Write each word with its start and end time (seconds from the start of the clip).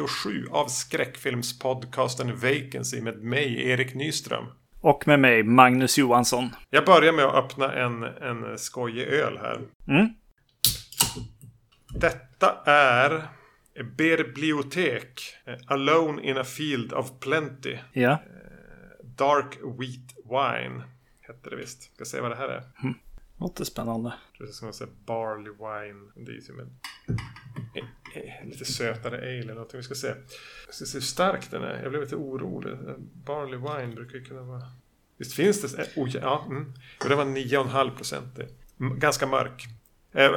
Välkommen 0.00 0.22
till 0.22 0.48
avsnitt 0.50 0.50
237 0.50 0.50
av 0.50 0.66
skräckfilmspodcasten 0.68 2.36
Vacancy 2.36 3.00
med 3.00 3.22
mig, 3.22 3.68
Erik 3.68 3.94
Nyström. 3.94 4.44
Och 4.80 5.06
med 5.06 5.20
mig, 5.20 5.42
Magnus 5.42 5.98
Johansson. 5.98 6.48
Jag 6.70 6.84
börjar 6.84 7.12
med 7.12 7.24
att 7.24 7.34
öppna 7.34 7.72
en, 7.72 8.02
en 8.02 8.58
skojig 8.58 9.06
öl 9.06 9.38
här. 9.38 9.60
Mm. 9.88 10.08
Detta 11.94 12.62
är 12.64 13.28
Bibliotek. 13.96 15.20
Alone 15.66 16.22
in 16.22 16.38
a 16.38 16.44
field 16.44 16.92
of 16.92 17.10
plenty. 17.20 17.76
Ja. 17.92 18.18
Dark 19.02 19.58
Wheat 19.62 20.14
Wine. 20.24 20.84
Hette 21.20 21.50
det 21.50 21.56
visst. 21.56 21.94
Ska 21.94 22.04
se 22.04 22.20
vad 22.20 22.30
det 22.30 22.36
här 22.36 22.48
är. 22.48 22.62
Låter 23.40 23.64
spännande. 23.64 24.12
Ska 24.52 24.66
vara 24.66 24.72
så 24.72 24.84
här 24.84 24.92
Barley 25.06 25.52
Wine. 25.52 26.10
Det 26.14 26.30
är 26.30 26.34
ju 26.34 26.40
som 26.40 26.60
en 26.60 26.70
eh, 27.74 27.82
eh, 28.14 28.48
lite 28.48 28.64
sötare 28.64 29.16
ale 29.16 29.38
eller 29.38 29.54
någonting. 29.54 29.78
Vi 29.78 29.82
ska 29.82 29.94
se. 29.94 30.14
Vi 30.66 30.72
ska 30.72 30.84
se 30.84 30.96
hur 30.96 31.02
stark 31.02 31.50
den 31.50 31.62
är. 31.62 31.82
Jag 31.82 31.90
blev 31.90 32.02
lite 32.02 32.16
orolig. 32.16 32.76
Barley 33.24 33.58
Wine 33.58 33.94
brukar 33.94 34.18
ju 34.18 34.24
kunna 34.24 34.42
vara... 34.42 34.62
Visst 35.16 35.32
finns 35.32 35.62
det? 35.62 35.88
Oh, 35.96 36.08
ja, 36.16 36.44
mm. 36.48 36.72
Det 37.08 37.14
var 37.14 37.24
9,5 37.24 37.96
procent. 37.96 38.38
Ganska 38.78 39.26
mörk. 39.26 39.66
Eh, 40.12 40.30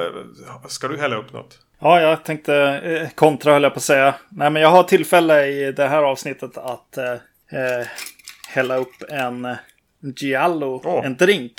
ska 0.67 0.87
du 0.87 0.97
hälla 0.97 1.15
upp 1.15 1.33
något? 1.33 1.59
Ja, 1.79 2.01
jag 2.01 2.25
tänkte 2.25 2.55
eh, 2.55 3.09
kontra 3.09 3.53
höll 3.53 3.63
jag 3.63 3.73
på 3.73 3.77
att 3.77 3.83
säga. 3.83 4.15
Nej, 4.29 4.49
men 4.49 4.61
jag 4.61 4.69
har 4.69 4.83
tillfälle 4.83 5.45
i 5.45 5.71
det 5.71 5.87
här 5.87 6.03
avsnittet 6.03 6.57
att 6.57 6.97
eh, 6.97 7.11
eh 7.11 7.87
hälla 8.47 8.77
upp 8.77 9.03
en 9.09 9.47
Giallo, 9.99 10.81
Åh. 10.83 11.05
en 11.05 11.17
drink. 11.17 11.53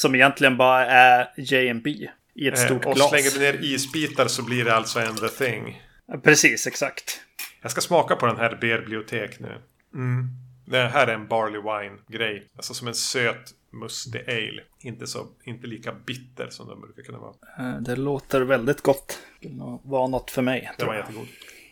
Som 0.00 0.14
egentligen 0.14 0.56
bara 0.56 0.86
är 0.86 1.28
J&B 1.36 2.08
i 2.34 2.48
ett 2.48 2.58
stort 2.58 2.84
och 2.84 2.94
glas. 2.94 3.10
slänger 3.10 3.30
du 3.30 3.38
ner 3.38 3.64
isbitar 3.64 4.26
så 4.26 4.42
blir 4.42 4.64
det 4.64 4.74
alltså 4.74 5.00
en 5.00 5.16
the 5.16 5.28
thing. 5.28 5.82
Precis, 6.22 6.66
exakt. 6.66 7.20
Jag 7.62 7.70
ska 7.70 7.80
smaka 7.80 8.16
på 8.16 8.26
den 8.26 8.36
här 8.36 8.56
bibliotek 8.60 9.40
nu. 9.40 9.62
Mm. 9.94 10.28
Det 10.66 10.78
här 10.78 11.06
är 11.06 11.14
en 11.14 11.28
barley 11.28 11.60
wine-grej. 11.60 12.46
Alltså 12.56 12.74
som 12.74 12.88
en 12.88 12.94
söt 12.94 13.54
mustig 13.72 14.20
ale. 14.28 14.62
Inte, 14.80 15.06
så, 15.06 15.26
inte 15.44 15.66
lika 15.66 15.92
bitter 15.92 16.48
som 16.50 16.68
de 16.68 16.80
brukar 16.80 17.02
kunna 17.02 17.18
vara. 17.18 17.34
Eh, 17.58 17.80
Det 17.80 17.96
låter 17.96 18.40
väldigt 18.40 18.80
gott. 18.80 19.18
Det 19.40 19.48
vara 19.82 20.06
något 20.06 20.30
för 20.30 20.42
mig. 20.42 20.70
Den 20.78 20.86
var 20.86 20.94
jättegod. 20.94 21.26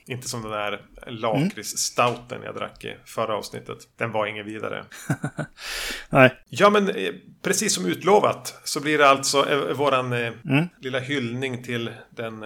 Inte 0.08 0.28
som 0.28 0.42
den 0.42 0.50
där 0.50 0.80
lakrits-stouten 1.06 2.42
jag 2.44 2.54
drack 2.54 2.84
i 2.84 2.96
förra 3.04 3.36
avsnittet. 3.36 3.78
Den 3.96 4.12
var 4.12 4.26
ingen 4.26 4.46
vidare. 4.46 4.84
Nej, 6.10 6.34
Ja, 6.48 6.70
men 6.70 6.88
eh, 6.88 7.12
precis 7.42 7.74
som 7.74 7.86
utlovat 7.86 8.60
så 8.64 8.80
blir 8.80 8.98
det 8.98 9.08
alltså 9.08 9.50
eh, 9.50 9.76
våran 9.76 10.12
eh, 10.12 10.32
lilla 10.80 10.98
hyllning 10.98 11.62
till 11.62 11.90
den 12.10 12.44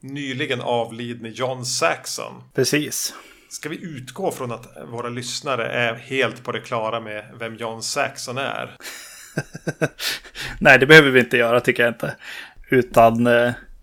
nyligen 0.00 0.60
avlidne 0.60 1.28
John 1.28 1.64
Saxon. 1.64 2.42
precis. 2.54 3.14
Ska 3.48 3.68
vi 3.68 3.82
utgå 3.82 4.30
från 4.30 4.52
att 4.52 4.66
våra 4.88 5.08
lyssnare 5.08 5.66
är 5.66 5.94
helt 5.94 6.44
på 6.44 6.52
det 6.52 6.60
klara 6.60 7.00
med 7.00 7.24
vem 7.38 7.56
John 7.56 7.82
Saxon 7.82 8.38
är? 8.38 8.76
Nej, 10.58 10.78
det 10.78 10.86
behöver 10.86 11.10
vi 11.10 11.20
inte 11.20 11.36
göra 11.36 11.60
tycker 11.60 11.82
jag 11.82 11.90
inte. 11.90 12.16
Utan 12.70 13.26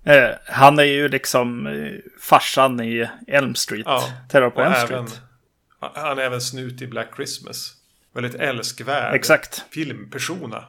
eh, 0.03 0.29
han 0.45 0.79
är 0.79 0.83
ju 0.83 1.07
liksom 1.07 1.67
eh, 1.67 1.91
farsan 2.21 2.79
i 2.79 3.09
Elm 3.27 3.55
Street. 3.55 3.85
Ja, 3.85 4.13
Terror 4.29 4.49
på 4.49 4.61
Elm 4.61 4.73
även, 4.73 5.07
Street. 5.07 5.21
han 5.79 6.19
är 6.19 6.23
även 6.23 6.41
snut 6.41 6.81
i 6.81 6.87
Black 6.87 7.07
Christmas. 7.15 7.73
Väldigt 8.13 8.35
älskvärd 8.35 9.15
Exakt. 9.15 9.65
filmpersona. 9.71 10.65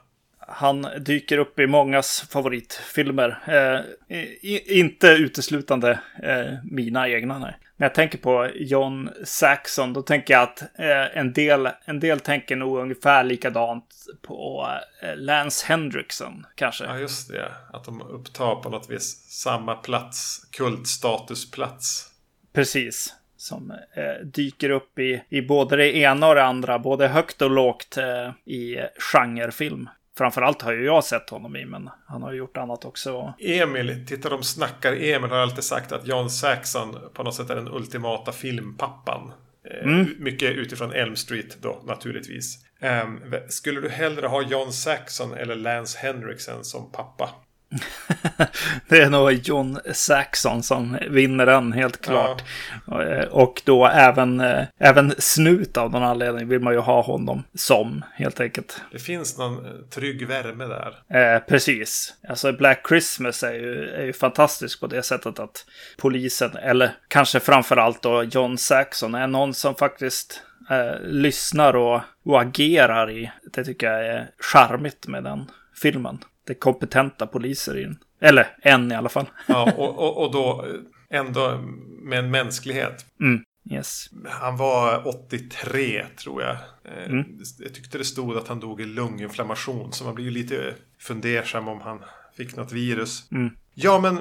Han 0.51 0.87
dyker 0.99 1.39
upp 1.39 1.59
i 1.59 1.67
mångas 1.67 2.29
favoritfilmer. 2.31 3.39
Eh, 3.47 3.81
i, 4.19 4.79
inte 4.79 5.07
uteslutande 5.09 6.01
eh, 6.23 6.55
mina 6.65 7.09
egna. 7.09 7.39
Nej. 7.39 7.59
När 7.77 7.87
jag 7.87 7.95
tänker 7.95 8.19
på 8.19 8.49
John 8.55 9.11
Saxon, 9.25 9.93
då 9.93 10.03
tänker 10.03 10.35
jag 10.35 10.43
att 10.43 10.63
eh, 10.63 11.19
en, 11.19 11.33
del, 11.33 11.69
en 11.85 12.01
del 12.01 12.21
tänker 12.21 12.57
nog 12.57 12.79
ungefär 12.79 13.25
likadant 13.25 14.07
på 14.23 14.69
eh, 15.03 15.17
Lance 15.17 15.67
Hendrickson, 15.67 16.47
kanske. 16.55 16.85
Ja, 16.85 16.99
just 16.99 17.29
det. 17.29 17.53
Att 17.73 17.85
de 17.85 18.03
upptar 18.03 18.55
på 18.55 18.71
något 18.71 18.91
vis 18.91 19.27
samma 19.29 19.75
plats, 19.75 20.47
kultstatusplats. 20.51 22.11
Precis. 22.53 23.15
Som 23.37 23.71
eh, 23.71 24.27
dyker 24.27 24.71
upp 24.71 24.99
i, 24.99 25.23
i 25.29 25.43
både 25.43 25.77
det 25.77 25.97
ena 25.97 26.29
och 26.29 26.35
det 26.35 26.45
andra, 26.45 26.79
både 26.79 27.09
högt 27.09 27.43
och 27.43 27.51
lågt 27.51 27.97
eh, 27.97 28.53
i 28.55 28.79
genrefilm. 29.13 29.89
Framförallt 30.21 30.63
har 30.63 30.73
ju 30.73 30.85
jag 30.85 31.05
sett 31.05 31.31
honom 31.31 31.57
i, 31.57 31.65
men 31.65 31.91
han 32.07 32.23
har 32.23 32.33
ju 32.33 32.39
gjort 32.39 32.57
annat 32.57 32.85
också. 32.85 33.35
Emil, 33.39 34.07
titta 34.09 34.29
de 34.29 34.43
snackar. 34.43 34.93
Emil 34.93 35.31
har 35.31 35.37
alltid 35.37 35.65
sagt 35.65 35.93
att 35.93 36.07
John 36.07 36.31
Saxon 36.31 36.97
på 37.15 37.23
något 37.23 37.35
sätt 37.35 37.51
är 37.51 37.55
den 37.57 37.69
ultimata 37.69 38.33
filmpappan. 38.33 39.33
Eh, 39.71 39.87
Mycket 40.19 40.51
utifrån 40.53 40.93
Elm 40.93 41.17
Street 41.17 41.57
då, 41.63 41.83
naturligtvis. 41.87 42.59
Ehm, 42.81 43.21
skulle 43.49 43.81
du 43.81 43.89
hellre 43.89 44.27
ha 44.27 44.43
John 44.43 44.73
Saxon 44.73 45.35
eller 45.35 45.55
Lance 45.55 45.99
Henriksen 45.99 46.65
som 46.65 46.93
pappa? 46.93 47.31
Det 48.89 48.99
är 48.99 49.11
nog 49.11 49.33
John 49.33 49.79
Saxon 49.93 50.63
som 50.63 50.99
vinner 51.11 51.47
den, 51.47 51.73
helt 51.73 52.01
klart. 52.01 52.43
Eh, 52.87 53.25
Och 53.31 53.63
då 53.65 53.87
även, 53.87 54.41
eh, 54.41 54.65
även 54.79 55.15
Snut 55.19 55.77
av 55.77 55.91
någon 55.91 56.03
anledning 56.03 56.49
vill 56.49 56.61
man 56.61 56.73
ju 56.73 56.79
ha 56.79 57.03
honom 57.03 57.45
som, 57.55 58.05
helt 58.15 58.41
enkelt. 58.41 58.81
Det 58.93 58.99
finns 58.99 59.39
någon 59.39 59.65
eh, 59.67 59.73
trygg 59.95 60.27
värme 60.27 60.65
där. 60.65 61.35
Eh, 61.35 61.41
precis. 61.41 62.15
Alltså 62.29 62.53
Black 62.53 62.89
Christmas 62.89 63.43
är 63.43 63.53
ju, 63.53 63.89
är 63.89 64.05
ju 64.05 64.13
fantastisk 64.13 64.81
på 64.81 64.87
det 64.87 65.03
sättet 65.03 65.39
att 65.39 65.67
polisen, 65.99 66.57
eller 66.57 66.91
kanske 67.09 67.41
framförallt 67.41 68.03
då 68.03 68.23
John 68.25 68.59
Saxon, 68.59 69.15
är 69.15 69.27
någon 69.27 69.55
som 69.55 69.75
faktiskt 69.75 70.43
eh, 70.71 71.01
lyssnar 71.03 71.77
och, 71.77 72.01
och 72.25 72.41
agerar 72.41 73.11
i. 73.11 73.31
Det 73.53 73.65
tycker 73.65 73.87
jag 73.93 74.07
är 74.07 74.31
charmigt 74.39 75.07
med 75.07 75.25
den 75.25 75.51
filmen. 75.83 76.19
Det 76.47 76.53
är 76.53 76.59
kompetenta 76.59 77.27
poliser 77.27 77.77
i 77.79 77.83
den. 77.83 77.99
Eller 78.21 78.57
en 78.63 78.93
i 78.93 78.95
alla 78.95 79.09
fall. 79.09 79.27
Ja, 79.49 79.73
och, 79.77 79.99
och, 79.99 80.25
och 80.25 80.33
då 80.33 80.65
eh, 80.67 81.19
ändå 81.19 81.59
med 82.03 82.19
en 82.19 82.31
mänsklighet. 82.31 83.07
Mm, 83.21 83.45
yes. 83.71 84.07
Han 84.29 84.57
var 84.57 85.09
83 85.09 86.07
tror 86.17 86.43
jag. 86.43 86.53
Eh, 86.85 87.11
Mm. 87.11 87.25
Jag 87.59 87.75
tyckte 87.75 87.99
det 87.99 88.05
stod 88.05 88.37
att 88.37 88.49
han 88.49 88.61
dog 88.61 88.81
i 88.81 88.85
lunginflammation. 88.87 89.93
Så 89.93 90.05
man 90.05 90.15
blir 90.15 90.25
ju 90.25 90.31
lite 90.31 90.75
fundersam 90.99 91.69
om 91.69 91.81
han 91.81 91.99
fick 92.37 92.57
något 92.57 92.73
virus. 92.73 93.31
Mm. 93.33 93.51
Ja, 93.75 93.99
men 94.01 94.19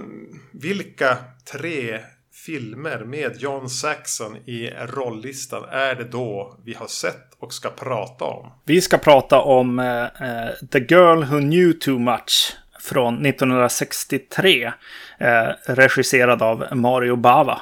vilka 0.51 1.17
tre 1.51 1.99
filmer 2.45 2.99
med 2.99 3.41
John 3.41 3.69
Saxon 3.69 4.35
i 4.35 4.69
rolllistan 4.69 5.63
är 5.71 5.95
det 5.95 6.03
då 6.03 6.57
vi 6.65 6.73
har 6.73 6.87
sett 6.87 7.33
och 7.39 7.53
ska 7.53 7.69
prata 7.69 8.25
om? 8.25 8.51
Vi 8.65 8.81
ska 8.81 8.97
prata 8.97 9.41
om 9.41 9.79
eh, 9.79 10.03
eh, 10.03 10.53
The 10.71 10.79
Girl 10.79 11.23
Who 11.23 11.39
Knew 11.39 11.73
Too 11.73 11.99
Much 11.99 12.55
från 12.79 13.25
1963. 13.25 14.71
Eh, 15.17 15.49
regisserad 15.65 16.41
av 16.41 16.65
Mario 16.71 17.15
Bava. 17.15 17.61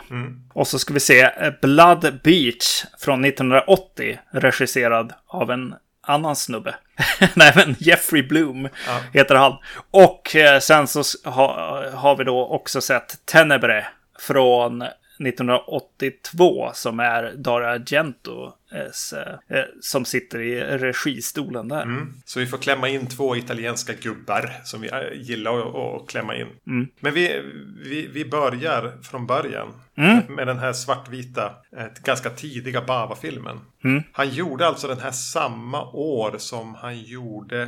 Och 0.54 0.68
så 0.68 0.80
ska 0.80 0.94
vi 0.94 1.00
se 1.00 1.22
eh, 1.22 1.54
Blood 1.62 2.20
Beach 2.24 2.86
från 3.00 3.26
1980. 3.26 4.20
Regisserad 4.32 5.14
av 5.28 5.52
en 5.52 5.74
annan 6.08 6.36
snubbe. 6.36 6.76
Nej, 7.34 7.54
men 7.56 7.76
Jeffrey 7.80 8.24
Bloom 8.24 8.70
heter 9.14 9.36
han. 9.36 9.58
Och 9.92 10.36
eh, 10.36 10.60
sen 10.60 10.88
så 10.88 11.04
ha, 11.30 11.84
har 11.94 12.16
vi 12.16 12.24
då 12.24 12.48
också 12.48 12.82
sett 12.82 13.26
Tenebre 13.26 13.88
från 14.20 14.84
1982 15.62 16.72
som 16.74 17.00
är 17.00 17.34
Dario 17.38 17.66
Argentos 17.68 19.14
eh, 19.14 19.64
som 19.82 20.06
sitter 20.06 20.40
i 20.42 20.62
registolen 20.62 21.68
där. 21.68 21.86
Så 22.26 22.40
vi 22.40 22.46
får 22.48 22.58
klämma 22.58 22.90
in 22.90 23.08
två 23.08 23.36
italienska 23.36 23.94
gubbar 23.94 24.52
som 24.64 24.82
vi 24.82 24.88
eh, 24.88 25.00
gillar 25.16 25.60
att- 25.60 26.08
klämma 26.10 26.36
in. 26.36 26.48
Men 27.00 27.14
vi, 27.14 27.42
vi, 27.86 28.08
vi 28.08 28.26
börjar 28.26 28.98
från 29.04 29.28
början. 29.28 29.68
Med 30.30 30.48
den 30.48 30.58
här 30.60 30.74
svartvita, 30.74 31.54
eh, 31.78 31.86
ganska 32.04 32.30
tidiga 32.30 32.82
Bava-filmen. 32.82 33.60
Han 34.12 34.30
gjorde 34.30 34.68
alltså 34.68 34.88
den 34.88 35.00
här 35.00 35.12
samma 35.12 35.84
år 35.92 36.36
som 36.38 36.76
han 36.76 37.00
gjorde 37.02 37.62
eh, 37.62 37.68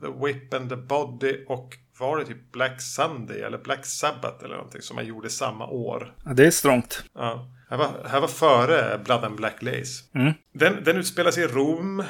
The 0.00 0.24
Whip 0.26 0.54
and 0.54 0.70
the 0.70 0.76
Body 0.76 1.44
och 1.48 1.74
var 1.98 2.18
det 2.18 2.24
typ 2.24 2.52
Black 2.52 2.80
Sunday 2.82 3.40
eller 3.40 3.58
Black 3.58 3.86
Sabbath 3.86 4.44
eller 4.44 4.56
någonting 4.56 4.82
som 4.82 4.96
han 4.96 5.06
gjorde 5.06 5.30
samma 5.30 5.66
år. 5.66 6.14
Ja, 6.24 6.34
det 6.34 6.46
är 6.46 6.50
strångt. 6.50 7.04
Ja. 7.14 7.48
Här 7.70 7.76
var, 7.76 7.88
här 8.08 8.20
var 8.20 8.28
före 8.28 8.98
Blood 9.04 9.24
and 9.24 9.36
Black 9.36 9.62
Lace. 9.62 10.04
Den, 10.52 10.84
den 10.84 10.96
utspelar 10.96 11.30
sig 11.30 11.44
i 11.44 11.46
Rom. 11.46 12.04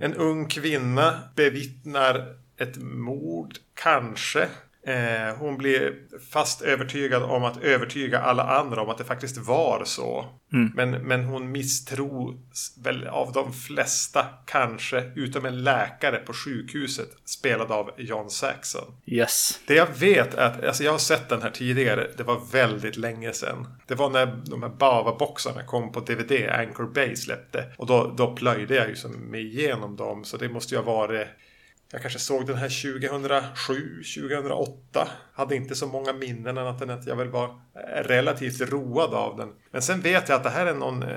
En 0.00 0.14
ung 0.14 0.48
kvinna 0.48 1.14
bevittnar 1.36 2.34
ett 2.56 2.76
mord, 2.76 3.54
kanske. 3.74 4.48
Eh, 4.86 5.36
hon 5.38 5.56
blir 5.56 5.94
fast 6.32 6.62
övertygad 6.62 7.22
om 7.22 7.44
att 7.44 7.62
övertyga 7.62 8.20
alla 8.20 8.42
andra 8.42 8.82
om 8.82 8.88
att 8.88 8.98
det 8.98 9.04
faktiskt 9.04 9.38
var 9.38 9.82
så. 9.84 10.24
Mm. 10.52 10.72
Men, 10.74 10.90
men 10.90 11.24
hon 11.24 11.52
misstros 11.52 12.76
väl 12.84 13.06
av 13.06 13.32
de 13.32 13.52
flesta, 13.52 14.26
kanske, 14.46 15.04
utom 15.16 15.44
en 15.44 15.64
läkare 15.64 16.16
på 16.16 16.32
sjukhuset 16.32 17.08
spelad 17.24 17.72
av 17.72 17.90
John 17.96 18.30
Saxon. 18.30 18.94
Yes. 19.06 19.60
Det 19.66 19.74
jag 19.74 19.88
vet 19.98 20.34
är 20.34 20.46
att, 20.46 20.64
alltså 20.64 20.84
jag 20.84 20.92
har 20.92 20.98
sett 20.98 21.28
den 21.28 21.42
här 21.42 21.50
tidigare, 21.50 22.10
det 22.16 22.22
var 22.22 22.40
väldigt 22.52 22.96
länge 22.96 23.32
sedan. 23.32 23.66
Det 23.86 23.94
var 23.94 24.10
när 24.10 24.26
de 24.26 24.62
här 24.62 24.70
Bava-boxarna 24.70 25.62
kom 25.66 25.92
på 25.92 26.00
DVD, 26.00 26.32
Anchor 26.50 26.92
Bay 26.94 27.16
släppte. 27.16 27.64
Och 27.78 27.86
då, 27.86 28.14
då 28.16 28.34
plöjde 28.34 28.74
jag 28.74 28.88
ju 28.88 28.96
som 28.96 29.12
mig 29.12 29.46
igenom 29.46 29.96
dem, 29.96 30.24
så 30.24 30.36
det 30.36 30.48
måste 30.48 30.74
ju 30.74 30.80
ha 30.80 30.92
varit 30.92 31.28
jag 31.92 32.00
kanske 32.02 32.18
såg 32.18 32.46
den 32.46 32.56
här 32.56 32.98
2007, 32.98 34.02
2008. 34.16 35.08
Hade 35.34 35.56
inte 35.56 35.74
så 35.74 35.86
många 35.86 36.12
minnen 36.12 36.58
annat 36.58 36.82
än 36.82 36.90
att 36.90 37.06
jag 37.06 37.16
väl 37.16 37.28
var 37.28 37.44
eh, 37.44 38.02
relativt 38.02 38.60
road 38.60 39.14
av 39.14 39.36
den. 39.36 39.48
Men 39.70 39.82
sen 39.82 40.00
vet 40.00 40.28
jag 40.28 40.36
att 40.36 40.44
det 40.44 40.50
här 40.50 40.66
är 40.66 40.74
någon 40.74 41.02
eh, 41.02 41.08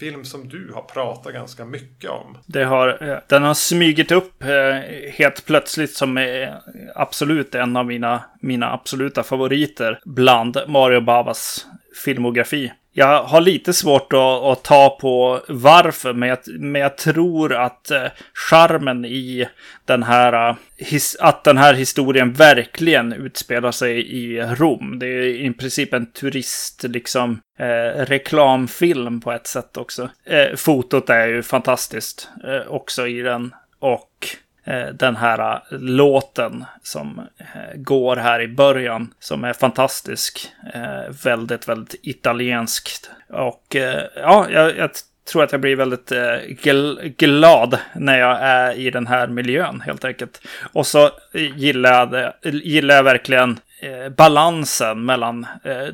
film 0.00 0.24
som 0.24 0.48
du 0.48 0.72
har 0.74 0.82
pratat 0.82 1.32
ganska 1.32 1.64
mycket 1.64 2.10
om. 2.10 2.38
Det 2.46 2.64
har, 2.64 3.10
eh, 3.10 3.18
den 3.28 3.42
har 3.42 3.54
smygit 3.54 4.12
upp 4.12 4.42
eh, 4.42 5.10
helt 5.12 5.46
plötsligt 5.46 5.94
som 5.94 6.18
är 6.18 6.60
absolut 6.94 7.54
en 7.54 7.76
av 7.76 7.86
mina, 7.86 8.24
mina 8.40 8.72
absoluta 8.72 9.22
favoriter 9.22 10.00
bland 10.04 10.58
Mario 10.68 11.00
Bavas 11.00 11.66
filmografi. 12.04 12.72
Jag 12.94 13.24
har 13.24 13.40
lite 13.40 13.72
svårt 13.72 14.12
att, 14.12 14.42
att, 14.42 14.64
ta 14.64 14.98
på 15.00 15.40
varför, 15.48 16.12
men 16.12 16.28
jag, 16.28 16.38
men 16.46 16.80
jag 16.80 16.98
tror 16.98 17.54
att 17.54 17.90
eh, 17.90 18.06
charmen 18.34 19.04
i 19.04 19.48
den 19.84 20.02
här, 20.02 20.48
eh, 20.50 20.56
his, 20.76 21.16
att 21.20 21.44
den 21.44 21.58
här 21.58 21.74
historien 21.74 22.32
verkligen 22.32 23.12
utspelar 23.12 23.72
sig 23.72 24.12
i 24.12 24.40
Rom. 24.40 24.98
Det 24.98 25.06
är 25.06 25.22
i 25.22 25.52
princip 25.52 25.94
en 25.94 26.12
turist, 26.12 26.82
liksom, 26.82 27.40
eh, 27.58 28.04
reklamfilm 28.04 29.20
på 29.20 29.32
ett 29.32 29.46
sätt 29.46 29.76
också. 29.76 30.10
Eh, 30.26 30.56
fotot 30.56 31.10
är 31.10 31.26
ju 31.26 31.42
fantastiskt 31.42 32.28
eh, 32.44 32.72
också 32.72 33.06
i 33.06 33.22
den. 33.22 33.54
Och 33.78 34.28
Eh, 34.64 34.86
den 34.86 35.16
här 35.16 35.54
eh, 35.54 35.78
låten 35.78 36.64
som 36.82 37.18
eh, 37.38 37.76
går 37.76 38.16
här 38.16 38.40
i 38.40 38.48
början. 38.48 39.14
Som 39.18 39.44
är 39.44 39.52
fantastisk. 39.52 40.48
Väldigt, 41.24 41.68
väldigt 41.68 41.94
italienskt. 42.02 43.10
Och 43.28 43.76
ja, 44.14 44.46
jag, 44.50 44.76
jag 44.76 44.90
tror 45.32 45.44
att 45.44 45.52
jag 45.52 45.60
blir 45.60 45.76
väldigt 45.76 46.12
glad 47.16 47.78
när 47.94 48.18
jag 48.18 48.38
är 48.40 48.78
i 48.78 48.90
den 48.90 49.06
här 49.06 49.28
miljön 49.28 49.80
helt 49.80 50.04
enkelt. 50.04 50.42
Och 50.72 50.86
så 50.86 51.10
gillar 51.32 51.92
jag, 51.92 52.10
det, 52.10 52.34
gillar 52.50 52.94
jag 52.94 53.02
verkligen 53.02 53.58
balansen 54.16 55.04
mellan 55.04 55.46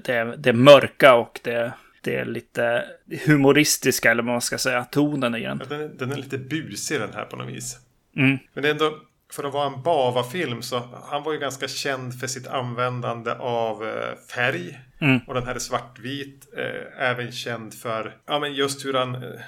det, 0.05 0.35
det 0.37 0.53
mörka 0.53 1.15
och 1.15 1.41
det 1.43 1.73
det 2.03 2.17
är 2.17 2.25
lite 2.25 2.85
humoristiska, 3.27 4.11
eller 4.11 4.23
vad 4.23 4.33
man 4.33 4.41
ska 4.41 4.59
säga, 4.59 4.85
tonen 4.85 5.35
i 5.35 5.43
den. 5.43 5.61
Ja, 5.61 5.67
den, 5.77 5.81
är, 5.81 5.89
den 5.89 6.13
är 6.13 6.17
lite 6.17 6.39
busig 6.39 7.01
den 7.01 7.15
här 7.15 7.25
på 7.25 7.37
något 7.37 7.49
vis. 7.49 7.79
Mm. 8.19 8.39
Men 8.55 8.63
det 8.63 8.69
är 8.69 8.73
ändå, 8.73 8.99
för 9.33 9.45
att 9.45 9.53
vara 9.53 9.67
en 9.67 9.83
Bava-film 9.83 10.63
så 10.63 10.83
han 11.11 11.23
var 11.23 11.33
ju 11.33 11.39
ganska 11.39 11.69
känd 11.69 12.21
för 12.21 12.27
sitt 12.27 12.47
användande 12.47 13.33
av 13.33 13.85
eh, 13.85 14.17
färg. 14.35 14.79
Mm. 15.01 15.21
Och 15.27 15.35
den 15.35 15.47
här 15.47 15.55
är 15.55 15.59
svartvit. 15.59 16.49
Eh, 16.57 17.09
även 17.11 17.33
känd 17.33 17.75
för 17.75 18.17
ja, 18.27 18.39
men 18.39 18.55
just 18.55 18.85
hur 18.85 18.95
han 18.95 19.15
eh, 19.15 19.41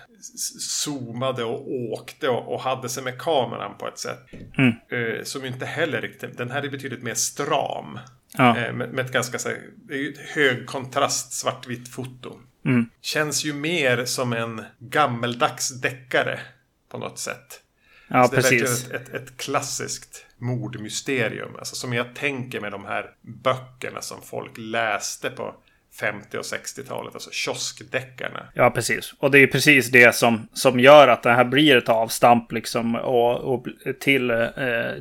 zoomade 0.59 1.45
och 1.45 1.73
åkte 1.73 2.29
och, 2.29 2.55
och, 2.55 2.61
hade 2.61 2.89
sig 2.89 3.03
med 3.03 3.19
kameran 3.19 3.79
på 3.79 3.89
ett 3.89 3.99
sätt. 3.99 4.27
Mm. 4.59 4.73
Eh, 4.89 5.25
som 5.25 5.45
inte 5.45 5.67
heller 5.67 6.01
riktigt, 6.01 6.39
den 6.39 6.51
här 6.51 6.63
är 6.63 6.69
betydligt 6.69 7.03
mer 7.03 7.15
stram. 7.15 7.99
Ja. 8.39 8.59
Eh, 8.59 8.73
med, 8.73 8.93
med, 8.93 9.07
ett 9.07 9.13
ganska 9.13 9.39
så 9.39 9.49
det 9.75 9.95
är 9.95 9.99
ju 9.99 10.13
ett 10.13 10.19
hög 10.19 10.67
kontrast 10.67 11.33
svartvitt 11.33 11.89
foto. 11.89 12.39
Mm. 12.65 12.91
Känns 13.01 13.45
ju 13.45 13.53
mer 13.53 14.05
som 14.05 14.33
en 14.33 14.65
gammeldags 14.79 15.81
deckare 15.81 16.41
på 16.89 16.99
något 16.99 17.19
sätt. 17.19 17.63
Ja, 18.11 18.25
så 18.25 18.35
precis. 18.35 18.51
Det 18.61 18.67
är 18.67 18.99
verkligen 18.99 19.03
ett, 19.03 19.15
ett, 19.15 19.29
ett 19.29 19.37
klassiskt 19.37 20.27
mordmysterium. 20.39 21.57
Alltså 21.59 21.77
som 21.77 21.93
jag 21.93 22.15
tänker 22.15 22.61
med 22.61 22.73
de 22.73 22.85
här 22.85 23.11
böckerna 23.21 24.01
som 24.01 24.23
folk 24.23 24.53
läste 24.57 25.31
på 25.31 25.55
50 26.01 26.39
och 26.39 26.43
60-talet, 26.43 27.15
alltså 27.15 27.31
kioskdeckarna. 27.31 28.47
Ja, 28.55 28.71
precis. 28.71 29.15
Och 29.19 29.31
det 29.31 29.39
är 29.39 29.47
precis 29.47 29.91
det 29.91 30.15
som, 30.15 30.49
som 30.53 30.81
gör 30.81 31.09
att 31.09 31.23
det 31.23 31.33
här 31.33 31.45
blir 31.45 31.77
ett 31.77 31.89
avstamp 31.89 32.53
liksom 32.53 32.97
och, 32.97 33.55
och 33.55 33.67
till 34.01 34.31
eh, 34.31 34.37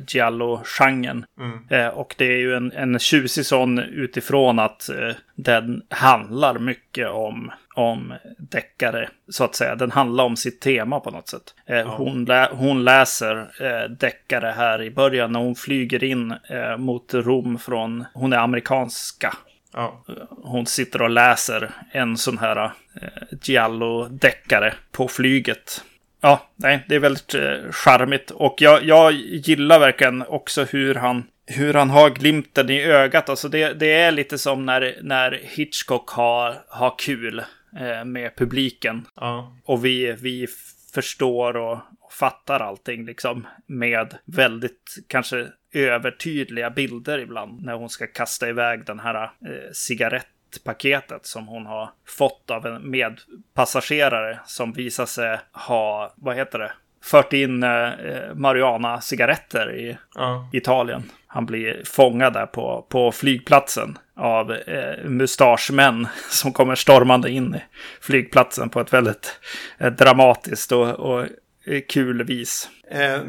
Giallo-genren. 0.08 1.24
Mm. 1.40 1.58
Eh, 1.68 1.88
och 1.88 2.14
det 2.18 2.24
är 2.24 2.38
ju 2.38 2.54
en, 2.54 2.72
en 2.72 2.98
tjusig 2.98 3.46
sån 3.46 3.78
utifrån 3.78 4.58
att 4.58 4.88
eh, 4.88 5.14
den 5.34 5.82
handlar 5.88 6.58
mycket 6.58 7.08
om 7.08 7.50
om 7.80 8.14
deckare, 8.38 9.08
så 9.28 9.44
att 9.44 9.54
säga. 9.54 9.74
Den 9.74 9.90
handlar 9.90 10.24
om 10.24 10.36
sitt 10.36 10.60
tema 10.60 11.00
på 11.00 11.10
något 11.10 11.28
sätt. 11.28 11.54
Eh, 11.66 11.86
hon, 11.96 12.24
lä 12.24 12.48
hon 12.52 12.84
läser 12.84 13.36
eh, 13.60 13.90
deckare 13.90 14.54
här 14.56 14.82
i 14.82 14.90
början 14.90 15.32
när 15.32 15.40
hon 15.40 15.54
flyger 15.54 16.04
in 16.04 16.30
eh, 16.30 16.76
mot 16.76 17.14
Rom 17.14 17.58
från, 17.58 18.04
hon 18.14 18.32
är 18.32 18.38
amerikanska. 18.38 19.34
Ja. 19.72 20.04
Hon 20.30 20.66
sitter 20.66 21.02
och 21.02 21.10
läser 21.10 21.70
en 21.90 22.16
sån 22.16 22.38
här 22.38 22.64
eh, 22.64 22.70
Giallo-deckare 23.42 24.74
på 24.92 25.08
flyget. 25.08 25.84
Ja, 26.20 26.48
nej, 26.56 26.84
det 26.88 26.94
är 26.94 27.00
väldigt 27.00 27.34
eh, 27.34 27.70
charmigt. 27.70 28.30
Och 28.30 28.54
jag, 28.58 28.84
jag 28.84 29.12
gillar 29.12 29.78
verkligen 29.78 30.22
också 30.22 30.64
hur 30.64 30.94
han 30.94 31.24
hur 31.46 31.74
han 31.74 31.90
har 31.90 32.10
glimten 32.10 32.70
i 32.70 32.82
ögat. 32.82 33.28
Alltså 33.28 33.48
det, 33.48 33.72
det 33.72 33.92
är 33.92 34.12
lite 34.12 34.38
som 34.38 34.66
när, 34.66 34.98
när 35.02 35.40
Hitchcock 35.42 36.10
har, 36.10 36.54
har 36.68 36.94
kul 36.98 37.38
eh, 37.38 37.44
med 38.04 38.36
publiken. 38.36 39.06
Ja. 39.14 39.56
Och 39.64 39.84
vi, 39.84 40.12
vi 40.12 40.46
förstår 40.94 41.56
och, 41.56 41.78
och 42.00 42.12
fattar 42.12 42.60
allting 42.60 43.04
liksom 43.04 43.46
med 43.66 44.14
väldigt 44.24 44.98
kanske 45.06 45.48
övertydliga 45.72 46.70
bilder 46.70 47.18
ibland 47.18 47.64
när 47.64 47.74
hon 47.74 47.88
ska 47.88 48.06
kasta 48.06 48.48
iväg 48.48 48.84
den 48.86 49.00
här 49.00 49.22
eh, 49.24 49.72
cigarettpaketet 49.72 51.26
som 51.26 51.46
hon 51.46 51.66
har 51.66 51.90
fått 52.06 52.50
av 52.50 52.66
en 52.66 52.90
medpassagerare 52.90 54.40
som 54.46 54.72
visar 54.72 55.06
sig 55.06 55.38
ha, 55.52 56.14
vad 56.16 56.36
heter 56.36 56.58
det, 56.58 56.72
fört 57.02 57.32
in 57.32 57.62
eh, 57.62 57.90
marijuana-cigaretter 58.34 59.74
i 59.76 59.98
ja. 60.14 60.50
Italien. 60.52 61.02
Han 61.26 61.46
blir 61.46 61.82
fångad 61.84 62.32
där 62.32 62.46
på, 62.46 62.86
på 62.88 63.12
flygplatsen 63.12 63.98
av 64.20 64.52
eh, 64.52 65.04
mustaschmän 65.04 66.08
som 66.30 66.52
kommer 66.52 66.74
stormande 66.74 67.30
in 67.30 67.54
i 67.54 67.62
flygplatsen 68.00 68.70
på 68.70 68.80
ett 68.80 68.92
väldigt 68.92 69.40
eh, 69.78 69.92
dramatiskt 69.92 70.72
och, 70.72 70.88
och 70.90 71.20
eh, 71.64 71.80
kul 71.88 72.24
vis. 72.24 72.70
Eh, 72.90 73.20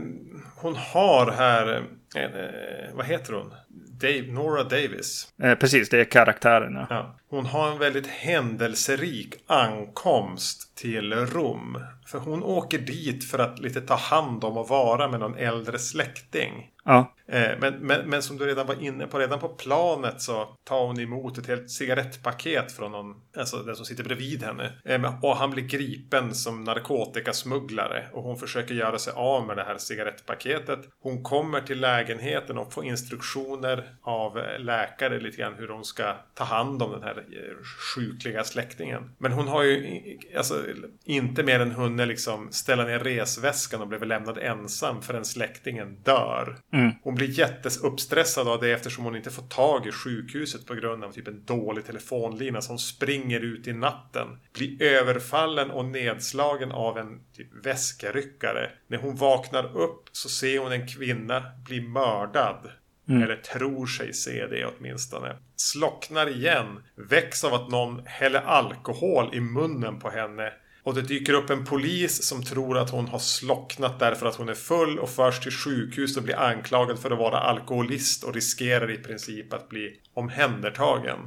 hon 0.55 0.75
har 0.75 1.31
här, 1.31 1.83
eh, 2.15 2.23
eh, 2.23 2.93
vad 2.93 3.05
heter 3.05 3.33
hon? 3.33 3.53
Dave, 4.01 4.21
Nora 4.27 4.63
Davis. 4.63 5.27
precis, 5.59 5.89
det 5.89 5.99
är 5.99 6.03
karaktären. 6.03 6.73
Ja. 6.73 6.85
ja. 6.89 7.15
Hon 7.29 7.45
har 7.45 7.71
en 7.71 7.77
väldigt 7.77 8.07
händelserik 8.07 9.33
ankomst 9.47 10.75
till 10.77 11.13
Rom. 11.13 11.83
För 12.05 12.19
hon 12.19 12.43
åker 12.43 12.79
dit 12.79 13.29
för 13.31 13.39
att 13.39 13.59
lite 13.59 13.81
ta 13.81 13.95
hand 13.95 14.43
om 14.43 14.57
och 14.57 14.67
vara 14.67 15.07
med 15.07 15.19
någon 15.19 15.37
äldre 15.37 15.79
släkting. 15.79 16.69
Ja. 16.85 17.13
Eh, 17.31 17.57
men, 17.59 17.73
men, 17.73 18.09
men, 18.09 18.21
som 18.21 18.37
du 18.37 18.45
redan 18.45 18.67
var 18.67 18.83
inne 18.83 19.07
på, 19.07 19.19
redan 19.19 19.39
på 19.39 19.49
planet 19.49 20.21
så 20.21 20.57
tar 20.63 20.87
hon 20.87 20.99
emot 20.99 21.37
ett 21.37 21.47
helt 21.47 21.71
cigarettpaket 21.71 22.71
från 22.71 22.91
någon, 22.91 23.15
alltså 23.37 23.57
den 23.57 23.75
som 23.75 23.85
sitter 23.85 24.03
bredvid 24.03 24.43
henne. 24.43 24.71
Eh, 24.85 25.23
och 25.23 25.35
han 25.35 25.51
blir 25.51 25.63
gripen 25.63 26.35
som 26.35 26.63
narkotikasmugglare 26.63 28.05
och 28.13 28.23
hon 28.23 28.37
försöker 28.37 28.75
göra 28.75 28.99
sig 28.99 29.13
av 29.15 29.47
med 29.47 29.57
det 29.57 29.63
här 29.63 29.77
cigarettpaketet. 29.77 30.79
Hon 31.01 31.23
kommer 31.23 31.61
till 31.61 31.79
lägenheten 31.79 32.57
och 32.57 32.73
får 32.73 32.85
instruktioner 32.85 33.95
av 34.01 34.41
läkare 34.59 35.19
lite 35.19 35.37
grann 35.37 35.55
hur 35.57 35.67
hon 35.67 35.85
ska 35.85 36.15
ta 36.33 36.43
hand 36.43 36.83
om 36.83 36.91
den 36.91 37.03
här 37.03 37.17
eh, 37.17 37.63
sjukliga 37.95 38.43
släktingen. 38.43 39.11
Men 39.17 39.31
hon 39.31 39.47
har 39.47 39.63
ju 39.63 40.01
alltså, 40.37 40.63
inte 41.03 41.43
mer 41.43 41.59
än 41.59 41.71
hunnit 41.71 42.07
liksom 42.07 42.51
ställa 42.51 42.83
ner 42.83 42.99
resväskan 42.99 43.81
och 43.81 43.87
blev 43.87 44.03
lämnad 44.03 44.37
ensam 44.37 45.01
förrän 45.01 45.25
släktingen 45.25 45.95
dör. 46.03 46.57
Mm. 46.73 46.91
Hon 47.03 47.20
blir 47.21 47.39
jätteuppstressad 47.39 48.47
av 48.47 48.61
det 48.61 48.71
eftersom 48.71 49.03
hon 49.03 49.15
inte 49.15 49.31
får 49.31 49.43
tag 49.43 49.87
i 49.87 49.91
sjukhuset 49.91 50.65
på 50.65 50.73
grund 50.75 51.03
av 51.03 51.11
typ 51.11 51.27
en 51.27 51.45
dålig 51.45 51.85
telefonlina. 51.85 52.61
Så 52.61 52.71
hon 52.71 52.79
springer 52.79 53.39
ut 53.39 53.67
i 53.67 53.73
natten. 53.73 54.27
Blir 54.53 54.83
överfallen 54.83 55.71
och 55.71 55.85
nedslagen 55.85 56.71
av 56.71 56.97
en 56.97 57.19
typ 57.37 57.65
väskaryckare. 57.65 58.71
När 58.87 58.97
hon 58.97 59.15
vaknar 59.15 59.77
upp 59.77 60.09
så 60.11 60.29
ser 60.29 60.59
hon 60.59 60.71
en 60.71 60.87
kvinna 60.87 61.43
bli 61.65 61.81
mördad. 61.81 62.71
Mm. 63.09 63.23
Eller 63.23 63.35
tror 63.35 63.85
sig 63.85 64.13
se 64.13 64.47
det 64.47 64.65
åtminstone. 64.65 65.35
Slocknar 65.55 66.29
igen. 66.29 66.83
Väcks 66.95 67.43
av 67.43 67.53
att 67.53 67.69
någon 67.69 68.05
häller 68.05 68.41
alkohol 68.41 69.35
i 69.35 69.39
munnen 69.39 69.99
på 69.99 70.09
henne. 70.09 70.53
Och 70.83 70.93
det 70.93 71.01
dyker 71.01 71.33
upp 71.33 71.49
en 71.49 71.65
polis 71.65 72.23
som 72.23 72.43
tror 72.43 72.77
att 72.77 72.89
hon 72.89 73.07
har 73.07 73.19
slocknat 73.19 73.99
därför 73.99 74.25
att 74.25 74.35
hon 74.35 74.49
är 74.49 74.53
full 74.53 74.99
och 74.99 75.09
förs 75.09 75.39
till 75.39 75.51
sjukhus 75.51 76.17
och 76.17 76.23
blir 76.23 76.39
anklagad 76.39 76.99
för 76.99 77.11
att 77.11 77.19
vara 77.19 77.37
alkoholist 77.37 78.23
och 78.23 78.33
riskerar 78.33 78.91
i 78.91 78.97
princip 78.97 79.53
att 79.53 79.69
bli 79.69 79.99
omhändertagen. 80.13 81.19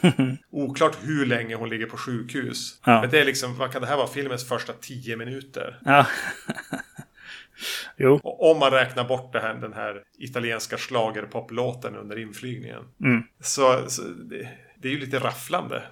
Oklart 0.50 0.96
hur 1.02 1.26
länge 1.26 1.54
hon 1.54 1.68
ligger 1.68 1.86
på 1.86 1.96
sjukhus. 1.96 2.80
Ja. 2.84 3.00
Men 3.00 3.10
det 3.10 3.20
är 3.20 3.24
liksom, 3.24 3.56
vad 3.56 3.72
kan 3.72 3.80
det 3.82 3.88
här 3.88 3.96
vara? 3.96 4.06
Filmens 4.06 4.48
första 4.48 4.72
tio 4.72 5.16
minuter. 5.16 5.78
Ja. 5.84 6.06
jo. 7.96 8.20
Och 8.22 8.50
om 8.50 8.58
man 8.58 8.70
räknar 8.70 9.04
bort 9.04 9.34
här, 9.34 9.54
den 9.54 9.72
här 9.72 10.02
italienska 10.18 10.76
schlagerpoplåten 10.76 11.96
under 11.96 12.18
inflygningen. 12.18 12.82
Mm. 13.00 13.22
Så, 13.40 13.84
så 13.88 14.02
det, 14.02 14.48
det, 14.76 14.88
är 14.88 14.92
ju 14.92 14.98
lite 14.98 15.18
rafflande. 15.18 15.82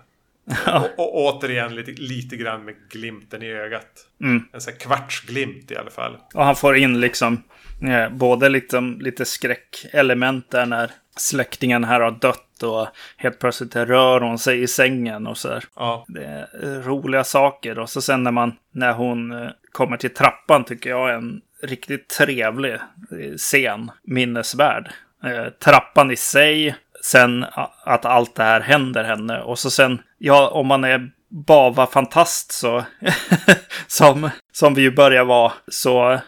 Och, 0.66 0.98
och, 0.98 1.14
återigen 1.14 1.74
lite, 1.74 1.90
lite 1.90 2.36
grann 2.36 2.64
med 2.64 2.74
glimten 2.90 3.42
i 3.42 3.52
ögat. 3.52 4.06
Mm. 4.20 4.44
En 4.52 4.60
sån 4.60 4.72
här 4.72 4.80
kvartsglimt 4.80 5.70
i 5.70 5.76
alla 5.76 5.90
fall. 5.90 6.16
Och 6.34 6.44
han 6.44 6.56
får 6.56 6.76
in 6.76 7.00
liksom 7.00 7.42
eh, 7.82 8.08
både 8.08 8.48
liksom, 8.48 8.98
lite 9.00 9.24
skräckelement 9.24 10.50
där 10.50 10.66
när 10.66 10.90
släktingen 11.16 11.84
här 11.84 12.00
har 12.00 12.10
dött 12.10 12.62
och 12.62 12.88
helt 13.16 13.38
plötsligt 13.38 13.76
rör 13.76 14.20
hon 14.20 14.38
sig 14.38 14.62
i 14.62 14.66
sängen 14.66 15.26
och 15.26 15.38
så 15.38 15.48
där. 15.48 15.64
Ja. 15.76 16.04
Det 16.08 16.24
är 16.24 16.82
roliga 16.82 17.24
saker. 17.24 17.78
Och 17.78 17.90
så 17.90 18.02
sen 18.02 18.22
när 18.22 18.30
man, 18.30 18.56
när 18.72 18.92
hon 18.92 19.32
eh, 19.32 19.50
kommer 19.72 19.96
till 19.96 20.14
trappan 20.14 20.64
tycker 20.64 20.90
jag 20.90 21.10
är 21.10 21.14
en 21.14 21.40
riktigt 21.62 22.08
trevlig 22.08 22.72
eh, 22.74 23.34
scen. 23.36 23.90
Minnesvärd. 24.02 24.90
Eh, 25.24 25.46
trappan 25.64 26.10
i 26.10 26.16
sig, 26.16 26.74
sen 27.04 27.46
att 27.84 28.04
allt 28.04 28.34
det 28.34 28.42
här 28.42 28.60
händer 28.60 29.04
henne. 29.04 29.40
Och 29.40 29.58
så 29.58 29.70
sen, 29.70 30.02
ja, 30.18 30.48
om 30.48 30.66
man 30.66 30.84
är 30.84 31.10
Bava-fantast 31.46 32.52
så, 32.52 32.84
som, 33.86 34.30
som 34.52 34.74
vi 34.74 34.82
ju 34.82 34.90
börjar 34.90 35.24
vara, 35.24 35.52
så 35.68 36.20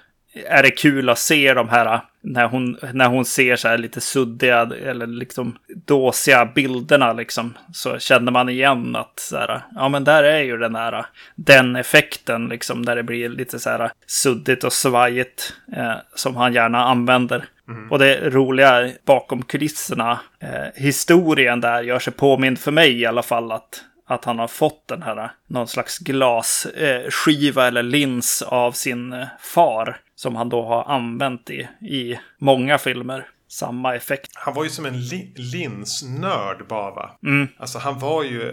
är 0.47 0.63
det 0.63 0.71
kul 0.71 1.09
att 1.09 1.19
se 1.19 1.55
de 1.55 1.69
här 1.69 2.01
när 2.23 2.47
hon, 2.47 2.79
när 2.93 3.09
hon 3.09 3.25
ser 3.25 3.57
så 3.57 3.69
här 3.69 3.79
lite 3.79 4.01
suddiga 4.01 4.71
eller 4.85 5.07
liksom 5.07 5.59
dåsiga 5.87 6.45
bilderna 6.45 7.13
liksom. 7.13 7.55
Så 7.73 7.99
känner 7.99 8.33
man 8.33 8.49
igen 8.49 8.97
att 8.97 9.19
så 9.21 9.37
här, 9.37 9.63
ja 9.75 9.89
men 9.89 10.05
där 10.05 10.25
är 10.25 10.43
ju 10.43 10.57
den 10.57 10.75
här, 10.75 11.07
den 11.35 11.77
effekten 11.77 12.49
liksom. 12.49 12.85
Där 12.85 12.97
det 12.97 13.03
blir 13.03 13.29
lite 13.29 13.59
så 13.59 13.71
här 13.71 13.91
suddigt 14.07 14.65
och 14.65 14.73
svajigt 14.73 15.55
eh, 15.77 15.95
som 16.15 16.37
han 16.37 16.53
gärna 16.53 16.85
använder. 16.85 17.45
Mm. 17.69 17.93
Och 17.93 17.99
det 17.99 18.31
roliga 18.31 18.91
bakom 19.05 19.43
kulisserna, 19.43 20.21
eh, 20.41 20.83
historien 20.83 21.61
där 21.61 21.83
gör 21.83 21.99
sig 21.99 22.13
påmind 22.13 22.59
för 22.59 22.73
mig 22.73 23.01
i 23.01 23.07
alla 23.07 23.23
fall 23.23 23.53
att 23.53 23.85
att 24.07 24.25
han 24.25 24.39
har 24.39 24.49
fått 24.49 24.89
den 24.89 25.03
här 25.03 25.31
någon 25.47 25.69
slags 25.69 25.99
glasskiva 25.99 27.63
eh, 27.63 27.69
eller 27.69 27.83
lins 27.83 28.43
av 28.43 28.73
sin 28.73 29.13
eh, 29.13 29.27
far 29.41 29.97
som 30.15 30.37
han 30.37 30.49
då 30.49 30.63
har 30.63 30.85
använt 30.85 31.51
i, 31.51 31.69
i 31.81 32.19
många 32.39 32.79
filmer. 32.79 33.29
Samma 33.49 33.95
effekt. 33.95 34.31
Han 34.35 34.55
var 34.55 34.65
ju 34.65 34.71
som 34.71 34.87
en 34.87 35.01
li 35.01 35.33
linsnörd 35.37 36.67
Bava. 36.69 37.11
Mm. 37.23 37.49
Alltså 37.57 37.79
han 37.79 37.99
var 37.99 38.25
ju, 38.25 38.53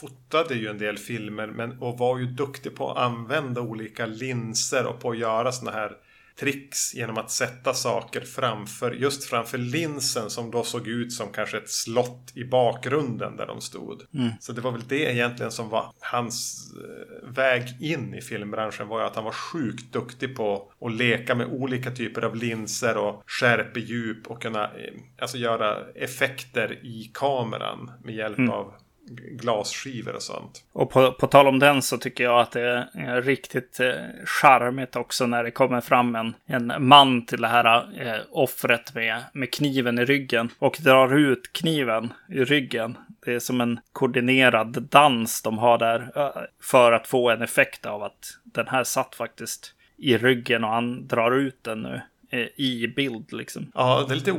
fotade 0.00 0.54
ju 0.54 0.68
en 0.68 0.78
del 0.78 0.98
filmer 0.98 1.46
men, 1.46 1.78
och 1.78 1.98
var 1.98 2.18
ju 2.18 2.26
duktig 2.26 2.76
på 2.76 2.90
att 2.90 2.98
använda 2.98 3.60
olika 3.60 4.06
linser 4.06 4.86
och 4.86 5.00
på 5.00 5.10
att 5.10 5.18
göra 5.18 5.52
sådana 5.52 5.78
här 5.78 5.92
tricks 6.40 6.94
genom 6.94 7.18
att 7.18 7.30
sätta 7.30 7.74
saker 7.74 8.20
framför, 8.20 8.92
just 8.92 9.24
framför 9.24 9.58
linsen 9.58 10.30
som 10.30 10.50
då 10.50 10.62
såg 10.62 10.88
ut 10.88 11.12
som 11.12 11.32
kanske 11.32 11.58
ett 11.58 11.70
slott 11.70 12.32
i 12.34 12.44
bakgrunden 12.44 13.36
där 13.36 13.46
de 13.46 13.60
stod. 13.60 14.02
Mm. 14.14 14.30
Så 14.40 14.52
det 14.52 14.60
var 14.60 14.72
väl 14.72 14.88
det 14.88 15.12
egentligen 15.14 15.52
som 15.52 15.68
var 15.68 15.92
hans 16.00 16.66
eh, 16.76 17.28
väg 17.28 17.76
in 17.80 18.14
i 18.14 18.20
filmbranschen 18.20 18.88
var 18.88 19.00
ju 19.00 19.06
att 19.06 19.16
han 19.16 19.24
var 19.24 19.32
sjukt 19.32 19.92
duktig 19.92 20.36
på 20.36 20.72
att 20.80 20.92
leka 20.92 21.34
med 21.34 21.46
olika 21.46 21.90
typer 21.90 22.22
av 22.22 22.36
linser 22.36 22.96
och 22.96 23.22
skärpedjup 23.26 24.26
och 24.26 24.42
kunna 24.42 24.64
eh, 24.64 24.94
alltså 25.18 25.36
göra 25.36 25.76
effekter 25.94 26.78
i 26.82 27.10
kameran 27.14 27.90
med 28.04 28.14
hjälp 28.14 28.38
mm. 28.38 28.50
av 28.50 28.74
glasskivor 29.16 30.14
och 30.14 30.22
sånt. 30.22 30.64
Och 30.72 30.90
på, 30.90 31.12
på 31.12 31.26
tal 31.26 31.46
om 31.46 31.58
den 31.58 31.82
så 31.82 31.98
tycker 31.98 32.24
jag 32.24 32.40
att 32.40 32.50
det 32.50 32.60
är 32.60 32.88
eh, 32.94 33.22
riktigt 33.22 33.80
eh, 33.80 33.92
charmigt 34.24 34.96
också 34.96 35.26
när 35.26 35.44
det 35.44 35.50
kommer 35.50 35.80
fram 35.80 36.14
en, 36.16 36.34
en 36.46 36.72
man 36.78 37.26
till 37.26 37.40
det 37.40 37.48
här 37.48 37.88
eh, 38.00 38.20
offret 38.30 38.94
med, 38.94 39.22
med 39.32 39.52
kniven 39.52 39.98
i 39.98 40.04
ryggen 40.04 40.50
och 40.58 40.78
drar 40.80 41.16
ut 41.16 41.52
kniven 41.52 42.12
i 42.28 42.44
ryggen. 42.44 42.98
Det 43.24 43.34
är 43.34 43.38
som 43.38 43.60
en 43.60 43.80
koordinerad 43.92 44.82
dans 44.82 45.42
de 45.42 45.58
har 45.58 45.78
där 45.78 46.12
eh, 46.16 46.42
för 46.62 46.92
att 46.92 47.06
få 47.06 47.30
en 47.30 47.42
effekt 47.42 47.86
av 47.86 48.02
att 48.02 48.38
den 48.44 48.68
här 48.68 48.84
satt 48.84 49.14
faktiskt 49.14 49.74
i 49.96 50.18
ryggen 50.18 50.64
och 50.64 50.70
han 50.70 51.06
drar 51.06 51.30
ut 51.30 51.64
den 51.64 51.82
nu. 51.82 52.00
Eh, 52.32 52.46
i 52.56 52.92
bild 52.96 53.32
liksom. 53.32 53.72
Ja, 53.74 54.04
det 54.08 54.14
är 54.14 54.16
lite, 54.16 54.32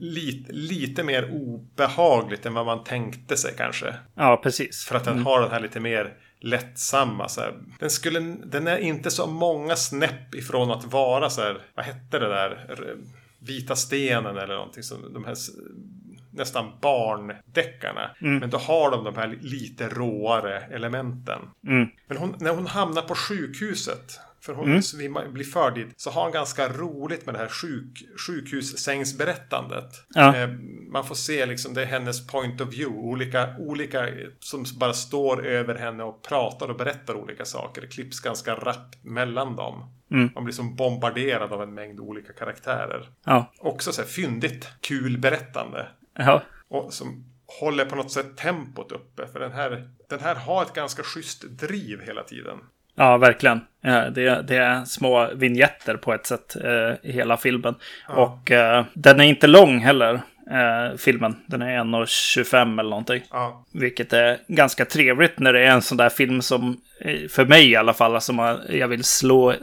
lite, 0.00 0.52
lite 0.52 1.02
mer 1.02 1.30
obehagligt 1.32 2.46
än 2.46 2.54
vad 2.54 2.66
man 2.66 2.84
tänkte 2.84 3.36
sig 3.36 3.54
kanske. 3.56 3.94
Ja, 4.14 4.40
precis. 4.42 4.84
För 4.84 4.94
att 4.94 5.04
den 5.04 5.12
mm. 5.12 5.26
har 5.26 5.40
den 5.40 5.50
här 5.50 5.60
lite 5.60 5.80
mer 5.80 6.14
lättsamma. 6.40 7.28
Så 7.28 7.40
här. 7.40 7.54
Den, 7.78 7.90
skulle, 7.90 8.20
den 8.44 8.66
är 8.66 8.78
inte 8.78 9.10
så 9.10 9.26
många 9.26 9.76
snäpp 9.76 10.34
ifrån 10.34 10.70
att 10.70 10.84
vara 10.84 11.30
så 11.30 11.40
här, 11.40 11.62
vad 11.74 11.84
hette 11.84 12.18
det 12.18 12.28
där, 12.28 12.96
vita 13.38 13.76
stenen 13.76 14.36
eller 14.36 14.54
någonting. 14.54 14.82
som 14.82 15.12
de 15.12 15.24
här 15.24 15.36
nästan 16.32 16.72
barndeckarna. 16.80 18.10
Mm. 18.20 18.38
Men 18.38 18.50
då 18.50 18.58
har 18.58 18.90
de 18.90 19.04
de 19.04 19.16
här 19.16 19.38
lite 19.40 19.88
råare 19.88 20.60
elementen. 20.60 21.38
Mm. 21.66 21.88
Men 22.06 22.16
hon, 22.16 22.34
när 22.40 22.54
hon 22.54 22.66
hamnar 22.66 23.02
på 23.02 23.14
sjukhuset 23.14 24.20
för 24.40 24.54
hon 24.54 24.80
mm. 24.92 25.32
blir 25.32 25.44
förd 25.44 25.74
dit. 25.74 25.88
Så 25.96 26.10
har 26.10 26.22
han 26.22 26.32
ganska 26.32 26.68
roligt 26.68 27.26
med 27.26 27.34
det 27.34 27.38
här 27.38 27.48
sjuk, 27.48 28.04
sjukhussängsberättandet. 28.26 30.04
Ja. 30.08 30.36
Eh, 30.36 30.48
man 30.92 31.06
får 31.06 31.14
se 31.14 31.46
liksom, 31.46 31.74
det 31.74 31.82
är 31.82 31.86
hennes 31.86 32.26
point 32.26 32.60
of 32.60 32.72
view. 32.72 32.98
Olika, 32.98 33.54
olika 33.58 34.08
som 34.40 34.64
bara 34.78 34.92
står 34.92 35.46
över 35.46 35.74
henne 35.74 36.04
och 36.04 36.22
pratar 36.22 36.68
och 36.68 36.76
berättar 36.76 37.14
olika 37.14 37.44
saker. 37.44 37.80
Det 37.80 37.88
klipps 37.88 38.20
ganska 38.20 38.54
rappt 38.54 39.04
mellan 39.04 39.56
dem. 39.56 39.94
Mm. 40.10 40.30
Man 40.34 40.44
blir 40.44 40.54
som 40.54 40.76
bombarderad 40.76 41.52
av 41.52 41.62
en 41.62 41.74
mängd 41.74 42.00
olika 42.00 42.32
karaktärer. 42.32 43.08
Ja. 43.24 43.52
Också 43.58 43.92
så 43.92 44.02
här 44.02 44.08
fyndigt, 44.08 44.68
kul 44.80 45.18
berättande. 45.18 45.88
Ja. 46.14 46.42
Och 46.68 46.92
som 46.92 47.24
håller 47.60 47.84
på 47.84 47.96
något 47.96 48.12
sätt 48.12 48.36
tempot 48.36 48.92
uppe. 48.92 49.26
För 49.26 49.40
den 49.40 49.52
här, 49.52 49.90
den 50.08 50.20
här 50.20 50.34
har 50.34 50.62
ett 50.62 50.74
ganska 50.74 51.02
schysst 51.02 51.42
driv 51.42 52.00
hela 52.00 52.22
tiden. 52.22 52.58
Ja, 53.00 53.16
verkligen. 53.16 53.60
Det, 54.12 54.42
det 54.42 54.56
är 54.56 54.84
små 54.84 55.28
vignetter 55.34 55.96
på 55.96 56.14
ett 56.14 56.26
sätt 56.26 56.56
eh, 56.56 57.10
i 57.10 57.12
hela 57.12 57.36
filmen. 57.36 57.74
Ja. 58.08 58.14
Och 58.14 58.50
eh, 58.50 58.84
den 58.94 59.20
är 59.20 59.24
inte 59.24 59.46
lång 59.46 59.78
heller, 59.78 60.14
eh, 60.50 60.96
filmen. 60.96 61.36
Den 61.46 61.62
är 61.62 61.78
1.25 61.78 62.80
eller 62.80 62.90
någonting. 62.90 63.22
Ja. 63.30 63.64
Vilket 63.72 64.12
är 64.12 64.38
ganska 64.48 64.84
trevligt 64.84 65.38
när 65.38 65.52
det 65.52 65.60
är 65.60 65.70
en 65.70 65.82
sån 65.82 65.96
där 65.96 66.08
film 66.08 66.42
som, 66.42 66.80
eh, 67.00 67.28
för 67.28 67.44
mig 67.44 67.70
i 67.70 67.76
alla 67.76 67.92
fall, 67.92 68.20
som 68.20 68.58
jag 68.68 68.88
vill 68.88 69.04
slå, 69.04 69.54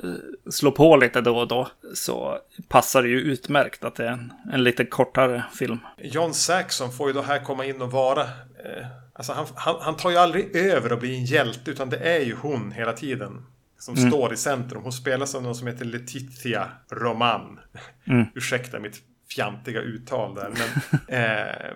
slå 0.49 0.71
på 0.71 0.97
lite 0.97 1.21
då 1.21 1.37
och 1.37 1.47
då. 1.47 1.67
Så 1.93 2.37
passar 2.69 3.03
det 3.03 3.09
ju 3.09 3.19
utmärkt 3.19 3.83
att 3.83 3.95
det 3.95 4.05
är 4.05 4.11
en, 4.11 4.33
en 4.53 4.63
lite 4.63 4.85
kortare 4.85 5.43
film. 5.53 5.79
John 5.97 6.33
Saxon 6.33 6.91
får 6.91 7.07
ju 7.07 7.13
då 7.13 7.21
här 7.21 7.39
komma 7.39 7.65
in 7.65 7.81
och 7.81 7.91
vara 7.91 8.21
eh, 8.21 8.85
Alltså 9.17 9.33
han, 9.33 9.45
han, 9.55 9.75
han, 9.81 9.97
tar 9.97 10.11
ju 10.11 10.17
aldrig 10.17 10.55
över 10.55 10.93
och 10.93 10.99
blir 10.99 11.17
en 11.17 11.25
hjälte 11.25 11.71
utan 11.71 11.89
det 11.89 11.97
är 11.97 12.19
ju 12.19 12.35
hon 12.35 12.71
hela 12.71 12.93
tiden. 12.93 13.45
Som 13.79 13.95
mm. 13.95 14.09
står 14.09 14.33
i 14.33 14.37
centrum. 14.37 14.83
Hon 14.83 14.91
spelas 14.91 15.35
av 15.35 15.43
någon 15.43 15.55
som 15.55 15.67
heter 15.67 15.85
Letizia 15.85 16.69
Roman. 16.91 17.59
Mm. 18.07 18.25
Ursäkta 18.35 18.79
mitt 18.79 19.01
fjantiga 19.29 19.81
uttal 19.81 20.35
där. 20.35 20.49
Men, 20.49 20.99
eh, 21.21 21.71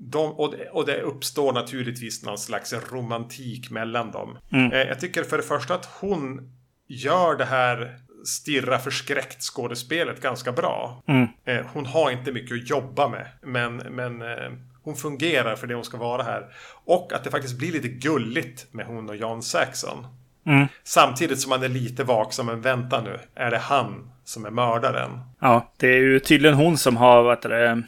de, 0.00 0.32
och, 0.32 0.50
det, 0.50 0.68
och, 0.68 0.86
det, 0.86 1.00
uppstår 1.00 1.52
naturligtvis 1.52 2.24
någon 2.24 2.38
slags 2.38 2.74
romantik 2.90 3.70
mellan 3.70 4.10
dem. 4.10 4.38
Mm. 4.52 4.72
Eh, 4.72 4.78
jag 4.78 5.00
tycker 5.00 5.24
för 5.24 5.36
det 5.36 5.42
första 5.42 5.74
att 5.74 5.88
hon 6.00 6.52
gör 6.88 7.36
det 7.36 7.44
här 7.44 7.98
stirra 8.24 8.78
förskräckt 8.78 9.42
skådespelet 9.42 10.22
ganska 10.22 10.52
bra. 10.52 11.02
Mm. 11.06 11.28
Eh, 11.44 11.66
hon 11.72 11.86
har 11.86 12.10
inte 12.10 12.32
mycket 12.32 12.56
att 12.56 12.70
jobba 12.70 13.08
med. 13.08 13.26
Men, 13.42 13.76
men 13.76 14.22
eh, 14.22 14.52
hon 14.86 14.96
fungerar 14.96 15.56
för 15.56 15.66
det 15.66 15.74
hon 15.74 15.84
ska 15.84 15.96
vara 15.96 16.22
här. 16.22 16.46
Och 16.84 17.12
att 17.12 17.24
det 17.24 17.30
faktiskt 17.30 17.58
blir 17.58 17.72
lite 17.72 17.88
gulligt 17.88 18.66
med 18.72 18.86
hon 18.86 19.08
och 19.08 19.16
John 19.16 19.42
Saxon. 19.42 20.06
Mm. 20.46 20.66
Samtidigt 20.84 21.40
som 21.40 21.50
man 21.50 21.62
är 21.62 21.68
lite 21.68 22.04
vaksam, 22.04 22.46
men 22.46 22.60
vänta 22.60 23.00
nu, 23.00 23.18
är 23.34 23.50
det 23.50 23.58
han 23.58 24.10
som 24.24 24.44
är 24.44 24.50
mördaren? 24.50 25.20
Ja, 25.40 25.72
det 25.76 25.88
är 25.88 25.98
ju 25.98 26.20
tydligen 26.20 26.56
hon 26.56 26.78
som 26.78 26.96
har 26.96 27.22
vad 27.22 27.42
det, 27.42 27.82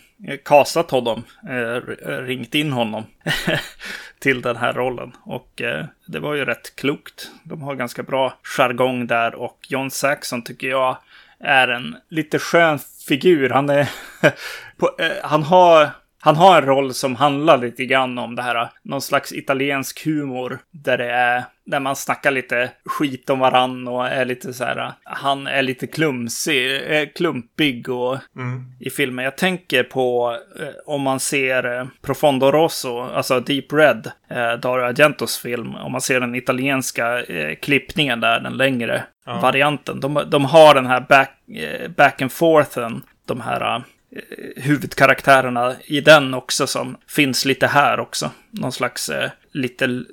kastat 0.45 0.91
honom, 0.91 1.25
eh, 1.49 2.07
ringt 2.07 2.55
in 2.55 2.73
honom 2.73 3.05
till 4.19 4.43
den 4.43 4.57
här 4.57 4.73
rollen. 4.73 5.13
Och 5.23 5.63
eh, 5.63 5.85
det 6.07 6.19
var 6.19 6.35
ju 6.35 6.45
rätt 6.45 6.77
klokt. 6.77 7.31
De 7.45 7.63
har 7.63 7.75
ganska 7.75 8.03
bra 8.03 8.39
jargong 8.43 9.07
där 9.07 9.35
och 9.35 9.59
John 9.69 9.91
Saxon 9.91 10.43
tycker 10.43 10.69
jag 10.69 10.97
är 11.41 11.69
en 11.69 11.97
lite 12.09 12.39
skön 12.39 12.79
figur. 13.09 13.51
Han 13.51 13.71
är... 13.71 13.81
eh, 14.99 15.13
han 15.23 15.43
har 15.43 15.91
Han 16.21 16.37
har 16.37 16.63
en 16.63 16.67
roll 16.67 16.95
som 16.95 17.17
handlar 17.17 17.59
lite 17.59 17.85
grann 17.85 18.19
om 18.19 18.37
det 18.37 18.43
här, 18.43 18.69
någon 18.83 19.03
slags 19.03 19.33
italiensk 19.33 20.05
humor 20.05 20.59
där 20.71 20.99
det 20.99 21.11
är, 21.11 21.45
där 21.67 21.81
man 21.81 21.97
snackar 21.97 22.31
lite 22.31 22.71
skit 22.85 23.31
om 23.31 23.39
varann 23.39 23.89
och 23.89 24.07
är 24.07 24.25
lite 24.25 24.53
så 24.53 24.65
här, 24.65 24.93
han 25.05 25.47
är 25.47 25.63
lite 25.63 25.87
klumsig, 25.87 26.81
klumpig 27.15 27.89
och 27.89 28.19
mm. 28.37 28.73
i 28.81 28.91
filmen. 28.91 29.25
Jag 29.25 29.37
tänker 29.37 29.83
på 29.83 30.37
eh, 30.61 30.69
om 30.87 31.03
man 31.03 31.21
ser 31.21 31.79
eh, 31.79 31.87
Profondo 32.03 32.51
Rosso, 32.51 33.01
alltså 33.01 33.41
Deep 33.41 33.73
Red, 33.73 34.11
eh, 34.31 34.53
Dario 34.53 34.85
Argentos 34.85 35.39
film, 35.39 35.75
om 35.75 35.93
man 35.93 36.01
ser 36.01 36.21
den 36.21 36.35
italienska 36.35 37.23
eh, 37.23 37.55
klippningen 37.55 38.21
där, 38.21 38.41
den 38.41 38.57
längre 38.57 39.05
ja. 39.27 39.41
varianten. 39.41 40.01
De, 40.01 40.23
de 40.27 40.45
har 40.45 40.75
den 40.75 40.87
här 40.87 41.01
back, 41.01 41.49
eh, 41.49 41.89
back 41.91 42.23
and 42.23 42.33
forthen, 42.33 43.03
de 43.27 43.41
här 43.41 43.77
eh, 43.77 43.83
huvudkaraktärerna 44.57 45.75
i 45.85 46.01
den 46.01 46.35
också 46.35 46.67
som 46.67 46.97
finns 47.07 47.45
lite 47.45 47.67
här 47.67 48.01
också. 48.01 48.31
Någon 48.51 48.73
slags 48.73 49.09
eh, 49.09 49.31
lite 49.53 50.05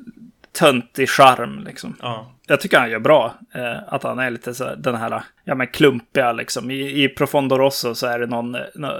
töntig 0.51 1.09
charm 1.09 1.63
liksom. 1.65 1.95
Ja. 2.01 2.31
Jag 2.47 2.61
tycker 2.61 2.79
han 2.79 2.91
gör 2.91 2.99
bra. 2.99 3.35
Eh, 3.53 3.77
att 3.87 4.03
han 4.03 4.19
är 4.19 4.29
lite 4.29 4.53
så 4.53 4.75
den 4.75 4.95
här, 4.95 5.23
ja 5.43 5.55
men 5.55 5.67
klumpiga 5.67 6.31
liksom. 6.31 6.71
I, 6.71 7.03
i 7.03 7.09
Profondo 7.09 7.57
Rosso 7.57 7.95
så 7.95 8.07
är 8.07 8.19
det 8.19 8.25
någon, 8.25 8.57
någon 8.75 8.93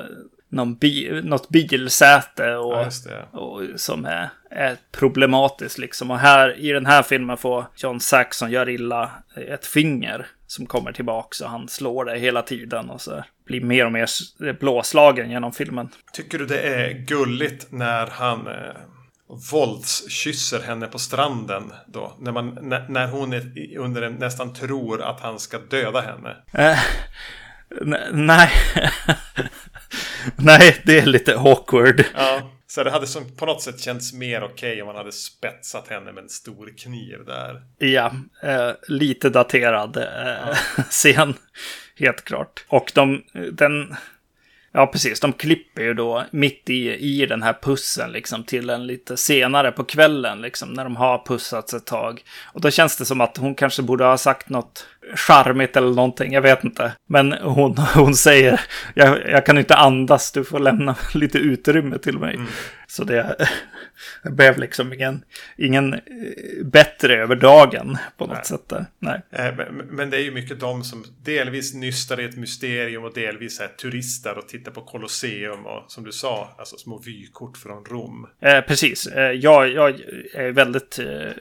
någon 0.50 0.75
bi, 0.75 1.22
något 1.24 1.50
bilsäte 1.50 2.56
och, 2.56 2.88
ja, 3.06 3.40
och 3.40 3.62
som 3.75 4.06
är, 4.06 4.30
är, 4.50 4.75
problematiskt 4.92 5.78
liksom. 5.78 6.12
Och 6.12 6.20
här 6.20 6.60
i 6.60 6.72
den 6.72 6.86
här 6.86 7.04
filmen 7.04 7.38
får 7.38 7.66
John 7.75 8.00
Saxon 8.00 8.52
göra 8.52 8.72
illa 8.72 9.12
ett 9.36 9.66
finger 9.66 10.28
som 10.48 10.66
kommer 10.66 10.92
tillbaka 10.92 11.46
och 11.46 11.50
han 11.50 11.68
slår 11.68 12.06
det 12.06 12.20
hela 12.20 12.42
tiden 12.42 12.90
och 12.90 13.02
så 13.02 13.24
blir 13.46 13.62
mer 13.62 13.86
och 13.86 13.92
mer 13.92 14.54
blåslagen 14.60 15.32
genom 15.32 15.54
filmen. 15.54 15.90
Tycker 16.14 16.38
du 16.38 16.46
det 16.46 16.62
är 16.62 16.94
gulligt 16.94 17.72
när 17.72 18.08
han 18.08 18.48
eh, 18.48 18.75
våldskysser 19.52 20.62
henne 20.62 20.88
på 20.88 21.00
stranden 21.00 21.74
då? 21.88 22.16
När, 22.20 22.32
man, 22.32 22.58
när, 22.62 22.90
när 22.90 23.08
hon 23.08 23.34
är 23.34 23.78
under 23.78 24.02
en, 24.02 24.14
nästan 24.14 24.54
tror 24.54 25.02
att 25.02 25.20
han 25.20 25.40
ska 25.40 25.60
döda 25.60 26.02
henne? 26.02 26.36
Eh, 26.54 26.80
nej. 28.12 28.50
Nej, 30.36 30.82
det 30.86 31.00
är 31.00 31.06
lite 31.06 31.38
awkward. 31.38 32.04
Ja, 32.16 32.52
så 32.67 32.84
det 32.84 32.91
hade 32.91 33.07
som 33.07 33.36
på 33.36 33.45
något 33.45 33.62
sätt 33.62 33.79
känts 33.79 34.13
mer 34.13 34.43
okej 34.43 34.72
okay 34.72 34.81
om 34.81 34.88
man 34.88 34.95
hade 34.95 35.12
spetsat 35.12 35.88
henne 35.88 36.12
med 36.12 36.24
en 36.24 36.29
stor 36.29 36.74
kniv 36.77 37.25
där. 37.25 37.62
Ja, 37.77 38.12
eh, 38.43 38.72
lite 38.88 39.29
daterad 39.29 39.98
eh, 39.98 40.03
ja. 40.03 40.84
scen. 40.89 41.34
Helt 41.95 42.24
klart. 42.24 42.65
Och 42.67 42.91
de, 42.95 43.24
den, 43.51 43.95
Ja, 44.77 44.88
precis. 44.88 45.19
De 45.19 45.34
klipper 45.34 45.81
ju 45.81 45.93
då 45.93 46.24
mitt 46.31 46.69
i, 46.69 46.95
i 46.95 47.25
den 47.25 47.43
här 47.43 47.55
pussen 47.62 48.12
liksom 48.12 48.43
till 48.43 48.69
en 48.69 48.88
lite 48.88 49.17
senare 49.17 49.72
på 49.72 49.84
kvällen 49.84 50.41
liksom 50.41 50.74
när 50.74 50.84
de 50.84 50.95
har 50.95 51.25
pussats 51.25 51.74
ett 51.74 51.86
tag. 51.86 52.24
Och 52.53 52.62
då 52.62 52.72
känns 52.72 52.98
det 52.98 53.05
som 53.05 53.22
att 53.22 53.38
hon 53.38 53.55
kanske 53.55 53.81
borde 53.81 54.05
ha 54.05 54.17
sagt 54.17 54.50
något 54.50 54.88
charmigt 55.13 55.75
eller 55.75 55.93
någonting, 55.93 56.33
jag 56.33 56.41
vet 56.41 56.63
inte. 56.63 56.91
Men 57.07 57.31
hon, 57.31 57.77
hon 57.77 58.15
säger, 58.15 58.62
jag, 58.93 59.29
jag 59.29 59.45
kan 59.45 59.57
inte 59.57 59.75
andas, 59.75 60.31
du 60.31 60.43
får 60.43 60.59
lämna 60.59 60.95
lite 61.13 61.38
utrymme 61.38 61.97
till 61.97 62.19
mig. 62.19 62.35
Mm. 62.35 62.47
Så 62.88 63.03
det, 63.03 63.47
det 64.24 64.29
blev 64.31 64.57
liksom 64.57 64.93
ingen, 64.93 65.24
ingen 65.57 65.93
eh, 65.93 66.00
bättre 66.65 67.15
över 67.15 67.35
dagen 67.35 67.97
på 68.17 68.25
något 68.25 68.35
Nej. 68.35 68.45
sätt. 68.45 68.69
Där. 68.69 68.85
Nej. 69.00 69.21
Eh, 69.31 69.53
men 69.89 70.09
det 70.09 70.17
är 70.17 70.21
ju 70.21 70.31
mycket 70.31 70.59
de 70.59 70.83
som 70.83 71.05
delvis 71.24 71.74
nystar 71.74 72.19
i 72.19 72.25
ett 72.25 72.38
mysterium 72.38 73.03
och 73.03 73.13
delvis 73.13 73.59
är 73.59 73.67
turister 73.67 74.38
och 74.38 74.47
tittar 74.47 74.71
på 74.71 74.81
Colosseum 74.81 75.65
och 75.65 75.91
som 75.91 76.03
du 76.03 76.12
sa, 76.12 76.55
alltså 76.57 76.77
små 76.77 76.97
vykort 76.97 77.57
från 77.57 77.85
Rom. 77.85 78.27
Eh, 78.41 78.62
precis. 78.62 79.07
Eh, 79.07 79.31
jag, 79.31 79.71
jag 79.71 80.00
är 80.33 80.51
väldigt 80.51 81.00
eh, 81.00 81.31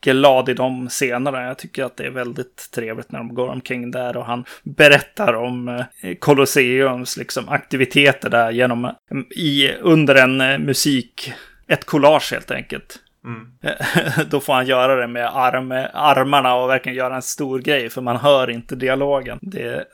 glad 0.00 0.48
i 0.48 0.54
de 0.54 0.88
scenerna. 0.88 1.42
Jag 1.42 1.58
tycker 1.58 1.84
att 1.84 1.96
det 1.96 2.06
är 2.06 2.10
väldigt 2.10 2.70
trevligt 2.74 3.12
när 3.12 3.18
de 3.18 3.34
går 3.34 3.48
omkring 3.48 3.90
där 3.90 4.16
och 4.16 4.24
han 4.24 4.44
berättar 4.62 5.34
om 5.34 5.68
eh, 5.68 6.14
Colosseums 6.18 7.16
liksom, 7.16 7.48
aktiviteter 7.48 8.30
där 8.30 8.50
genom 8.50 8.90
i, 9.30 9.72
under 9.72 10.14
en 10.14 10.40
eh, 10.40 10.58
musik, 10.58 11.32
ett 11.66 11.84
collage 11.84 12.32
helt 12.32 12.50
enkelt. 12.50 12.98
Mm. 13.24 13.48
Då 14.30 14.40
får 14.40 14.52
han 14.52 14.66
göra 14.66 14.96
det 14.96 15.06
med 15.06 15.36
arm, 15.36 15.72
armarna 15.92 16.54
och 16.54 16.70
verkligen 16.70 16.98
göra 16.98 17.16
en 17.16 17.22
stor 17.22 17.58
grej 17.58 17.90
för 17.90 18.00
man 18.00 18.16
hör 18.16 18.50
inte 18.50 18.76
dialogen. 18.76 19.38
Det 19.42 19.84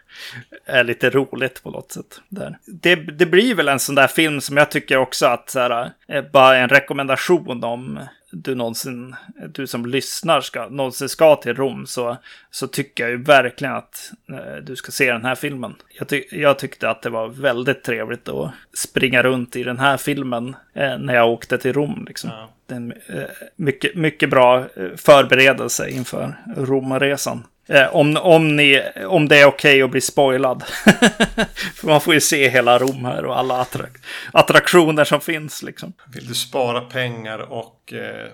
är 0.66 0.84
lite 0.84 1.10
roligt 1.10 1.62
på 1.62 1.70
något 1.70 1.92
sätt. 1.92 2.20
Där. 2.28 2.58
Det, 2.66 2.94
det 2.94 3.26
blir 3.26 3.54
väl 3.54 3.68
en 3.68 3.78
sån 3.78 3.94
där 3.94 4.06
film 4.06 4.40
som 4.40 4.56
jag 4.56 4.70
tycker 4.70 4.96
också 4.96 5.26
att 5.26 5.50
så 5.50 5.60
här, 5.60 5.92
bara 6.32 6.56
en 6.56 6.68
rekommendation 6.68 7.64
om 7.64 8.00
du 8.32 8.54
någonsin, 8.54 9.16
du 9.48 9.66
som 9.66 9.86
lyssnar 9.86 10.40
ska, 10.40 10.68
någonsin 10.68 11.08
ska 11.08 11.36
till 11.36 11.54
Rom 11.54 11.86
så, 11.86 12.16
så 12.50 12.66
tycker 12.66 13.04
jag 13.04 13.10
ju 13.10 13.22
verkligen 13.22 13.74
att 13.74 14.12
eh, 14.30 14.56
du 14.62 14.76
ska 14.76 14.92
se 14.92 15.12
den 15.12 15.24
här 15.24 15.34
filmen. 15.34 15.74
Jag, 15.98 16.08
ty 16.08 16.24
jag, 16.30 16.58
tyckte 16.58 16.90
att 16.90 17.02
det 17.02 17.10
var 17.10 17.28
väldigt 17.28 17.82
trevligt 17.82 18.28
att 18.28 18.50
springa 18.74 19.22
runt 19.22 19.56
i 19.56 19.62
den 19.62 19.78
här 19.78 19.96
filmen 19.96 20.56
eh, 20.74 20.98
när 20.98 21.14
jag 21.14 21.30
åkte 21.30 21.58
till 21.58 21.72
Rom. 21.72 22.04
Liksom. 22.08 22.30
Ja. 22.30 22.48
Det 22.66 22.74
är 22.74 22.76
en 22.76 22.92
eh, 22.92 23.24
mycket, 23.56 23.94
mycket 23.94 24.30
bra 24.30 24.58
eh, 24.58 24.96
förberedelse 24.96 25.90
inför 25.90 26.34
Romresan. 26.56 27.44
Eh, 27.66 27.96
om, 27.96 28.16
om, 28.16 28.56
ni, 28.56 28.82
om 29.06 29.28
det 29.28 29.36
är 29.36 29.46
okej 29.46 29.72
okay 29.72 29.82
att 29.82 29.90
bli 29.90 30.00
spoilad. 30.00 30.62
För 31.74 31.86
man 31.86 32.00
får 32.00 32.14
ju 32.14 32.20
se 32.20 32.48
hela 32.48 32.78
Rom 32.78 33.04
här 33.04 33.24
och 33.24 33.38
alla 33.38 33.60
attrak 33.60 33.92
attraktioner 34.32 35.04
som 35.04 35.20
finns. 35.20 35.62
Liksom. 35.62 35.92
Vill 36.14 36.26
du 36.26 36.34
spara 36.34 36.80
pengar 36.80 37.38
och 37.38 37.92
eh, 37.92 38.30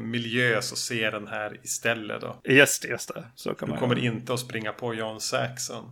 miljö 0.00 0.62
så 0.62 0.76
se 0.76 1.10
den 1.10 1.26
här 1.26 1.60
istället 1.62 2.20
då. 2.20 2.40
Just 2.44 2.82
det, 2.82 2.88
just 2.88 3.14
det. 3.14 3.24
Så 3.34 3.54
kan 3.54 3.68
du 3.68 3.72
man 3.72 3.80
kommer 3.80 3.96
göra. 3.96 4.14
inte 4.14 4.34
att 4.34 4.40
springa 4.40 4.72
på 4.72 4.94
John 4.94 5.20
Saxon. 5.20 5.84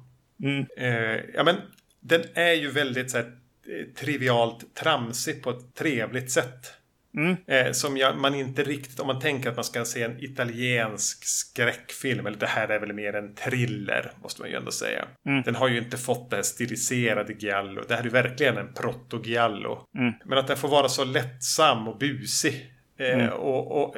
Mm. 0.42 0.66
Eh, 0.77 1.20
ja, 1.35 1.44
men 1.44 1.57
den 2.01 2.22
är 2.35 2.53
ju 2.53 2.70
väldigt 2.70 3.11
så 3.11 3.16
här, 3.16 3.27
eh, 3.27 3.94
trivialt 4.01 4.74
tramsig 4.74 5.42
på 5.42 5.51
ett 5.51 5.74
trevligt 5.74 6.31
sätt. 6.31 6.72
Mm. 7.16 7.37
Eh, 7.47 7.73
som 7.73 7.97
jag, 7.97 8.16
man 8.16 8.35
inte 8.35 8.62
riktigt, 8.62 9.01
om 9.01 9.07
man 9.07 9.21
tänker 9.21 9.51
att 9.51 9.57
man 9.57 9.64
ska 9.64 9.85
se 9.85 10.03
en 10.03 10.25
italiensk 10.25 11.25
skräckfilm, 11.25 12.27
eller 12.27 12.38
det 12.38 12.47
här 12.47 12.68
är 12.68 12.81
väl 12.81 12.92
mer 12.92 13.12
en 13.12 13.35
thriller, 13.35 14.12
måste 14.23 14.42
man 14.42 14.51
ju 14.51 14.57
ändå 14.57 14.71
säga. 14.71 15.05
Mm. 15.27 15.42
Den 15.42 15.55
har 15.55 15.68
ju 15.68 15.79
inte 15.79 15.97
fått 15.97 16.31
det 16.31 16.37
här 16.37 16.42
stiliserade 16.42 17.33
giallo. 17.33 17.83
Det 17.88 17.94
här 17.94 18.01
är 18.01 18.05
ju 18.05 18.11
verkligen 18.11 18.57
en 18.57 18.75
proto-giallo. 18.75 19.87
Mm. 19.99 20.12
Men 20.25 20.38
att 20.38 20.47
den 20.47 20.57
får 20.57 20.68
vara 20.68 20.88
så 20.88 21.05
lättsam 21.05 21.88
och 21.88 21.99
busig. 21.99 22.73
Eh, 22.99 23.14
mm. 23.14 23.33
och, 23.33 23.83
och 23.83 23.97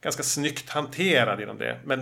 ganska 0.00 0.22
snyggt 0.22 0.70
hanterad 0.70 1.40
genom 1.40 1.58
det. 1.58 1.80
Men 1.84 2.00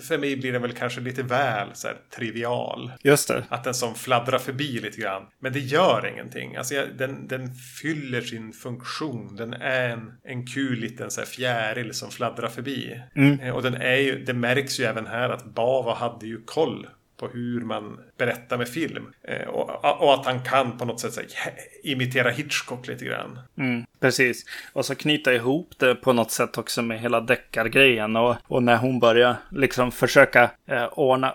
för 0.00 0.18
mig 0.18 0.36
blir 0.36 0.52
den 0.52 0.62
väl 0.62 0.72
kanske 0.72 1.00
lite 1.00 1.22
väl 1.22 1.68
så 1.72 1.88
här, 1.88 1.96
trivial. 2.16 2.92
Just 3.02 3.28
det. 3.28 3.44
Att 3.48 3.64
den 3.64 3.74
som 3.74 3.94
fladdrar 3.94 4.38
förbi 4.38 4.80
lite 4.80 5.00
grann. 5.00 5.22
Men 5.40 5.52
det 5.52 5.60
gör 5.60 6.06
ingenting. 6.12 6.56
Alltså, 6.56 6.74
jag, 6.74 6.96
den, 6.96 7.28
den 7.28 7.54
fyller 7.54 8.20
sin 8.20 8.52
funktion. 8.52 9.36
Den 9.36 9.52
är 9.52 9.88
en, 9.88 10.12
en 10.24 10.46
kul 10.46 10.78
liten 10.78 11.10
så 11.10 11.20
här, 11.20 11.26
fjäril 11.26 11.94
som 11.94 12.10
fladdrar 12.10 12.48
förbi. 12.48 13.00
Mm. 13.16 13.40
Eh, 13.40 13.54
och 13.54 13.62
den 13.62 13.74
är 13.74 13.96
ju, 13.96 14.24
det 14.24 14.34
märks 14.34 14.80
ju 14.80 14.84
även 14.84 15.06
här 15.06 15.30
att 15.30 15.44
Bava 15.44 15.94
hade 15.94 16.26
ju 16.26 16.42
koll 16.44 16.86
på 17.18 17.28
hur 17.28 17.60
man 17.60 18.00
berättar 18.18 18.58
med 18.58 18.68
film. 18.68 19.12
Eh, 19.22 19.48
och, 19.48 20.02
och, 20.02 20.14
att 20.14 20.26
han 20.26 20.42
kan 20.42 20.78
på 20.78 20.84
något 20.84 21.00
sätt 21.00 21.32
här, 21.34 21.52
imitera 21.82 22.30
Hitchcock 22.30 22.86
lite 22.86 23.04
grann. 23.04 23.38
Mm, 23.58 23.86
precis. 24.00 24.44
Och 24.72 24.84
så 24.84 24.94
knyta 24.94 25.34
ihop 25.34 25.70
det 25.78 25.94
på 25.94 26.12
något 26.12 26.30
sätt 26.30 26.58
också 26.58 26.82
med 26.82 27.00
hela 27.00 27.20
deckargrejen. 27.20 28.16
Och, 28.16 28.36
och 28.46 28.62
när 28.62 28.76
hon 28.76 29.00
börjar 29.00 29.36
liksom 29.50 29.92
försöka 29.92 30.50
eh, 30.66 30.86
ordna, 30.86 31.26
eh, 31.26 31.34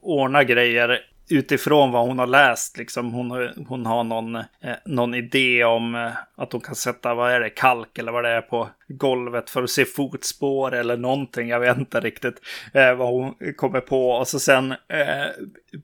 ordna 0.00 0.44
grejer 0.44 1.00
utifrån 1.32 1.92
vad 1.92 2.06
hon 2.06 2.18
har 2.18 2.26
läst. 2.26 2.78
Liksom, 2.78 3.12
hon, 3.12 3.48
hon 3.68 3.86
har 3.86 4.04
någon, 4.04 4.36
eh, 4.36 4.44
någon 4.84 5.14
idé 5.14 5.64
om 5.64 5.94
eh, 5.94 6.10
att 6.36 6.52
hon 6.52 6.60
kan 6.60 6.74
sätta, 6.74 7.14
vad 7.14 7.32
är 7.32 7.40
det, 7.40 7.50
kalk 7.50 7.98
eller 7.98 8.12
vad 8.12 8.24
det 8.24 8.30
är 8.30 8.40
på 8.40 8.68
golvet 8.88 9.50
för 9.50 9.62
att 9.62 9.70
se 9.70 9.84
fotspår 9.84 10.74
eller 10.74 10.96
någonting. 10.96 11.48
Jag 11.48 11.60
vet 11.60 11.78
inte 11.78 12.00
riktigt 12.00 12.36
eh, 12.74 12.94
vad 12.94 13.08
hon 13.08 13.34
kommer 13.56 13.80
på. 13.80 14.10
Och 14.10 14.28
så 14.28 14.40
sen 14.40 14.72
eh, 14.72 15.26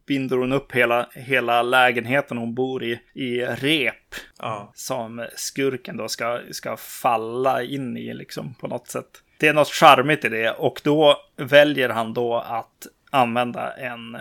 binder 0.06 0.37
hon 0.37 0.52
upp 0.52 0.72
hela, 0.72 1.08
hela 1.12 1.62
lägenheten 1.62 2.38
hon 2.38 2.54
bor 2.54 2.84
i 2.84 3.00
i 3.14 3.40
rep. 3.44 4.14
Ja. 4.38 4.72
Som 4.74 5.26
skurken 5.37 5.96
då 5.96 6.08
ska, 6.08 6.40
ska 6.50 6.76
falla 6.76 7.62
in 7.62 7.96
i 7.96 8.14
liksom 8.14 8.54
på 8.54 8.68
något 8.68 8.88
sätt. 8.88 9.22
Det 9.38 9.48
är 9.48 9.54
något 9.54 9.68
charmigt 9.68 10.24
i 10.24 10.28
det 10.28 10.50
och 10.50 10.80
då 10.84 11.16
väljer 11.37 11.88
han 11.88 12.14
då 12.14 12.37
att 12.37 12.87
använda 13.11 13.73
en, 13.73 14.18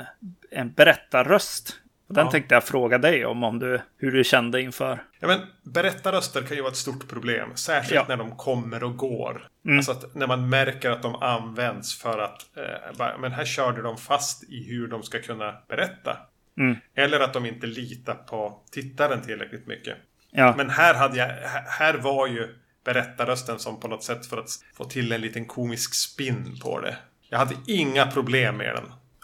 en 0.51 0.71
berättarröst. 0.71 1.79
Den 2.09 2.25
ja. 2.25 2.31
tänkte 2.31 2.55
jag 2.55 2.63
fråga 2.63 2.97
dig 2.97 3.25
om, 3.25 3.43
om 3.43 3.59
du, 3.59 3.81
hur 3.97 4.11
du 4.11 4.23
kände 4.23 4.61
inför. 4.61 5.03
Ja, 5.19 5.27
men 5.27 5.39
berättarröster 5.63 6.41
kan 6.41 6.57
ju 6.57 6.61
vara 6.61 6.71
ett 6.71 6.77
stort 6.77 7.07
problem. 7.07 7.49
Särskilt 7.55 7.95
ja. 7.95 8.05
när 8.07 8.17
de 8.17 8.35
kommer 8.35 8.83
och 8.83 8.97
går. 8.97 9.47
Mm. 9.65 9.77
Alltså 9.77 9.91
att 9.91 10.15
när 10.15 10.27
man 10.27 10.49
märker 10.49 10.91
att 10.91 11.01
de 11.01 11.15
används 11.15 11.95
för 11.95 12.19
att 12.19 12.57
eh, 12.57 13.17
men 13.19 13.31
här 13.31 13.45
körde 13.45 13.81
de 13.81 13.97
fast 13.97 14.43
i 14.43 14.63
hur 14.63 14.87
de 14.87 15.03
ska 15.03 15.21
kunna 15.21 15.55
berätta. 15.67 16.17
Mm. 16.57 16.75
Eller 16.95 17.19
att 17.19 17.33
de 17.33 17.45
inte 17.45 17.67
litar 17.67 18.15
på 18.15 18.61
tittaren 18.71 19.21
tillräckligt 19.21 19.67
mycket. 19.67 19.97
Ja. 20.31 20.53
Men 20.57 20.69
här 20.69 20.93
hade 20.93 21.17
jag, 21.17 21.27
här 21.67 21.93
var 21.93 22.27
ju 22.27 22.55
berättarrösten 22.83 23.59
som 23.59 23.79
på 23.79 23.87
något 23.87 24.03
sätt 24.03 24.25
för 24.25 24.37
att 24.37 24.49
få 24.73 24.83
till 24.83 25.11
en 25.11 25.21
liten 25.21 25.45
komisk 25.45 25.93
spin 25.93 26.59
på 26.63 26.79
det. 26.79 26.97
Jag 27.29 27.37
hade 27.37 27.55
inga 27.67 28.05
problem 28.05 28.57
med 28.57 28.75
den. 28.75 28.83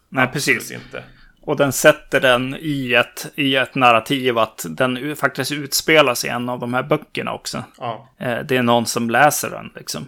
Nej, 0.09 0.23
Absolut 0.23 0.59
precis. 0.59 0.71
inte. 0.71 1.03
Och 1.45 1.57
den 1.57 1.71
sätter 1.71 2.21
den 2.21 2.55
i 2.59 2.93
ett, 2.93 3.31
i 3.35 3.55
ett 3.55 3.75
narrativ 3.75 4.37
att 4.37 4.65
den 4.69 5.15
faktiskt 5.15 5.51
utspelas 5.51 6.25
i 6.25 6.27
en 6.27 6.49
av 6.49 6.59
de 6.59 6.73
här 6.73 6.83
böckerna 6.83 7.33
också. 7.33 7.63
Ja. 7.77 8.09
Eh, 8.19 8.39
det 8.39 8.57
är 8.57 8.63
någon 8.63 8.85
som 8.85 9.09
läser 9.09 9.49
den 9.49 9.71
liksom. 9.75 10.07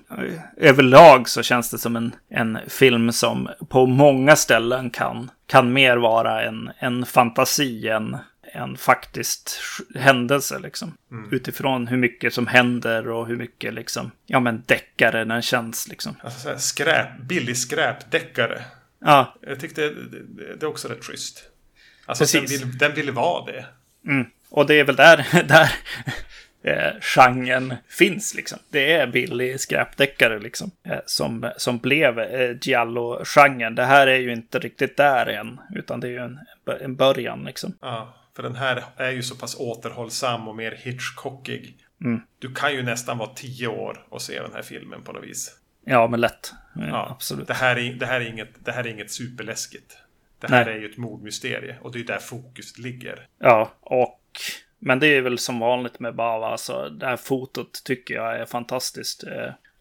Överlag 0.58 1.30
så 1.30 1.44
känns 1.44 1.72
det 1.72 1.78
som 1.78 1.96
en, 1.96 2.16
en 2.30 2.60
film 2.68 3.12
som 3.12 3.50
på 3.70 3.86
många 3.86 4.36
ställen 4.36 4.90
kan, 4.90 5.32
kan 5.48 5.74
mer 5.74 5.98
vara 5.98 6.44
en, 6.44 6.72
en 6.80 7.06
fantasi 7.06 7.90
än 7.90 8.18
en 8.56 8.78
faktiskt 8.78 9.62
händelse 9.96 10.60
liksom. 10.60 10.98
Mm. 11.12 11.34
Utifrån 11.34 11.88
hur 11.88 11.98
mycket 11.98 12.34
som 12.34 12.48
händer 12.48 13.10
och 13.10 13.28
hur 13.28 13.36
mycket 13.36 13.74
liksom, 13.74 14.12
ja 14.26 14.40
men 14.40 14.64
deckare 14.66 15.26
den 15.26 15.42
känns 15.42 15.88
liksom. 15.88 16.16
Alltså 16.24 16.58
skräp, 16.58 17.08
billig 17.20 17.58
skräpdeckare. 17.58 18.62
Ja. 19.00 19.36
Jag 19.42 19.60
tyckte 19.60 19.82
det, 19.82 20.56
det, 20.58 20.66
är 20.66 20.70
också 20.70 20.88
rätt 20.88 21.04
schysst. 21.04 21.44
Alltså 22.06 22.22
Precis. 22.22 22.60
den 22.60 22.70
vill, 22.70 22.78
den 22.78 22.94
vill 22.94 23.12
vara 23.12 23.46
det. 23.46 23.66
Mm. 24.08 24.26
Och 24.50 24.68
det 24.68 24.80
är 24.80 24.84
väl 24.84 24.96
där, 24.96 25.44
där 25.48 25.72
eh, 26.64 27.02
genren 27.02 27.74
finns 27.88 28.36
liksom. 28.36 28.60
Det 28.70 28.94
är 28.94 29.08
billig 29.08 29.60
skräpdeckare 29.60 30.40
liksom. 30.40 30.72
Eh, 30.84 31.00
som, 31.06 31.52
som 31.58 31.78
blev 31.78 32.20
eh, 32.20 32.58
Giallo-genren. 32.62 33.76
Det 33.76 33.86
här 33.86 34.08
är 34.08 34.20
ju 34.20 34.34
inte 34.34 34.60
riktigt 34.60 34.98
där 34.98 35.26
än. 35.26 35.60
Utan 35.76 36.00
det 36.00 36.08
är 36.08 36.12
ju 36.12 36.20
en, 36.20 36.40
en 36.82 36.96
början 36.96 37.44
liksom. 37.44 37.74
Ja, 37.82 38.14
för 38.36 38.44
den 38.44 38.56
här 38.56 38.84
är 38.98 39.12
ju 39.12 39.24
så 39.24 39.36
pass 39.36 39.56
återhållsam 39.60 40.48
och 40.48 40.56
mer 40.56 40.72
Hitchcockig. 40.72 41.78
Mm. 42.02 42.22
Du 42.40 42.54
kan 42.54 42.74
ju 42.74 42.84
nästan 42.84 43.18
vara 43.18 43.30
tio 43.30 43.68
år 43.68 44.06
och 44.10 44.22
se 44.22 44.42
den 44.42 44.54
här 44.54 44.62
filmen 44.62 45.04
på 45.04 45.12
något 45.12 45.24
vis. 45.24 45.60
Ja, 45.86 46.08
men 46.08 46.22
lätt. 46.22 46.54
Ja, 46.76 47.10
absolut. 47.10 47.48
Det 47.48 47.54
här, 47.54 47.76
är, 47.76 47.94
det, 47.94 48.06
här 48.06 48.22
är 48.22 48.30
inget, 48.30 48.66
det 48.66 48.72
här 48.72 48.84
är 48.84 48.88
inget 48.88 49.12
superläskigt. 49.12 49.98
Det 50.40 50.48
här 50.48 50.66
Nej. 50.66 50.74
är 50.74 50.80
ju 50.80 50.90
ett 50.90 50.98
mordmysterie 50.98 51.78
och 51.82 51.92
det 51.92 52.00
är 52.00 52.04
där 52.04 52.18
fokus 52.18 52.78
ligger. 52.78 53.28
Ja, 53.40 53.74
och 53.82 54.22
men 54.80 55.00
det 55.00 55.08
är 55.08 55.22
väl 55.22 55.38
som 55.38 55.60
vanligt 55.60 56.00
med 56.00 56.16
Bava. 56.16 56.48
Alltså, 56.48 56.90
det 56.90 57.06
här 57.06 57.18
fotot 57.18 57.82
tycker 57.86 58.14
jag 58.14 58.40
är 58.40 58.46
fantastiskt. 58.46 59.24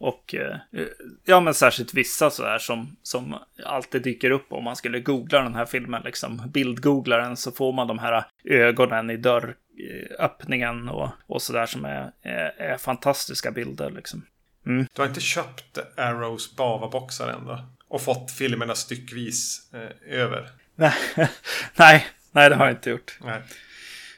Eh, 0.05 0.09
och 0.09 0.35
eh, 0.35 0.57
ja, 1.25 1.41
men 1.41 1.55
särskilt 1.55 1.95
vissa 1.95 2.31
så 2.31 2.45
här 2.45 2.59
som, 2.59 2.97
som 3.03 3.37
alltid 3.65 4.03
dyker 4.03 4.31
upp 4.31 4.53
om 4.53 4.65
man 4.65 4.77
skulle 4.77 5.01
googla 5.01 5.43
den 5.43 5.55
här 5.55 5.67
filmen. 5.67 6.03
Liksom 6.05 6.51
bildgoogla 6.51 7.17
den 7.17 7.37
så 7.37 7.53
får 7.53 7.73
man 7.73 7.89
de 7.89 7.99
här 7.99 8.25
ögonen 8.45 9.11
i 9.11 9.17
dörröppningen 9.17 10.89
och, 10.89 11.09
och 11.27 11.43
så 11.43 11.53
där 11.53 11.67
som 11.67 11.85
är, 11.85 12.13
är, 12.23 12.55
är 12.59 12.77
fantastiska 12.77 13.51
bilder. 13.51 13.91
Liksom. 13.91 14.27
Mm. 14.67 14.87
Du 14.95 15.03
har 15.03 15.09
inte 15.09 15.21
köpt 15.21 15.79
Arrows 15.97 16.57
Bava-boxar 16.57 17.29
än 17.29 17.47
då? 17.47 17.67
Och 17.89 18.03
fått 18.03 18.31
filmerna 18.31 18.75
styckvis 18.75 19.71
eh, 19.73 20.19
över? 20.21 20.51
nej, 21.77 22.07
nej, 22.33 22.51
det 22.51 22.55
har 22.57 22.67
jag 22.67 22.75
inte 22.75 22.91
gjort. 22.91 23.19
Nej. 23.21 23.43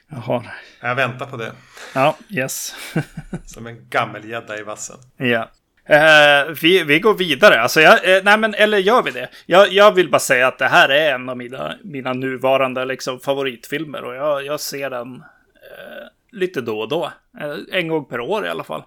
Jaha. 0.09 0.43
Jag 0.81 0.95
väntar 0.95 1.25
på 1.25 1.37
det. 1.37 1.51
Ja, 1.93 2.17
yes. 2.29 2.75
Som 3.45 3.67
en 3.67 3.89
gammelgädda 3.89 4.59
i 4.59 4.63
vassen. 4.63 4.97
Ja. 5.17 5.49
Eh, 5.87 6.53
vi, 6.61 6.83
vi 6.83 6.99
går 6.99 7.13
vidare. 7.13 7.61
Alltså 7.61 7.81
jag, 7.81 8.15
eh, 8.15 8.23
nej 8.23 8.37
men, 8.37 8.53
eller 8.53 8.77
gör 8.77 9.03
vi 9.03 9.11
det? 9.11 9.29
Jag, 9.45 9.71
jag 9.71 9.91
vill 9.91 10.09
bara 10.09 10.19
säga 10.19 10.47
att 10.47 10.59
det 10.59 10.67
här 10.67 10.89
är 10.89 11.15
en 11.15 11.29
av 11.29 11.37
mina, 11.37 11.75
mina 11.83 12.13
nuvarande 12.13 12.85
liksom, 12.85 13.19
favoritfilmer. 13.19 14.03
Och 14.03 14.15
jag, 14.15 14.45
jag 14.45 14.59
ser 14.59 14.89
den 14.89 15.15
eh, 15.15 16.07
lite 16.31 16.61
då 16.61 16.79
och 16.79 16.89
då. 16.89 17.11
Eh, 17.39 17.55
en 17.71 17.87
gång 17.87 18.05
per 18.05 18.19
år 18.19 18.45
i 18.45 18.49
alla 18.49 18.63
fall. 18.63 18.83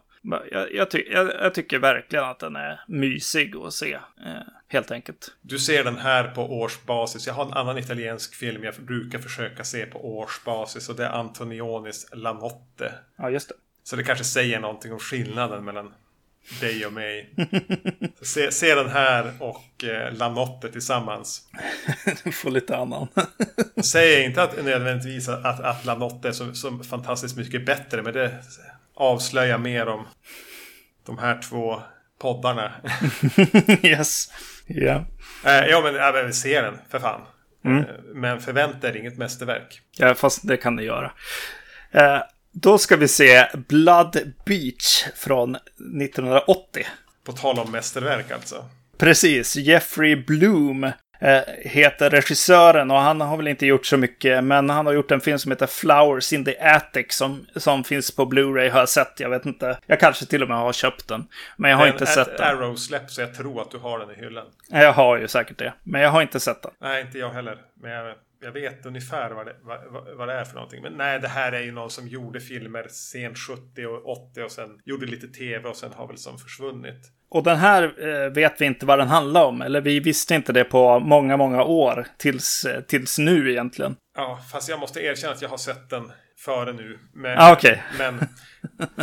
Jag, 0.51 0.75
jag, 0.75 0.91
ty 0.91 1.05
jag, 1.11 1.55
tycker 1.55 1.79
verkligen 1.79 2.25
att 2.25 2.39
den 2.39 2.57
är 2.57 2.81
mysig 2.89 3.57
att 3.57 3.73
se, 3.73 3.93
eh, 3.95 4.43
helt 4.69 4.91
enkelt. 4.91 5.35
Du 5.41 5.59
ser 5.59 5.85
den 5.85 5.97
här 5.97 6.25
på 6.25 6.61
årsbasis. 6.61 7.27
Jag 7.27 7.35
har 7.35 7.45
en 7.45 7.53
annan 7.53 7.79
italiensk 7.79 8.35
film 8.35 8.65
jag 8.65 8.75
brukar 8.75 9.19
försöka 9.19 9.65
se 9.65 9.87
på 9.87 10.19
årsbasis 10.19 10.89
och 10.89 10.97
det 10.97 11.05
är 11.05 11.11
Antonionis 11.11 12.09
La 12.13 12.33
Notte. 12.33 12.93
Ja, 13.17 13.31
just 13.31 13.49
det. 13.49 13.55
Så 13.85 13.97
det 13.97 14.03
kanske 14.03 14.25
säger 14.25 14.61
någonting 14.61 14.93
om 14.93 14.99
skillnaden 14.99 15.65
mellan 15.65 15.95
dig 16.61 16.87
och 16.87 16.93
mig. 16.93 17.35
se, 18.23 18.53
se 18.53 18.75
den 18.75 18.91
här 18.91 19.33
och 19.39 19.85
eh, 19.85 20.13
La 20.13 20.29
Notte 20.29 20.73
tillsammans. 20.73 21.43
du 22.25 22.33
får 22.43 22.51
lite 22.51 22.77
annan. 22.77 23.09
Säger 23.83 24.25
inte 24.25 24.43
att 24.43 24.65
nödvändigtvis 24.65 25.29
att, 25.29 25.61
att 25.61 25.85
La 25.85 25.95
Notte 25.95 26.29
är 26.29 26.33
så, 26.33 26.55
så 26.55 26.79
fantastiskt 26.79 27.37
mycket 27.37 27.67
bättre, 27.67 28.03
men 28.03 28.13
det 28.13 28.45
avslöja 28.95 29.59
mer 29.59 29.89
om 29.89 30.07
de 31.07 31.19
här 31.19 31.43
två 31.43 31.83
poddarna. 32.19 32.73
yes. 33.83 34.33
Ja. 34.67 35.05
Yeah. 35.45 35.67
ja, 35.69 35.81
men 36.15 36.27
vi 36.27 36.33
ser 36.33 36.63
den, 36.63 36.79
för 36.89 36.99
fan. 36.99 37.21
Mm. 37.65 37.79
Eh, 37.79 37.87
men 38.15 38.41
förvänta 38.41 38.89
er 38.89 38.97
inget 38.97 39.19
mästerverk. 39.19 39.81
Ja, 39.97 40.15
fast 40.15 40.49
det 40.49 40.57
kan 40.57 40.77
ni 40.77 40.83
göra. 40.83 41.13
Eh, 41.91 42.21
då 42.53 42.79
ska 42.79 42.97
vi 42.97 43.09
se 43.09 43.47
Blood 43.69 44.17
Beach 44.47 45.05
från 45.17 45.55
1980. 45.55 46.87
På 47.25 47.33
tal 47.33 47.59
om 47.59 47.71
mästerverk 47.71 48.31
alltså. 48.31 48.65
Precis, 48.99 49.57
Jeffrey 49.57 50.17
Bloom 50.17 50.93
Eh, 51.23 51.43
heter 51.59 52.11
regissören 52.11 52.91
och 52.91 52.97
han 52.97 53.21
har 53.21 53.37
väl 53.37 53.49
inte 53.49 53.67
gjort 53.67 53.87
så 53.87 53.97
mycket, 53.97 54.45
men 54.45 54.71
han 54.71 54.87
har 54.87 54.93
gjort 54.93 55.11
en 55.11 55.21
film 55.21 55.39
som 55.39 55.51
heter 55.51 55.67
Flowers 55.67 56.33
in 56.33 56.45
the 56.45 56.59
Attic 56.59 57.07
som, 57.09 57.47
som 57.57 57.85
finns 57.85 58.17
på 58.17 58.25
Blu-ray 58.25 58.71
har 58.71 58.79
jag 58.79 58.89
sett. 58.89 59.21
Jag 59.21 59.31
vet 59.31 59.47
inte, 59.47 59.79
jag 59.87 60.01
kanske 60.01 60.27
till 60.27 60.43
och 60.43 60.49
med 60.49 60.57
har 60.57 60.73
köpt 60.73 61.09
den. 61.09 61.27
Men 61.57 61.71
jag 61.71 61.79
har 61.79 61.85
men 61.85 61.93
inte 61.93 62.07
sett 62.07 62.37
den. 62.39 62.47
Arrow 62.47 62.77
släpp 62.77 63.11
så 63.11 63.21
jag 63.21 63.35
tror 63.35 63.63
att 63.63 63.71
du 63.71 63.79
har 63.79 63.99
den 63.99 64.11
i 64.11 64.15
hyllan. 64.15 64.47
Jag 64.69 64.93
har 64.93 65.19
ju 65.19 65.29
säkert 65.29 65.59
det, 65.59 65.73
men 65.83 66.01
jag 66.01 66.11
har 66.11 66.23
inte 66.23 66.41
sett 66.41 66.63
den. 66.63 66.73
Nej, 66.81 67.01
inte 67.03 67.19
jag 67.19 67.31
heller. 67.31 67.59
Men 67.83 67.91
jag, 67.91 68.15
jag 68.41 68.53
vet 68.53 68.87
ungefär 68.87 69.31
vad 69.31 69.47
det, 69.47 69.57
vad, 69.63 69.79
vad 70.17 70.29
det 70.29 70.35
är 70.35 70.45
för 70.45 70.55
någonting. 70.55 70.83
Men 70.83 70.93
nej, 70.93 71.21
det 71.21 71.29
här 71.29 71.53
är 71.53 71.61
ju 71.61 71.73
någon 71.73 71.91
som 71.91 72.09
gjorde 72.09 72.41
filmer 72.41 72.87
sent 72.89 73.39
70 73.39 73.87
och 73.87 74.31
80 74.31 74.43
och 74.43 74.51
sen 74.51 74.81
gjorde 74.85 75.07
lite 75.07 75.29
tv 75.29 75.69
och 75.69 75.77
sen 75.77 75.93
har 75.93 76.07
väl 76.07 76.19
som 76.19 76.39
försvunnit. 76.39 77.13
Och 77.31 77.43
den 77.43 77.57
här 77.57 77.83
eh, 78.09 78.33
vet 78.33 78.61
vi 78.61 78.65
inte 78.65 78.87
vad 78.87 78.99
den 78.99 79.09
handlar 79.09 79.45
om. 79.45 79.63
Eller 79.63 79.81
vi 79.81 80.01
visste 80.01 80.35
inte 80.35 80.53
det 80.53 80.65
på 80.65 81.01
många, 81.01 81.37
många 81.37 81.65
år. 81.65 82.07
Tills, 82.17 82.65
eh, 82.65 82.81
tills 82.81 83.19
nu 83.19 83.51
egentligen. 83.51 83.97
Ja, 84.17 84.41
fast 84.53 84.69
jag 84.69 84.81
måste 84.81 85.01
erkänna 85.01 85.33
att 85.33 85.43
jag 85.43 85.49
har 85.49 85.57
sett 85.57 85.91
den 85.91 86.13
före 86.39 86.73
nu. 86.73 86.99
Men, 87.13 87.39
ah, 87.39 87.53
okay. 87.53 87.77
men 87.99 88.19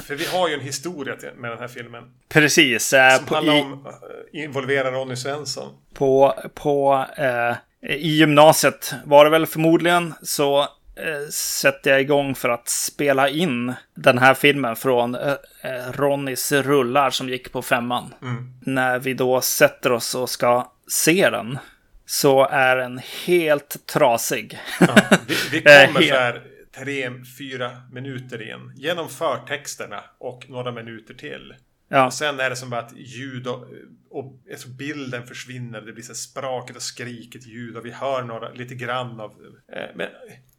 för 0.01 0.15
vi 0.15 0.25
har 0.25 0.47
ju 0.47 0.53
en 0.53 0.61
historia 0.61 1.15
med 1.37 1.51
den 1.51 1.59
här 1.59 1.67
filmen. 1.67 2.03
Precis. 2.29 2.93
Eh, 2.93 3.17
som 3.17 3.25
på, 3.25 3.35
handlar 3.35 3.57
i, 3.57 3.61
om, 3.61 3.73
uh, 3.73 4.43
involverar 4.43 4.91
Ronny 4.91 5.15
Svensson. 5.15 5.73
På, 5.93 6.33
på 6.53 7.05
eh, 7.17 7.55
i 7.81 8.09
gymnasiet 8.09 8.93
var 9.05 9.25
det 9.25 9.31
väl 9.31 9.45
förmodligen 9.45 10.13
så 10.21 10.67
Eh, 10.99 11.27
sätter 11.29 11.91
jag 11.91 12.01
igång 12.01 12.35
för 12.35 12.49
att 12.49 12.69
spela 12.69 13.29
in 13.29 13.73
den 13.95 14.17
här 14.17 14.33
filmen 14.33 14.75
från 14.75 15.15
eh, 15.15 15.33
eh, 15.61 15.91
Ronnys 15.91 16.51
rullar 16.51 17.09
som 17.09 17.29
gick 17.29 17.51
på 17.51 17.61
femman. 17.61 18.13
Mm. 18.21 18.53
När 18.61 18.99
vi 18.99 19.13
då 19.13 19.41
sätter 19.41 19.91
oss 19.91 20.15
och 20.15 20.29
ska 20.29 20.71
se 20.87 21.29
den 21.29 21.57
så 22.05 22.47
är 22.47 22.75
den 22.75 22.99
helt 23.25 23.85
trasig. 23.85 24.59
Ja, 24.79 24.95
vi, 25.27 25.35
vi 25.51 25.61
kommer 25.87 26.01
så 26.01 26.15
här 26.15 26.43
tre, 26.83 27.11
fyra 27.37 27.71
minuter 27.91 28.51
in 28.51 28.73
genom 28.75 29.09
förtexterna 29.09 30.03
och 30.17 30.49
några 30.49 30.71
minuter 30.71 31.13
till. 31.13 31.53
Ja. 31.87 32.05
Och 32.05 32.13
sen 32.13 32.39
är 32.39 32.49
det 32.49 32.55
som 32.55 32.69
bara 32.69 32.81
att 32.81 32.97
ljud 32.97 33.47
och, 33.47 33.67
och 34.09 34.39
alltså 34.51 34.69
bilden 34.69 35.27
försvinner. 35.27 35.81
Det 35.81 35.93
blir 35.93 36.03
så 36.03 36.15
sprakigt 36.15 36.75
och 36.75 36.81
skrikigt 36.81 37.47
ljud 37.47 37.77
och 37.77 37.85
vi 37.85 37.91
hör 37.91 38.23
några, 38.23 38.51
lite 38.53 38.75
grann 38.75 39.19
av... 39.19 39.31
Eh, 39.73 39.95
men 39.95 40.07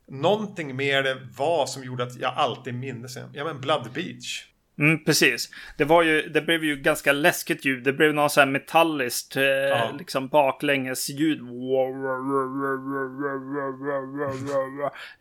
någonting 0.07 0.77
mer 0.77 1.03
det 1.03 1.19
var 1.37 1.67
som 1.67 1.85
gjorde 1.85 2.03
att 2.03 2.17
jag 2.17 2.35
alltid 2.35 2.75
minns 2.75 3.19
Ja 3.33 3.45
men 3.45 3.61
Blood 3.61 3.91
Beach. 3.95 4.48
Mm, 4.79 5.05
precis. 5.05 5.49
Det, 5.77 5.85
var 5.85 6.03
ju, 6.03 6.29
det 6.29 6.41
blev 6.41 6.65
ju 6.65 6.77
ganska 6.77 7.13
läskigt 7.13 7.65
ljud. 7.65 7.85
Det 7.85 7.93
blev 7.93 8.15
något 8.15 8.33
så 8.33 8.41
här 8.41 8.47
metalliskt, 8.47 9.37
eh, 9.37 9.43
ja. 9.43 9.95
liksom 9.99 10.29
baklänges 10.29 11.11
ljud. 11.11 11.41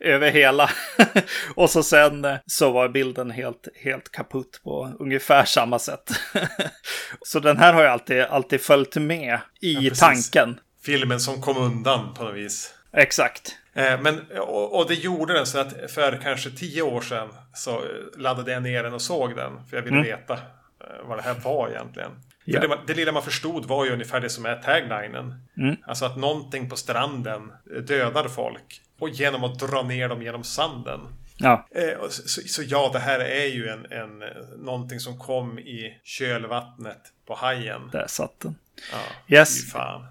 Över 0.00 0.30
hela. 0.30 0.70
och 1.54 1.70
så 1.70 1.82
sen 1.82 2.24
eh, 2.24 2.36
så 2.46 2.70
var 2.70 2.88
bilden 2.88 3.30
helt, 3.30 3.68
helt 3.74 4.12
kaputt 4.12 4.60
på 4.64 4.92
ungefär 4.98 5.44
samma 5.44 5.78
sätt. 5.78 6.10
så 7.22 7.40
den 7.40 7.56
här 7.56 7.72
har 7.72 7.82
jag 7.82 7.92
alltid, 7.92 8.20
alltid 8.20 8.60
följt 8.60 8.96
med 8.96 9.38
i 9.60 9.72
ja, 9.72 9.94
tanken. 9.94 10.60
Filmen 10.82 11.20
som 11.20 11.42
kom 11.42 11.56
undan 11.56 12.14
på 12.14 12.24
något 12.24 12.36
vis. 12.36 12.74
Exakt. 12.92 13.56
Eh, 13.78 14.00
men, 14.00 14.20
och, 14.38 14.78
och, 14.78 14.88
det 14.88 14.94
gjorde 14.94 15.32
den 15.32 15.46
så 15.46 15.58
att 15.58 15.90
för 15.90 16.20
kanske 16.22 16.50
tio 16.50 16.82
år 16.82 17.00
sedan 17.00 17.28
så 17.54 17.82
laddade 18.16 18.52
jag 18.52 18.62
ner 18.62 18.82
den 18.82 18.94
och 18.94 19.02
såg 19.02 19.36
den. 19.36 19.66
För 19.70 19.76
jag 19.76 19.82
ville 19.82 19.96
mm. 19.96 20.06
veta 20.06 20.34
eh, 20.34 21.08
vad 21.08 21.18
det 21.18 21.22
här 21.22 21.34
var 21.34 21.68
egentligen. 21.68 22.10
Ja. 22.44 22.60
Det, 22.60 22.78
det, 22.86 22.94
lilla 22.94 23.12
man 23.12 23.22
förstod 23.22 23.66
var 23.66 23.84
ju 23.84 23.92
ungefär 23.92 24.20
det 24.20 24.30
som 24.30 24.46
är 24.46 24.56
taglinen. 24.56 25.34
Mm. 25.56 25.76
Alltså 25.86 26.04
att 26.04 26.16
någonting 26.16 26.70
på 26.70 26.76
stranden 26.76 27.52
dödar 27.86 28.28
folk. 28.28 28.82
Och 28.98 29.08
genom 29.08 29.44
att 29.44 29.58
dra 29.58 29.82
ner 29.82 30.08
dem 30.08 30.22
genom 30.22 30.44
sanden. 30.44 31.00
Ja. 31.36 31.68
Eh, 31.74 32.08
så, 32.08 32.40
så, 32.40 32.62
ja, 32.62 32.90
det 32.92 32.98
här 32.98 33.20
är 33.20 33.46
ju 33.46 33.68
en, 33.68 33.86
en, 33.92 34.22
någonting 34.58 35.00
som 35.00 35.18
kom 35.18 35.58
i 35.58 36.00
kölvattnet 36.04 37.00
på 37.26 37.34
hajen. 37.34 37.88
Där 37.92 38.06
satt 38.06 38.40
den. 38.40 38.54
Ja, 38.92 39.36
yes. 39.36 39.72
fan. 39.72 40.02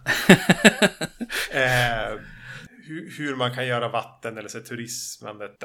eh, 1.52 2.20
hur, 2.88 3.12
hur, 3.18 3.36
man 3.36 3.56
kan 3.56 3.68
göra 3.68 3.90
vatten 3.90 4.38
eller 4.38 4.50
så 4.50 4.60
turismandet 4.60 5.64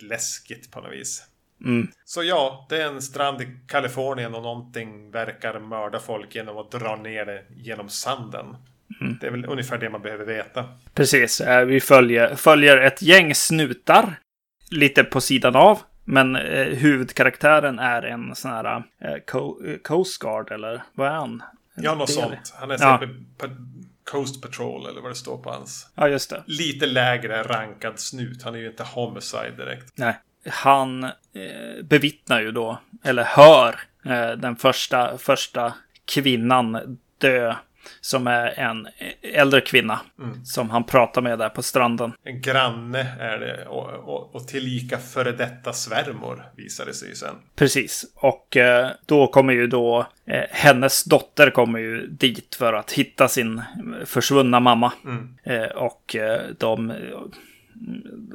läskigt 0.00 0.70
på 0.70 0.80
något 0.80 0.92
vis. 0.92 1.22
Mm. 1.64 1.88
Så 2.04 2.22
ja, 2.22 2.66
det 2.70 2.82
är 2.82 2.86
en 2.86 3.02
strand 3.02 3.42
i 3.42 3.48
Kalifornien 3.66 4.34
och 4.34 4.42
någonting 4.42 5.10
verkar 5.10 5.60
mörda 5.60 6.00
folk 6.00 6.34
genom 6.34 6.58
att 6.58 6.70
dra 6.70 6.96
ner 6.96 7.26
det 7.26 7.44
genom 7.56 7.88
sanden. 7.88 8.56
Mm. 9.00 9.18
Det 9.20 9.26
är 9.26 9.30
väl 9.30 9.44
ungefär 9.44 9.78
det 9.78 9.90
man 9.90 10.02
behöver 10.02 10.24
veta. 10.24 10.64
Precis. 10.94 11.40
Eh, 11.40 11.64
vi 11.64 11.80
följer, 11.80 12.34
följer 12.34 12.76
ett 12.76 13.02
gäng 13.02 13.34
snutar 13.34 14.18
lite 14.70 15.04
på 15.04 15.20
sidan 15.20 15.56
av. 15.56 15.78
Men 16.04 16.36
eh, 16.36 16.66
huvudkaraktären 16.66 17.78
är 17.78 18.02
en 18.02 18.34
sån 18.34 18.50
här 18.50 18.82
eh, 19.00 19.12
eh, 19.12 19.76
Coast 19.82 20.18
Guard 20.18 20.52
eller 20.52 20.82
vad 20.94 21.08
är 21.08 21.14
han? 21.14 21.42
Ja, 21.76 21.94
något 21.94 22.10
sånt. 22.10 22.54
Han 22.60 22.70
är 22.70 22.78
ja. 22.80 23.00
Coast 24.04 24.42
Patrol 24.42 24.86
eller 24.86 25.00
vad 25.00 25.10
det 25.10 25.14
står 25.14 25.38
på 25.38 25.50
hans. 25.50 25.88
Ja, 25.94 26.08
just 26.08 26.30
det. 26.30 26.42
Lite 26.46 26.86
lägre 26.86 27.42
rankad 27.42 28.00
snut. 28.00 28.42
Han 28.42 28.54
är 28.54 28.58
ju 28.58 28.66
inte 28.66 28.84
homicide 28.84 29.54
direkt. 29.56 29.92
Nej. 29.94 30.18
Han 30.46 31.04
eh, 31.04 31.10
bevittnar 31.82 32.40
ju 32.40 32.52
då, 32.52 32.80
eller 33.04 33.24
hör, 33.24 33.80
eh, 34.04 34.30
den 34.30 34.56
första, 34.56 35.18
första 35.18 35.74
kvinnan 36.04 36.98
dö 37.18 37.54
som 38.00 38.26
är 38.26 38.58
en 38.58 38.88
äldre 39.22 39.60
kvinna 39.60 40.00
mm. 40.18 40.44
som 40.44 40.70
han 40.70 40.84
pratar 40.84 41.22
med 41.22 41.38
där 41.38 41.48
på 41.48 41.62
stranden. 41.62 42.12
En 42.24 42.40
granne 42.40 43.16
är 43.20 43.38
det 43.38 43.66
och, 43.66 44.14
och, 44.14 44.34
och 44.34 44.48
tillika 44.48 44.98
före 44.98 45.32
detta 45.32 45.72
svärmor 45.72 46.44
visade 46.56 46.94
sig 46.94 47.16
sen. 47.16 47.34
Precis, 47.56 48.04
och 48.14 48.56
eh, 48.56 48.90
då 49.06 49.26
kommer 49.26 49.52
ju 49.52 49.66
då 49.66 50.06
eh, 50.26 50.44
hennes 50.50 51.04
dotter 51.04 51.50
kommer 51.50 51.78
ju 51.78 52.06
dit 52.06 52.54
för 52.54 52.72
att 52.72 52.92
hitta 52.92 53.28
sin 53.28 53.62
försvunna 54.04 54.60
mamma. 54.60 54.92
Mm. 55.04 55.34
Eh, 55.42 55.68
och 55.68 56.16
eh, 56.16 56.40
de, 56.58 56.92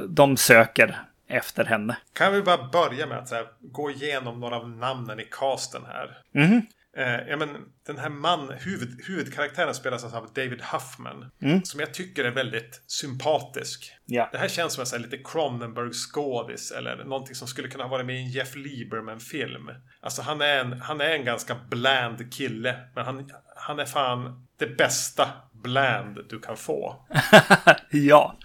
de 0.09 0.37
söker 0.37 0.99
efter 1.29 1.65
henne. 1.65 1.97
Kan 2.13 2.33
vi 2.33 2.41
bara 2.41 2.67
börja 2.67 3.07
med 3.07 3.17
att 3.17 3.31
här, 3.31 3.45
gå 3.61 3.91
igenom 3.91 4.39
några 4.39 4.55
av 4.55 4.69
namnen 4.69 5.19
i 5.19 5.27
casten 5.31 5.81
här. 5.87 6.17
Mm. 6.33 6.61
Eh, 6.99 7.27
ja, 7.27 7.37
men, 7.37 7.49
den 7.87 7.97
här 7.97 8.09
man, 8.09 8.53
huvud, 8.59 9.01
huvudkaraktären 9.07 9.75
spelas 9.75 10.03
alltså 10.03 10.17
av 10.17 10.33
David 10.33 10.61
Huffman. 10.61 11.31
Mm. 11.41 11.63
Som 11.63 11.79
jag 11.79 11.93
tycker 11.93 12.23
är 12.23 12.31
väldigt 12.31 12.81
sympatisk. 12.87 13.93
Ja. 14.05 14.29
Det 14.31 14.37
här 14.37 14.47
känns 14.47 14.73
som 14.73 14.81
en 14.81 14.87
sån 14.87 15.01
lite 15.01 15.17
Cronenberg-skådis. 15.17 16.71
Eller 16.71 17.03
någonting 17.03 17.35
som 17.35 17.47
skulle 17.47 17.67
kunna 17.67 17.83
ha 17.83 17.89
varit 17.89 18.05
med 18.05 18.15
i 18.15 18.19
en 18.19 18.29
Jeff 18.29 18.55
Lieberman-film. 18.55 19.71
Alltså 20.01 20.21
han 20.21 20.41
är, 20.41 20.59
en, 20.59 20.81
han 20.81 21.01
är 21.01 21.09
en 21.09 21.25
ganska 21.25 21.57
bland 21.69 22.33
kille. 22.33 22.75
Men 22.95 23.05
han, 23.05 23.31
han 23.55 23.79
är 23.79 23.85
fan 23.85 24.47
det 24.57 24.67
bästa 24.67 25.29
bland 25.51 26.19
du 26.29 26.39
kan 26.39 26.57
få. 26.57 27.05
ja. 27.91 28.37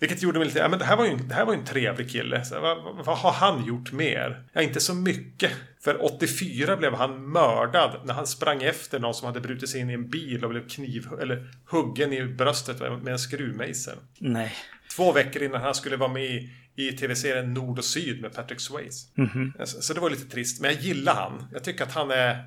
Vilket 0.00 0.22
gjorde 0.22 0.38
mig 0.38 0.48
lite, 0.48 0.58
ja 0.58 0.68
men 0.68 0.78
det 0.78 0.84
här 0.84 0.96
var 0.96 1.06
ju, 1.06 1.16
det 1.16 1.34
här 1.34 1.44
var 1.44 1.52
ju 1.52 1.58
en 1.58 1.64
trevlig 1.64 2.10
kille. 2.10 2.44
Så, 2.44 2.60
vad, 2.60 3.06
vad, 3.06 3.18
har 3.18 3.32
han 3.32 3.64
gjort 3.64 3.92
mer? 3.92 4.44
Ja, 4.52 4.62
inte 4.62 4.80
så 4.80 4.94
mycket. 4.94 5.52
För 5.80 6.04
84 6.04 6.76
blev 6.76 6.94
han 6.94 7.32
mördad 7.32 8.00
när 8.04 8.14
han 8.14 8.26
sprang 8.26 8.62
efter 8.62 8.98
någon 8.98 9.14
som 9.14 9.26
hade 9.26 9.40
brutit 9.40 9.68
sig 9.68 9.80
in 9.80 9.90
i 9.90 9.92
en 9.92 10.10
bil 10.10 10.44
och 10.44 10.50
blev 10.50 10.68
kniv 10.68 11.08
eller 11.20 11.50
huggen 11.64 12.12
i 12.12 12.24
bröstet 12.24 12.80
med 12.80 13.08
en 13.08 13.18
skruvmejsel. 13.18 13.96
Nej. 14.18 14.54
Två 14.96 15.12
veckor 15.12 15.42
innan 15.42 15.62
han 15.62 15.74
skulle 15.74 15.96
vara 15.96 16.12
med 16.12 16.24
i, 16.24 16.50
i 16.76 16.92
tv-serien 16.92 17.54
Nord 17.54 17.78
och 17.78 17.84
Syd 17.84 18.20
med 18.20 18.34
Patrick 18.34 18.60
Swayze. 18.60 19.06
Mm 19.16 19.30
-hmm. 19.30 19.64
så, 19.64 19.82
så, 19.82 19.94
det 19.94 20.00
var 20.00 20.10
lite 20.10 20.30
trist. 20.30 20.60
Men 20.60 20.70
jag 20.72 20.80
gillar 20.80 21.14
han. 21.14 21.44
Jag 21.52 21.64
tycker 21.64 21.84
att 21.84 21.92
han 21.92 22.10
är 22.10 22.44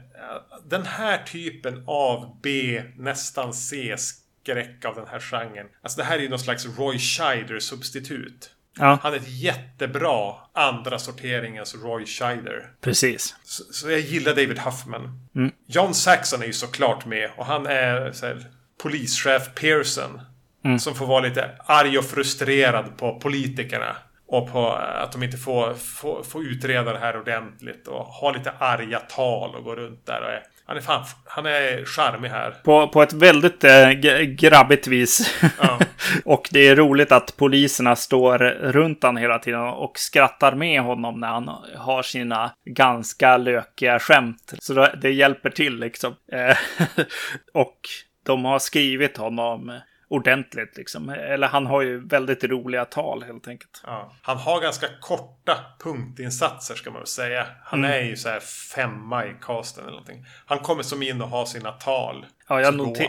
den 0.69 0.85
här 0.85 1.23
typen 1.23 1.83
av 1.87 2.39
B, 2.43 2.81
nästan 2.95 3.53
C 3.53 3.95
skräck 4.41 4.85
av 4.85 4.95
den 4.95 5.07
här 5.07 5.19
genren. 5.19 5.67
Alltså 5.81 5.97
det 5.97 6.03
här 6.03 6.17
är 6.17 6.21
ju 6.21 6.29
någon 6.29 6.39
slags 6.39 6.65
Roy 6.77 6.97
Scheider-substitut. 6.97 8.49
Ja. 8.77 8.99
Han 9.03 9.13
är 9.13 9.17
ett 9.17 9.41
jättebra 9.41 10.35
andra 10.53 10.99
sorteringens 10.99 11.75
Roy 11.75 12.05
Scheider. 12.05 12.71
Precis. 12.81 13.35
Så, 13.43 13.63
så, 13.63 13.91
jag 13.91 13.99
gillar 13.99 14.35
David 14.35 14.59
Huffman. 14.59 15.19
Mm. 15.35 15.51
John 15.67 15.93
Saxon 15.93 16.41
är 16.41 16.45
ju 16.45 16.53
såklart 16.53 17.05
med 17.05 17.31
och 17.37 17.45
han 17.45 17.65
är 17.65 18.11
så 18.11 18.25
här, 18.25 18.45
polischef 18.83 19.55
Pearson. 19.55 20.21
Mm. 20.65 20.79
Som 20.79 20.95
får 20.95 21.05
vara 21.05 21.21
lite 21.21 21.49
arg 21.65 21.97
och 21.97 22.05
frustrerad 22.05 22.97
på 22.97 23.19
politikerna. 23.19 23.95
Och 24.27 24.51
på 24.51 24.71
att 24.73 25.11
de 25.11 25.23
inte 25.23 25.37
får, 25.37 25.73
får, 25.73 26.23
får 26.23 26.43
utreda 26.43 26.93
det 26.93 26.99
här 26.99 27.19
ordentligt. 27.19 27.87
Och 27.87 28.05
ha 28.05 28.31
lite 28.31 28.51
arga 28.51 28.99
tal 28.99 29.55
och 29.55 29.63
gå 29.63 29.75
runt 29.75 30.05
där 30.05 30.21
och 30.21 30.29
är 30.29 30.43
han 30.71 30.77
är 30.77 30.81
fan, 30.81 31.05
han 31.25 31.45
är 31.45 31.85
charmig 31.85 32.29
här. 32.29 32.51
På, 32.63 32.87
på 32.87 33.01
ett 33.01 33.13
väldigt 33.13 33.63
äh, 33.63 33.89
grabbigt 34.21 34.87
vis. 34.87 35.39
Ja. 35.61 35.79
och 36.25 36.49
det 36.51 36.67
är 36.67 36.75
roligt 36.75 37.11
att 37.11 37.37
poliserna 37.37 37.95
står 37.95 38.39
runt 38.71 39.03
honom 39.03 39.17
hela 39.17 39.39
tiden 39.39 39.59
och 39.59 39.99
skrattar 39.99 40.55
med 40.55 40.81
honom 40.81 41.19
när 41.19 41.27
han 41.27 41.49
har 41.75 42.03
sina 42.03 42.51
ganska 42.65 43.37
lökiga 43.37 43.99
skämt. 43.99 44.53
Så 44.59 44.73
det, 44.73 44.99
det 45.01 45.11
hjälper 45.11 45.49
till 45.49 45.79
liksom. 45.79 46.15
Eh, 46.31 46.57
och 47.53 47.79
de 48.25 48.45
har 48.45 48.59
skrivit 48.59 49.17
honom 49.17 49.79
ordentligt 50.11 50.77
liksom. 50.77 51.09
Eller 51.09 51.47
han 51.47 51.65
har 51.65 51.81
ju 51.81 52.07
väldigt 52.07 52.43
roliga 52.43 52.85
tal 52.85 53.23
helt 53.23 53.47
enkelt. 53.47 53.81
Ja. 53.85 54.13
Han 54.21 54.37
har 54.37 54.61
ganska 54.61 54.87
korta 55.01 55.57
punktinsatser 55.83 56.75
ska 56.75 56.91
man 56.91 56.99
väl 56.99 57.07
säga. 57.07 57.45
Han 57.63 57.79
mm. 57.79 57.91
är 57.91 58.09
ju 58.09 58.15
så 58.15 58.29
här 58.29 58.39
femma 58.75 59.25
i 59.25 59.35
casten 59.41 59.83
eller 59.83 59.91
någonting. 59.91 60.25
Han 60.45 60.59
kommer 60.59 60.83
som 60.83 61.03
in 61.03 61.21
och 61.21 61.27
har 61.27 61.45
sina 61.45 61.71
tal. 61.71 62.25
Ja, 62.47 62.61
jag, 62.61 62.75
noter 62.75 63.07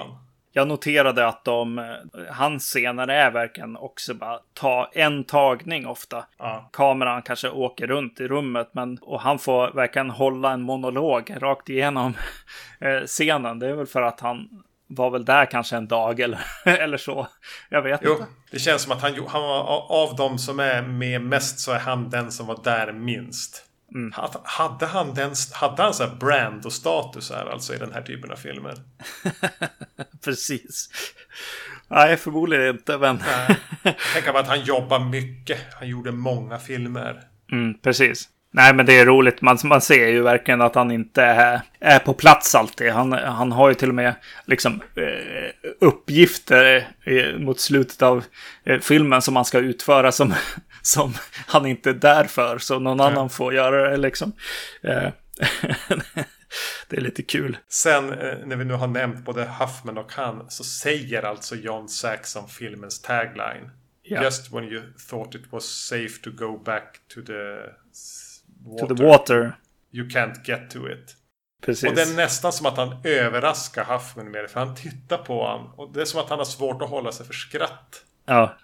jag 0.52 0.68
noterade 0.68 1.26
att 1.26 1.44
de, 1.44 1.78
eh, 1.78 1.84
hans 2.30 2.64
scener 2.64 3.08
är 3.08 3.30
verkligen 3.30 3.76
också 3.76 4.14
bara 4.14 4.38
ta 4.54 4.90
en 4.92 5.24
tagning 5.24 5.86
ofta. 5.86 6.24
Ja. 6.38 6.70
Kameran 6.72 7.22
kanske 7.22 7.50
åker 7.50 7.86
runt 7.86 8.20
i 8.20 8.28
rummet 8.28 8.70
men, 8.72 8.98
och 8.98 9.20
han 9.20 9.38
får 9.38 9.70
verkligen 9.72 10.10
hålla 10.10 10.52
en 10.52 10.62
monolog 10.62 11.34
rakt 11.38 11.68
igenom 11.68 12.14
eh, 12.80 13.00
scenen. 13.06 13.58
Det 13.58 13.68
är 13.68 13.74
väl 13.74 13.86
för 13.86 14.02
att 14.02 14.20
han 14.20 14.62
var 14.94 15.10
väl 15.10 15.24
där 15.24 15.46
kanske 15.46 15.76
en 15.76 15.88
dag 15.88 16.20
eller, 16.20 16.40
eller 16.64 16.96
så. 16.96 17.28
Jag 17.68 17.82
vet 17.82 18.00
jo, 18.04 18.12
inte. 18.12 18.26
Det 18.50 18.58
känns 18.58 18.82
som 18.82 18.92
att 18.92 19.02
han, 19.02 19.14
han 19.28 19.42
var, 19.42 19.86
av 19.90 20.16
de 20.16 20.38
som 20.38 20.60
är 20.60 20.82
med 20.82 21.22
mest 21.22 21.58
så 21.58 21.72
är 21.72 21.78
han 21.78 22.10
den 22.10 22.32
som 22.32 22.46
var 22.46 22.60
där 22.64 22.92
minst. 22.92 23.66
Mm. 23.94 24.12
Hade 24.44 24.86
han 24.86 25.14
den, 25.14 25.34
hade 25.52 25.82
han 25.82 25.94
så 25.94 26.06
här 26.06 26.14
brand 26.14 26.66
och 26.66 26.72
status 26.72 27.30
här 27.30 27.46
alltså 27.46 27.74
i 27.74 27.78
den 27.78 27.92
här 27.92 28.02
typen 28.02 28.30
av 28.30 28.36
filmer? 28.36 28.74
Precis. 30.24 30.90
Nej, 31.88 32.16
förmodligen 32.16 32.68
inte, 32.68 32.98
men... 32.98 33.22
Tänk 34.12 34.26
på 34.26 34.38
att 34.38 34.48
han 34.48 34.64
jobbar 34.64 34.98
mycket. 34.98 35.58
Han 35.72 35.88
gjorde 35.88 36.12
många 36.12 36.58
filmer. 36.58 37.22
Mm, 37.52 37.78
precis. 37.78 38.28
Nej, 38.54 38.74
men 38.74 38.86
det 38.86 38.98
är 38.98 39.06
roligt. 39.06 39.40
Man, 39.40 39.58
man 39.64 39.80
ser 39.80 40.08
ju 40.08 40.22
verkligen 40.22 40.60
att 40.60 40.74
han 40.74 40.90
inte 40.90 41.22
är, 41.22 41.60
är 41.80 41.98
på 41.98 42.14
plats 42.14 42.54
alltid. 42.54 42.90
Han, 42.90 43.12
han 43.12 43.52
har 43.52 43.68
ju 43.68 43.74
till 43.74 43.88
och 43.88 43.94
med 43.94 44.14
liksom, 44.46 44.82
eh, 44.94 45.70
uppgifter 45.80 46.88
eh, 47.04 47.38
mot 47.38 47.60
slutet 47.60 48.02
av 48.02 48.24
eh, 48.64 48.78
filmen 48.78 49.22
som 49.22 49.36
han 49.36 49.44
ska 49.44 49.58
utföra 49.58 50.12
som, 50.12 50.34
som 50.82 51.14
han 51.46 51.66
inte 51.66 51.90
är 51.90 51.94
där 51.94 52.24
för. 52.24 52.58
Så 52.58 52.78
någon 52.78 52.98
ja. 52.98 53.06
annan 53.06 53.30
får 53.30 53.54
göra 53.54 53.90
det 53.90 53.96
liksom. 53.96 54.32
Det 56.88 56.96
är 56.96 57.00
lite 57.00 57.22
kul. 57.22 57.58
Sen 57.68 58.06
när 58.44 58.56
vi 58.56 58.64
nu 58.64 58.74
har 58.74 58.86
nämnt 58.86 59.24
både 59.24 59.44
Huffman 59.44 59.98
och 59.98 60.12
han 60.12 60.50
så 60.50 60.64
säger 60.64 61.22
alltså 61.22 61.56
John 61.56 61.88
Saxon 61.88 62.48
filmens 62.48 63.02
tagline. 63.02 63.70
Yeah. 64.04 64.24
Just 64.24 64.52
when 64.52 64.64
you 64.64 64.82
thought 65.08 65.34
it 65.34 65.52
was 65.52 65.64
safe 65.64 66.22
to 66.22 66.30
go 66.30 66.58
back 66.58 67.00
to 67.14 67.22
the 67.22 67.72
water. 68.64 68.86
To 68.86 68.94
the 68.94 69.04
water. 69.04 69.52
You 69.92 70.08
can't 70.08 70.48
get 70.48 70.70
to 70.70 70.90
it. 70.90 71.16
Precis. 71.62 71.90
Och 71.90 71.96
det 71.96 72.02
är 72.02 72.16
nästan 72.16 72.52
som 72.52 72.66
att 72.66 72.76
han 72.76 72.96
överraskar 73.04 73.84
Huffman 73.84 74.30
med 74.30 74.44
det. 74.44 74.48
För 74.48 74.60
han 74.60 74.74
tittar 74.74 75.18
på 75.18 75.46
honom. 75.46 75.74
Och 75.76 75.92
det 75.92 76.00
är 76.00 76.04
som 76.04 76.20
att 76.20 76.28
han 76.28 76.38
har 76.38 76.44
svårt 76.44 76.82
att 76.82 76.90
hålla 76.90 77.12
sig 77.12 77.26
för 77.26 77.34
skratt. 77.34 78.04
Ja. 78.24 78.56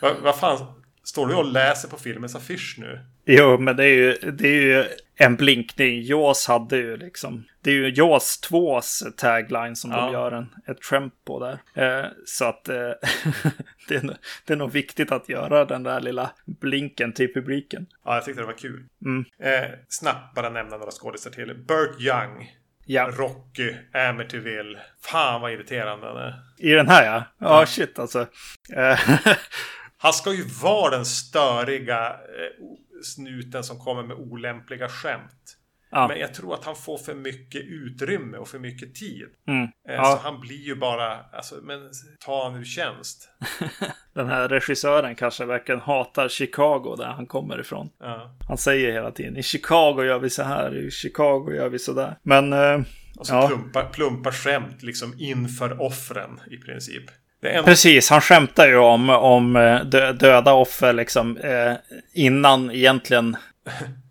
Vad 0.00 0.16
va 0.16 0.32
fan? 0.32 0.79
Står 1.10 1.26
du 1.26 1.34
och 1.34 1.44
läser 1.44 1.88
på 1.88 1.96
filmens 1.96 2.36
affisch 2.36 2.76
nu? 2.78 3.00
Jo, 3.24 3.58
men 3.58 3.76
det 3.76 3.84
är 3.84 3.94
ju, 3.94 4.30
det 4.30 4.48
är 4.48 4.62
ju 4.62 4.84
en 5.16 5.36
blinkning. 5.36 6.02
Jaws 6.02 6.46
hade 6.46 6.76
ju 6.76 6.96
liksom. 6.96 7.44
Det 7.62 7.70
är 7.70 7.74
ju 7.74 7.92
Jaws 7.94 8.40
2s 8.50 9.10
tagline 9.16 9.76
som 9.76 9.90
ja. 9.90 9.96
de 9.96 10.12
gör 10.12 10.32
en, 10.32 10.54
ett 10.66 10.84
skämt 10.84 11.14
på 11.24 11.40
där. 11.40 11.58
Eh, 11.74 12.06
så 12.26 12.44
att 12.44 12.68
eh, 12.68 12.74
det, 13.88 13.94
är, 13.94 14.16
det 14.44 14.52
är 14.52 14.56
nog 14.56 14.72
viktigt 14.72 15.12
att 15.12 15.28
göra 15.28 15.64
den 15.64 15.82
där 15.82 16.00
lilla 16.00 16.30
blinken 16.44 17.12
till 17.12 17.34
publiken. 17.34 17.86
Ja, 18.04 18.14
jag 18.14 18.24
tyckte 18.24 18.40
det 18.42 18.46
var 18.46 18.58
kul. 18.58 18.84
Mm. 19.04 19.24
Eh, 19.42 19.70
snabbt 19.88 20.34
bara 20.34 20.50
nämna 20.50 20.76
några 20.76 20.90
skådespelare 20.90 21.54
till. 21.54 21.64
Burt 21.64 22.00
Young. 22.00 22.56
Ja. 22.86 23.10
Rocky, 23.16 23.74
Amityville. 23.92 24.78
Fan 25.02 25.40
vad 25.40 25.52
irriterande 25.52 26.06
han 26.06 26.16
är. 26.16 26.34
I 26.58 26.70
den 26.70 26.88
här 26.88 27.06
ja. 27.06 27.24
Ja, 27.38 27.60
oh, 27.60 27.66
shit 27.66 27.98
alltså. 27.98 28.26
Han 30.02 30.12
ska 30.12 30.32
ju 30.32 30.44
vara 30.44 30.90
den 30.90 31.04
störiga, 31.04 32.08
eh, 32.08 32.66
snuten 33.02 33.64
som 33.64 33.78
kommer 33.78 34.02
med 34.02 34.16
olämpliga 34.16 34.88
skämt. 34.88 35.56
Ja. 35.90 36.08
Men 36.08 36.18
jag 36.20 36.34
tror 36.34 36.54
att 36.54 36.64
han 36.64 36.76
får 36.76 36.98
för 36.98 37.14
mycket 37.14 37.62
utrymme 37.62 38.36
och 38.36 38.48
för 38.48 38.58
mycket 38.58 38.94
tid. 38.94 39.26
Mm. 39.48 39.62
Eh, 39.62 39.94
ja. 39.94 40.04
Så 40.04 40.28
han 40.28 40.40
blir 40.40 40.62
ju 40.62 40.74
bara, 40.74 41.18
alltså, 41.32 41.54
men 41.62 41.90
ta 42.20 42.44
han 42.44 42.60
ur 42.60 42.64
tjänst. 42.64 43.28
Den 44.14 44.28
här 44.28 44.48
regissören 44.48 45.14
kanske 45.14 45.44
verkligen 45.44 45.80
hatar 45.80 46.28
Chicago 46.28 46.96
där 46.98 47.06
han 47.06 47.26
kommer 47.26 47.60
ifrån. 47.60 47.90
Ja. 47.98 48.36
Han 48.48 48.58
säger 48.58 48.92
hela 48.92 49.10
tiden, 49.10 49.36
i 49.36 49.42
Chicago 49.42 50.04
gör 50.04 50.18
vi 50.18 50.30
så 50.30 50.42
här, 50.42 50.76
i 50.76 50.90
Chicago 50.90 51.52
gör 51.54 51.68
vi 51.68 51.78
så 51.78 51.92
där. 51.92 52.16
Men... 52.22 52.52
Eh, 52.52 52.80
och 53.16 53.26
så 53.26 53.34
ja. 53.34 53.48
plumpa, 53.48 53.82
plumpa 53.82 54.32
skämt 54.32 54.82
liksom 54.82 55.14
inför 55.18 55.80
offren 55.80 56.40
i 56.50 56.56
princip. 56.56 57.04
En... 57.42 57.64
Precis, 57.64 58.10
han 58.10 58.20
skämtar 58.20 58.68
ju 58.68 58.76
om, 58.76 59.10
om 59.10 59.56
eh, 59.56 59.80
döda 60.14 60.52
offer 60.52 60.92
liksom 60.92 61.36
eh, 61.36 61.72
innan 62.12 62.70
egentligen 62.70 63.36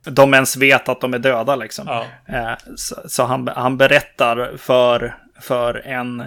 de 0.04 0.34
ens 0.34 0.58
vet 0.58 0.90
att 0.90 1.02
de 1.02 1.14
är 1.14 1.20
döda 1.20 1.56
liksom. 1.56 1.88
Ja. 1.88 2.06
Eh, 2.28 2.58
så, 2.76 2.96
så 3.06 3.24
han, 3.24 3.48
han 3.48 3.78
berättar 3.78 4.58
för, 4.58 5.16
för 5.42 5.88
en, 5.88 6.24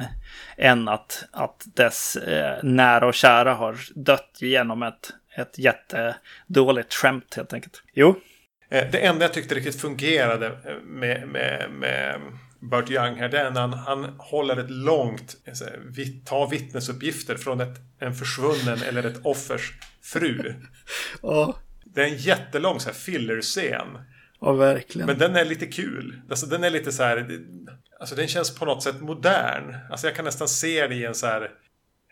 en 0.56 0.88
att, 0.88 1.24
att 1.32 1.64
dess 1.74 2.16
eh, 2.16 2.58
nära 2.62 3.06
och 3.06 3.14
kära 3.14 3.54
har 3.54 3.76
dött 3.94 4.38
genom 4.40 4.82
ett, 4.82 5.10
ett 5.36 5.58
jättedåligt 5.58 6.94
skämt 6.94 7.34
helt 7.36 7.52
enkelt. 7.52 7.82
Jo. 7.94 8.16
Eh, 8.70 8.84
det 8.92 8.98
enda 8.98 9.24
jag 9.24 9.32
tyckte 9.32 9.54
riktigt 9.54 9.80
fungerade 9.80 10.50
med, 10.84 11.28
med, 11.28 11.70
med 11.70 12.20
Burt 12.62 12.90
Young 12.90 13.14
här, 13.14 13.28
det 13.28 13.38
är 13.38 13.50
när 13.50 13.60
han, 13.60 13.72
han 13.72 14.04
håller 14.18 14.56
ett 14.56 14.70
långt, 14.70 15.36
tar 16.24 16.50
vittnesuppgifter 16.50 17.36
från 17.36 17.60
ett, 17.60 17.80
en 17.98 18.14
försvunnen 18.14 18.82
eller 18.82 19.04
ett 19.04 19.20
offers 19.22 19.72
fru. 20.02 20.54
Ja. 21.22 21.58
Det 21.84 22.02
är 22.02 22.06
en 22.06 22.16
jättelång 22.16 22.80
så 22.80 22.88
här 22.88 22.94
filler-scen. 22.94 23.86
Ja, 24.40 24.52
verkligen. 24.52 25.06
Men 25.06 25.18
den 25.18 25.36
är 25.36 25.44
lite 25.44 25.66
kul. 25.66 26.22
Alltså 26.30 26.46
den 26.46 26.64
är 26.64 26.70
lite 26.70 26.92
så 26.92 27.02
här... 27.02 27.40
Alltså 28.00 28.14
den 28.14 28.28
känns 28.28 28.54
på 28.54 28.64
något 28.64 28.82
sätt 28.82 29.00
modern. 29.00 29.76
Alltså 29.90 30.06
jag 30.06 30.16
kan 30.16 30.24
nästan 30.24 30.48
se 30.48 30.86
det 30.86 30.94
i 30.94 31.04
en 31.04 31.14
så 31.14 31.26
här... 31.26 31.50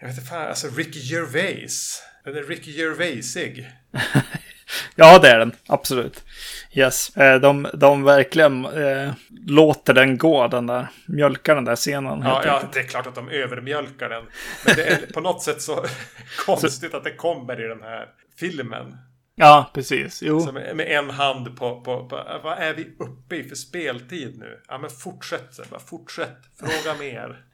Jag 0.00 0.08
vet 0.08 0.16
inte 0.16 0.28
fan, 0.28 0.48
alltså 0.48 0.68
Ricky 0.68 1.00
Gervais. 1.00 2.02
Den 2.24 2.36
är 2.36 2.42
Ricky 2.42 2.72
Gervaisig. 2.72 3.70
ja, 4.94 5.18
det 5.18 5.28
är 5.28 5.38
den. 5.38 5.52
Absolut. 5.66 6.24
Yes. 6.72 7.16
Eh, 7.16 7.40
de, 7.40 7.68
de 7.74 8.04
verkligen 8.04 8.64
eh, 8.64 9.12
låter 9.46 9.94
den 9.94 10.18
gå, 10.18 10.48
den 10.48 10.66
där. 10.66 10.86
Mjölkar 11.06 11.54
den 11.54 11.64
där 11.64 11.76
scenen. 11.76 12.20
Ja, 12.24 12.42
ja, 12.44 12.62
det 12.72 12.80
är 12.80 12.84
klart 12.84 13.06
att 13.06 13.14
de 13.14 13.28
övermjölkar 13.28 14.08
den. 14.08 14.24
Men 14.66 14.76
det 14.76 14.84
är 14.84 15.06
på 15.14 15.20
något 15.20 15.42
sätt 15.42 15.62
så 15.62 15.84
konstigt 16.46 16.94
att 16.94 17.04
det 17.04 17.14
kommer 17.14 17.64
i 17.64 17.68
den 17.68 17.82
här 17.82 18.08
filmen. 18.40 18.96
Ja, 19.34 19.70
precis. 19.74 20.22
Jo. 20.22 20.52
Med, 20.52 20.76
med, 20.76 20.86
en 20.86 21.10
hand 21.10 21.56
på, 21.56 21.80
på, 21.80 22.08
på, 22.08 22.40
vad 22.42 22.58
är 22.58 22.74
vi 22.74 22.96
uppe 22.98 23.36
i 23.36 23.48
för 23.48 23.56
speltid 23.56 24.38
nu? 24.38 24.60
Ja, 24.68 24.78
men 24.78 24.90
fortsätt. 24.90 25.70
Bara 25.70 25.80
fortsätt. 25.80 26.38
Fråga 26.58 26.98
mer. 26.98 27.44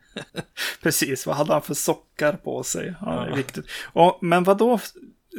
precis, 0.82 1.26
vad 1.26 1.36
hade 1.36 1.52
han 1.52 1.62
för 1.62 1.74
sockar 1.74 2.32
på 2.32 2.62
sig? 2.62 2.94
Ja, 3.00 3.10
det 3.10 3.32
är 3.32 3.36
viktigt. 3.36 3.66
Och, 3.92 4.18
men 4.20 4.44
vad 4.44 4.58
då? 4.58 4.80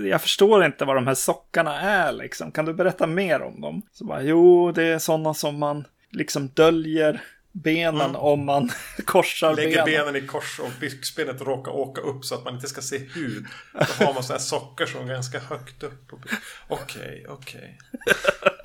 Jag 0.05 0.21
förstår 0.21 0.65
inte 0.65 0.85
vad 0.85 0.95
de 0.95 1.07
här 1.07 1.15
sockarna 1.15 1.81
är 1.81 2.11
liksom. 2.11 2.51
Kan 2.51 2.65
du 2.65 2.73
berätta 2.73 3.07
mer 3.07 3.41
om 3.41 3.61
dem? 3.61 3.81
Så 3.91 4.05
bara, 4.05 4.21
jo, 4.21 4.71
det 4.71 4.83
är 4.83 4.99
sådana 4.99 5.33
som 5.33 5.59
man 5.59 5.87
liksom 6.11 6.47
döljer 6.47 7.21
benen 7.51 8.01
mm. 8.01 8.15
om 8.15 8.45
man 8.45 8.69
korsar 9.05 9.55
Lägger 9.55 9.85
benen. 9.85 10.05
benen 10.05 10.23
i 10.23 10.27
kors 10.27 10.59
och 10.59 10.69
byxbenet 10.79 11.41
råkar 11.41 11.71
åka 11.71 12.01
upp 12.01 12.25
så 12.25 12.35
att 12.35 12.43
man 12.43 12.55
inte 12.55 12.67
ska 12.67 12.81
se 12.81 12.97
hud. 12.97 13.45
Då 13.73 14.05
har 14.05 14.13
man 14.13 14.23
sådana 14.23 14.39
här 14.39 14.45
sockor 14.45 14.85
som 14.85 15.09
är 15.09 15.13
ganska 15.13 15.39
högt 15.39 15.83
upp. 15.83 16.13
Okej, 16.13 16.27
okej. 16.67 17.25
Okay, 17.27 17.33
okay. 17.33 18.56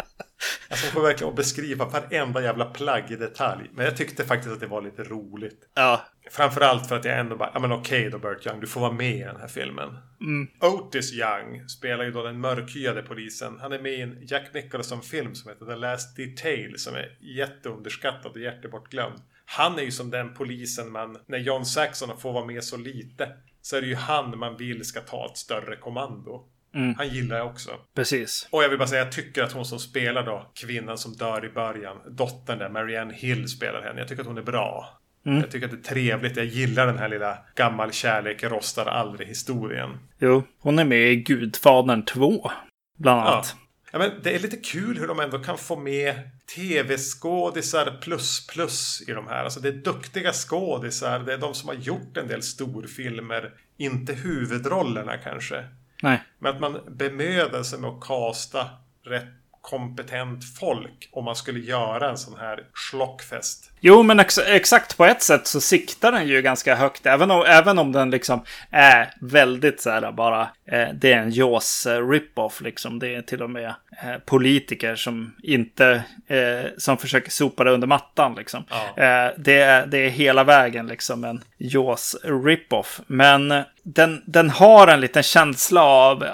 Alltså 0.68 0.87
man 0.87 0.92
får 0.92 1.02
verkligen 1.02 1.35
beskriva 1.35 1.85
varenda 1.85 2.42
jävla 2.42 2.64
plagg 2.64 3.11
i 3.11 3.16
detalj. 3.16 3.70
Men 3.74 3.85
jag 3.85 3.96
tyckte 3.96 4.24
faktiskt 4.24 4.52
att 4.52 4.61
det 4.61 4.66
var 4.66 4.83
lite 4.83 5.05
roligt. 5.05 5.68
Ja. 5.74 6.02
Framförallt 6.31 6.88
för 6.88 6.96
att 6.96 7.05
jag 7.05 7.18
ändå 7.18 7.37
bara, 7.37 7.50
ja 7.55 7.61
men 7.61 7.72
okej 7.72 8.11
då 8.11 8.18
Burt 8.18 8.46
Young, 8.46 8.61
du 8.61 8.66
får 8.66 8.81
vara 8.81 8.92
med 8.92 9.16
i 9.16 9.18
den 9.18 9.40
här 9.40 9.48
filmen. 9.48 9.98
Mm. 10.20 10.48
Otis 10.61 11.12
Young 11.12 11.68
spelar 11.68 12.05
ju 12.05 12.11
då 12.11 12.22
den 12.22 12.40
mörkhyade 12.40 13.02
polisen. 13.02 13.59
Han 13.61 13.72
är 13.72 13.78
med 13.78 13.92
i 13.92 14.00
en 14.00 14.18
Jack 14.26 14.55
Nicholson-film 14.55 15.35
som 15.35 15.50
heter 15.50 15.66
The 15.66 15.76
Last 15.76 16.16
Detail 16.16 16.78
som 16.78 16.94
är 16.94 17.16
jätteunderskattad 17.20 18.33
och 18.33 18.40
jättebortglömd. 18.40 19.22
Han 19.44 19.78
är 19.78 19.83
ju 19.83 19.90
som 19.90 20.11
den 20.11 20.35
polisen 20.35 20.92
man, 20.92 21.18
när 21.26 21.38
John 21.38 21.64
Saxon 21.64 22.20
får 22.20 22.33
vara 22.33 22.44
med 22.44 22.64
så 22.64 22.76
lite, 22.76 23.28
så 23.62 23.76
är 23.76 23.81
det 23.81 23.87
ju 23.87 23.94
han 23.94 24.38
man 24.38 24.57
vill 24.57 24.85
ska 24.85 25.00
ta 25.00 25.26
ett 25.31 25.37
större 25.37 25.76
kommando. 25.76 26.48
Mm. 26.74 26.94
Han 26.94 27.08
gillar 27.08 27.37
jag 27.37 27.46
också. 27.46 27.70
Precis. 27.94 28.48
Och 28.50 28.62
jag 28.62 28.68
vill 28.68 28.78
bara 28.78 28.88
säga, 28.88 29.04
jag 29.04 29.12
tycker 29.12 29.42
att 29.42 29.52
hon 29.52 29.64
som 29.64 29.78
spelar 29.78 30.26
då, 30.26 30.50
kvinnan 30.54 30.98
som 30.98 31.12
dör 31.12 31.44
i 31.44 31.48
början, 31.48 31.96
dottern 32.11 32.58
där, 32.58 32.68
Marianne 32.68 33.14
Hill 33.14 33.48
spelar 33.48 33.82
henne. 33.82 34.00
Jag 34.00 34.08
tycker 34.08 34.22
att 34.22 34.28
hon 34.28 34.38
är 34.38 34.42
bra. 34.42 34.98
Mm. 35.26 35.40
Jag 35.40 35.50
tycker 35.50 35.66
att 35.66 35.72
det 35.72 35.88
är 35.88 35.94
trevligt. 35.94 36.37
Jag 36.37 36.46
gillar 36.46 36.87
den 36.87 36.98
här 36.98 37.08
lilla 37.08 37.38
gammal 37.54 37.92
kärlek 37.92 38.44
rostar 38.44 38.87
aldrig 38.87 39.28
historien. 39.28 39.98
Jo, 40.18 40.42
hon 40.58 40.78
är 40.78 40.85
med 40.85 41.12
i 41.12 41.16
Gudfadern 41.16 42.04
2. 42.04 42.50
Bland 42.98 43.20
annat. 43.20 43.56
Ja. 43.56 43.58
ja. 43.92 43.98
men 43.98 44.11
det 44.22 44.35
är 44.35 44.38
lite 44.38 44.56
kul 44.56 44.98
hur 44.98 45.08
de 45.08 45.20
ändå 45.20 45.38
kan 45.38 45.58
få 45.58 45.76
med 45.76 46.14
tv-skådisar 46.56 47.98
plus 48.02 48.46
plus 48.46 49.04
i 49.08 49.12
de 49.12 49.26
här. 49.26 49.44
Alltså 49.44 49.61
det 49.61 49.68
är 49.68 49.72
duktiga 49.72 50.32
skådisar. 50.32 51.18
Det 51.18 51.32
är 51.32 51.38
de 51.38 51.54
som 51.54 51.68
har 51.68 51.76
gjort 51.76 52.16
en 52.16 52.28
del 52.28 52.42
storfilmer. 52.42 53.50
Inte 53.76 54.12
huvudrollerna 54.12 55.16
kanske. 55.16 55.64
Nej. 56.02 56.22
Men 56.38 56.54
att 56.54 56.60
man 56.60 56.80
bemödar 56.88 57.62
sig 57.62 57.78
med 57.78 57.90
att 57.90 58.00
kasta 58.00 58.70
rätt 59.02 59.28
kompetent 59.60 60.44
folk 60.58 61.08
om 61.12 61.24
man 61.24 61.36
skulle 61.36 61.60
göra 61.60 62.10
en 62.10 62.18
sån 62.18 62.38
här 62.38 62.66
schlockfest. 62.72 63.71
Jo, 63.84 64.02
men 64.02 64.20
ex 64.20 64.38
exakt 64.38 64.96
på 64.96 65.04
ett 65.04 65.22
sätt 65.22 65.46
så 65.46 65.60
siktar 65.60 66.12
den 66.12 66.28
ju 66.28 66.42
ganska 66.42 66.74
högt. 66.74 67.06
Även 67.06 67.30
om, 67.30 67.44
även 67.46 67.78
om 67.78 67.92
den 67.92 68.10
liksom 68.10 68.44
är 68.70 69.10
väldigt 69.20 69.80
så 69.80 69.90
här 69.90 70.12
bara. 70.12 70.40
Eh, 70.66 70.88
det 70.94 71.12
är 71.12 71.18
en 71.18 71.30
Jaws 71.30 71.86
eh, 71.86 72.08
rip-off 72.08 72.60
liksom. 72.60 72.98
Det 72.98 73.14
är 73.14 73.22
till 73.22 73.42
och 73.42 73.50
med 73.50 73.74
eh, 74.02 74.16
politiker 74.26 74.96
som 74.96 75.34
inte. 75.42 76.02
Eh, 76.26 76.70
som 76.78 76.96
försöker 76.96 77.30
sopa 77.30 77.64
det 77.64 77.70
under 77.70 77.86
mattan 77.86 78.34
liksom. 78.34 78.64
Ja. 78.70 79.04
Eh, 79.04 79.30
det, 79.38 79.60
är, 79.60 79.86
det 79.86 79.98
är 79.98 80.10
hela 80.10 80.44
vägen 80.44 80.86
liksom 80.86 81.24
en 81.24 81.44
Jaws 81.58 82.16
rip-off. 82.24 83.00
Men 83.06 83.62
den, 83.82 84.22
den 84.26 84.50
har 84.50 84.88
en 84.88 85.00
liten 85.00 85.22
känsla 85.22 85.82
av, 85.82 86.26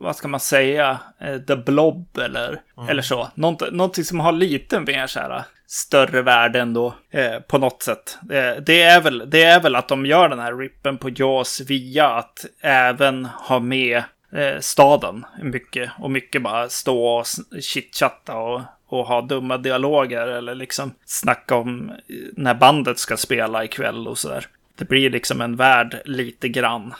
vad 0.00 0.16
ska 0.16 0.28
man 0.28 0.40
säga, 0.40 0.98
eh, 1.20 1.38
The 1.38 1.56
Blob 1.56 2.18
eller, 2.18 2.60
mm. 2.76 2.88
eller 2.88 3.02
så. 3.02 3.28
Något, 3.34 3.72
någonting 3.72 4.04
som 4.04 4.20
har 4.20 4.32
lite 4.32 4.80
mer 4.80 5.06
så 5.06 5.20
här 5.20 5.44
större 5.66 6.22
värde 6.22 6.60
ändå 6.60 6.94
eh, 7.10 7.40
på 7.40 7.58
något 7.58 7.82
sätt. 7.82 8.18
Eh, 8.22 8.62
det, 8.62 8.82
är 8.82 9.00
väl, 9.00 9.30
det 9.30 9.42
är 9.42 9.60
väl 9.60 9.76
att 9.76 9.88
de 9.88 10.06
gör 10.06 10.28
den 10.28 10.38
här 10.38 10.56
rippen 10.56 10.98
på 10.98 11.10
Jaws 11.10 11.60
via 11.60 12.08
att 12.08 12.46
även 12.60 13.24
ha 13.24 13.58
med 13.58 14.02
eh, 14.32 14.60
staden 14.60 15.24
mycket. 15.42 15.90
Och 15.98 16.10
mycket 16.10 16.42
bara 16.42 16.68
stå 16.68 17.06
och 17.06 17.26
chitchatta 17.60 18.36
och, 18.36 18.60
och 18.86 19.06
ha 19.06 19.20
dumma 19.20 19.58
dialoger 19.58 20.26
eller 20.26 20.54
liksom 20.54 20.94
snacka 21.04 21.54
om 21.54 21.90
eh, 21.90 21.96
när 22.32 22.54
bandet 22.54 22.98
ska 22.98 23.16
spela 23.16 23.64
ikväll 23.64 24.08
och 24.08 24.18
sådär. 24.18 24.46
Det 24.76 24.88
blir 24.88 25.10
liksom 25.10 25.40
en 25.40 25.56
värld 25.56 26.02
lite 26.04 26.48
grann 26.48 26.94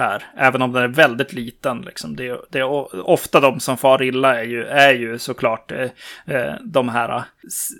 här. 0.00 0.24
Även 0.36 0.62
om 0.62 0.72
den 0.72 0.82
är 0.82 0.88
väldigt 0.88 1.32
liten. 1.32 1.80
Liksom. 1.80 2.16
Det, 2.16 2.28
är, 2.28 2.40
det 2.50 2.58
är 2.58 3.08
ofta 3.10 3.40
de 3.40 3.60
som 3.60 3.78
far 3.78 4.02
illa 4.02 4.40
är 4.40 4.44
ju, 4.44 4.64
är 4.64 4.92
ju 4.92 5.18
såklart 5.18 5.72
eh, 5.72 5.90
eh 6.26 6.54
de 6.64 6.88
här 6.88 7.16
eh, 7.16 7.22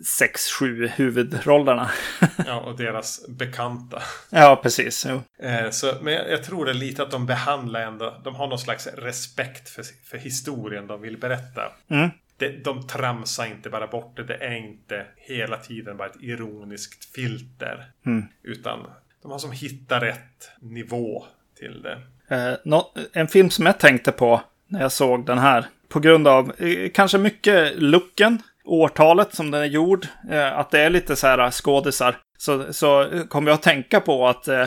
sex, 0.06 0.52
sju 0.52 0.86
huvudrollerna. 0.86 1.90
ja, 2.46 2.60
och 2.60 2.76
deras 2.76 3.28
bekanta. 3.28 4.02
Ja, 4.30 4.60
precis. 4.62 5.06
Eh, 5.06 5.70
så, 5.70 5.92
men 6.02 6.14
jag, 6.14 6.30
jag, 6.30 6.44
tror 6.44 6.64
det 6.64 6.70
är 6.70 6.74
lite 6.74 7.02
att 7.02 7.10
de 7.10 7.26
behandlar 7.26 7.80
ändå, 7.80 8.20
de 8.24 8.34
har 8.34 8.46
någon 8.46 8.58
slags 8.58 8.86
respekt 8.86 9.68
för, 9.68 9.84
för 10.10 10.18
historien 10.18 10.86
de 10.86 11.00
vill 11.00 11.18
berätta. 11.18 11.72
Mm. 11.88 12.10
De, 12.36 12.48
de 12.48 12.86
tramsar 12.86 13.46
inte 13.46 13.70
bara 13.70 13.86
bort 13.86 14.16
det, 14.16 14.24
det 14.24 14.36
är 14.36 14.56
inte 14.56 15.06
hela 15.16 15.56
tiden 15.56 15.96
bara 15.96 16.08
ett 16.08 16.22
ironiskt 16.22 17.14
filter. 17.14 17.84
Mm. 18.06 18.24
Utan 18.42 18.78
de 19.22 19.30
har 19.30 19.38
som 19.38 19.52
hittat 19.52 20.02
rätt 20.02 20.50
nivå 20.60 21.24
till 21.60 21.82
det. 21.82 21.98
Eh, 22.36 22.82
en 23.12 23.28
film 23.28 23.50
som 23.50 23.66
jag 23.66 23.78
tänkte 23.78 24.12
på 24.12 24.40
när 24.68 24.80
jag 24.80 24.92
såg 24.92 25.26
den 25.26 25.38
här. 25.38 25.64
På 25.88 26.00
grund 26.00 26.28
av 26.28 26.52
eh, 26.58 26.90
kanske 26.94 27.18
mycket 27.18 27.82
looken, 27.82 28.42
årtalet 28.64 29.34
som 29.34 29.50
den 29.50 29.62
är 29.62 29.66
gjord. 29.66 30.06
Eh, 30.30 30.58
att 30.58 30.70
det 30.70 30.80
är 30.80 30.90
lite 30.90 31.16
så 31.16 31.26
här 31.26 31.50
skådisar. 31.50 32.16
Så, 32.38 32.72
så 32.72 33.08
kommer 33.28 33.50
jag 33.50 33.56
att 33.56 33.62
tänka 33.62 34.00
på 34.00 34.28
att 34.28 34.48
eh, 34.48 34.66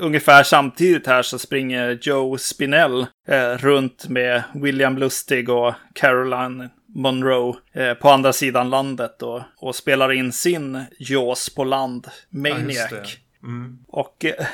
ungefär 0.00 0.42
samtidigt 0.42 1.06
här 1.06 1.22
så 1.22 1.38
springer 1.38 1.98
Joe 2.02 2.38
Spinell 2.38 3.06
eh, 3.28 3.50
runt 3.50 4.08
med 4.08 4.42
William 4.54 4.98
Lustig 4.98 5.48
och 5.48 5.74
Caroline 5.94 6.68
Monroe 6.94 7.54
eh, 7.72 7.94
på 7.94 8.10
andra 8.10 8.32
sidan 8.32 8.70
landet 8.70 9.22
och, 9.22 9.42
och 9.56 9.74
spelar 9.74 10.12
in 10.12 10.32
sin 10.32 10.84
Jaws 10.98 11.54
på 11.54 11.64
land, 11.64 12.06
Maniac. 12.30 12.90
Ja, 12.90 13.02
Mm. 13.42 13.78
Och 13.88 14.24
eh, 14.24 14.46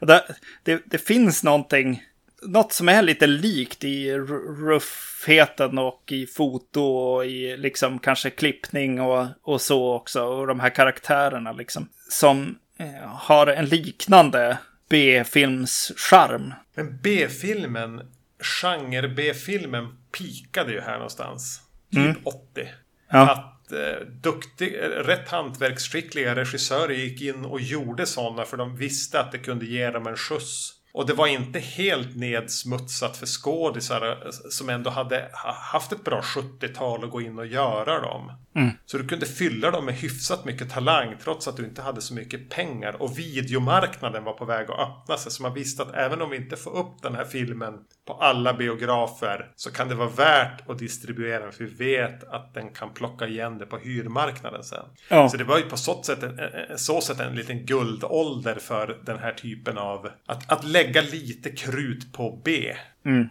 det, 0.00 0.24
det, 0.62 0.82
det, 0.86 0.98
finns 0.98 1.44
någonting 1.44 2.02
något 2.42 2.72
som 2.72 2.88
är 2.88 3.02
lite 3.02 3.26
likt 3.26 3.84
i 3.84 4.12
ruffheten 4.58 5.78
och 5.78 6.12
i 6.12 6.26
foto 6.26 6.82
och 6.82 7.26
i 7.26 7.56
liksom 7.56 7.98
kanske 7.98 8.30
klippning 8.30 9.00
och, 9.00 9.26
och 9.42 9.60
så 9.60 9.94
också. 9.94 10.22
Och 10.22 10.46
de 10.46 10.60
här 10.60 10.70
karaktärerna 10.70 11.52
liksom. 11.52 11.88
Som 12.08 12.58
eh, 12.78 13.08
har 13.08 13.46
en 13.46 13.64
liknande 13.64 14.58
B-films-charm. 14.88 16.54
Men 16.74 16.98
B-filmen, 17.02 18.02
genre 18.38 19.08
B-filmen, 19.08 19.88
pikade 20.18 20.72
ju 20.72 20.80
här 20.80 20.94
någonstans. 20.94 21.60
Typ 21.90 22.00
mm. 22.00 22.16
80. 22.24 22.68
Ja. 23.10 23.49
Eh, 23.72 24.06
duktig, 24.06 24.74
eh, 24.74 24.88
rätt 24.88 25.28
hantverksskickliga 25.28 26.34
regissörer 26.34 26.94
gick 26.94 27.22
in 27.22 27.44
och 27.44 27.60
gjorde 27.60 28.06
sådana 28.06 28.44
för 28.44 28.56
de 28.56 28.76
visste 28.76 29.20
att 29.20 29.32
det 29.32 29.38
kunde 29.38 29.66
ge 29.66 29.90
dem 29.90 30.06
en 30.06 30.16
skjuts. 30.16 30.72
Och 30.92 31.06
det 31.06 31.14
var 31.14 31.26
inte 31.26 31.58
helt 31.58 32.16
nedsmutsat 32.16 33.16
för 33.16 33.26
skådisar 33.26 34.06
eh, 34.06 34.30
som 34.50 34.68
ändå 34.68 34.90
hade 34.90 35.30
haft 35.72 35.92
ett 35.92 36.04
bra 36.04 36.20
70-tal 36.20 37.04
att 37.04 37.10
gå 37.10 37.20
in 37.20 37.38
och 37.38 37.46
göra 37.46 38.00
dem. 38.00 38.32
Mm. 38.60 38.72
Så 38.86 38.98
du 38.98 39.06
kunde 39.06 39.26
fylla 39.26 39.70
dem 39.70 39.84
med 39.84 39.94
hyfsat 39.94 40.44
mycket 40.44 40.70
talang 40.70 41.16
trots 41.24 41.48
att 41.48 41.56
du 41.56 41.64
inte 41.64 41.82
hade 41.82 42.00
så 42.00 42.14
mycket 42.14 42.48
pengar. 42.48 43.02
Och 43.02 43.18
videomarknaden 43.18 44.24
var 44.24 44.32
på 44.32 44.44
väg 44.44 44.70
att 44.70 44.78
öppna 44.78 45.16
sig. 45.16 45.32
Så 45.32 45.42
man 45.42 45.54
visste 45.54 45.82
att 45.82 45.94
även 45.94 46.22
om 46.22 46.30
vi 46.30 46.36
inte 46.36 46.56
får 46.56 46.76
upp 46.76 47.02
den 47.02 47.14
här 47.14 47.24
filmen 47.24 47.74
på 48.06 48.12
alla 48.12 48.54
biografer 48.54 49.52
så 49.56 49.72
kan 49.72 49.88
det 49.88 49.94
vara 49.94 50.08
värt 50.08 50.68
att 50.68 50.78
distribuera 50.78 51.40
den. 51.40 51.52
För 51.52 51.64
vi 51.64 51.70
vet 51.70 52.24
att 52.24 52.54
den 52.54 52.70
kan 52.70 52.94
plocka 52.94 53.26
igen 53.26 53.58
det 53.58 53.66
på 53.66 53.78
hyrmarknaden 53.78 54.64
sen. 54.64 54.84
Ja. 55.08 55.28
Så 55.28 55.36
det 55.36 55.44
var 55.44 55.58
ju 55.58 55.64
på 55.64 55.76
så 55.76 56.02
sätt 56.02 56.22
en, 56.22 56.38
så 56.78 57.00
sätt 57.00 57.20
en 57.20 57.34
liten 57.34 57.66
guldålder 57.66 58.54
för 58.54 59.00
den 59.06 59.18
här 59.18 59.32
typen 59.32 59.78
av... 59.78 60.08
Att, 60.26 60.52
att 60.52 60.64
lägga 60.64 61.02
lite 61.02 61.50
krut 61.50 62.12
på 62.12 62.40
B. 62.44 62.74
Mm. 63.04 63.28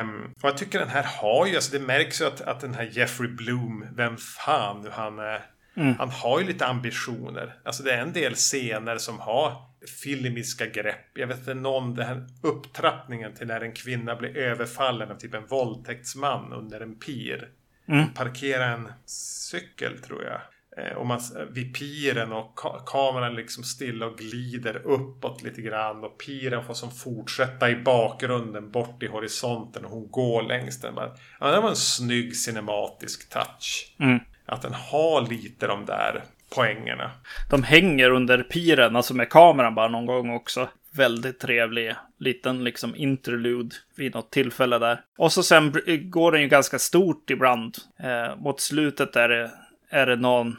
Um, 0.00 0.34
och 0.42 0.48
jag 0.48 0.58
tycker 0.58 0.78
den 0.78 0.88
här 0.88 1.06
har 1.20 1.46
ju, 1.46 1.54
alltså 1.54 1.78
det 1.78 1.84
märks 1.84 2.20
ju 2.20 2.24
att, 2.24 2.40
att 2.40 2.60
den 2.60 2.74
här 2.74 2.90
Jeffrey 2.92 3.28
Bloom, 3.28 3.86
vem 3.96 4.16
fan 4.16 4.80
nu 4.82 4.90
han 4.90 5.18
är. 5.18 5.40
Mm. 5.76 5.94
Han 5.98 6.10
har 6.10 6.40
ju 6.40 6.46
lite 6.46 6.66
ambitioner. 6.66 7.54
Alltså 7.64 7.82
det 7.82 7.92
är 7.92 8.02
en 8.02 8.12
del 8.12 8.34
scener 8.34 8.98
som 8.98 9.20
har 9.20 9.56
filmiska 10.02 10.66
grepp. 10.66 11.06
Jag 11.14 11.26
vet 11.26 11.38
inte 11.38 11.54
någon, 11.54 11.94
den 11.94 12.06
här 12.06 12.26
upptrappningen 12.42 13.34
till 13.34 13.46
när 13.46 13.60
en 13.60 13.72
kvinna 13.72 14.16
blir 14.16 14.36
överfallen 14.36 15.10
av 15.10 15.14
typ 15.14 15.34
en 15.34 15.46
våldtäktsman 15.46 16.52
under 16.52 16.80
en 16.80 16.98
pir. 16.98 17.48
Mm. 17.88 18.12
Parkera 18.12 18.66
en 18.66 18.92
cykel 19.06 19.98
tror 19.98 20.24
jag. 20.24 20.40
Eh, 20.76 20.96
och 20.96 21.06
man, 21.06 21.20
vid 21.50 21.74
piren 21.74 22.32
och 22.32 22.54
ka 22.56 22.78
kameran 22.86 23.34
liksom 23.34 23.64
stilla 23.64 24.06
och 24.06 24.18
glider 24.18 24.76
uppåt 24.84 25.42
lite 25.42 25.62
grann. 25.62 26.04
Och 26.04 26.18
piren 26.18 26.64
får 26.64 26.74
som 26.74 26.90
fortsätta 26.90 27.70
i 27.70 27.76
bakgrunden 27.76 28.70
bort 28.70 29.02
i 29.02 29.06
horisonten 29.06 29.84
och 29.84 29.90
hon 29.90 30.10
går 30.10 30.42
längs 30.42 30.80
den. 30.80 30.94
Ja, 31.40 31.50
det 31.50 31.60
var 31.60 31.68
en 31.68 31.76
snygg 31.76 32.36
cinematisk 32.36 33.30
touch. 33.30 33.94
Mm. 33.98 34.20
Att 34.46 34.62
den 34.62 34.74
har 34.74 35.28
lite 35.28 35.66
de 35.66 35.86
där 35.86 36.22
poängerna. 36.54 37.10
De 37.50 37.62
hänger 37.62 38.10
under 38.10 38.42
piren, 38.42 38.96
alltså 38.96 39.14
med 39.14 39.30
kameran 39.30 39.74
bara 39.74 39.88
någon 39.88 40.06
gång 40.06 40.30
också. 40.30 40.68
Väldigt 40.94 41.40
trevlig 41.40 41.94
liten 42.18 42.64
liksom 42.64 42.96
interlude 42.96 43.76
vid 43.96 44.14
något 44.14 44.30
tillfälle 44.30 44.78
där. 44.78 45.00
Och 45.18 45.32
så 45.32 45.42
sen 45.42 45.72
går 46.02 46.32
den 46.32 46.42
ju 46.42 46.48
ganska 46.48 46.78
stort 46.78 47.30
ibland. 47.30 47.76
Eh, 47.98 48.36
mot 48.36 48.60
slutet 48.60 49.16
är 49.16 49.28
det 49.28 49.50
är 49.92 50.06
det 50.06 50.16
någon 50.16 50.56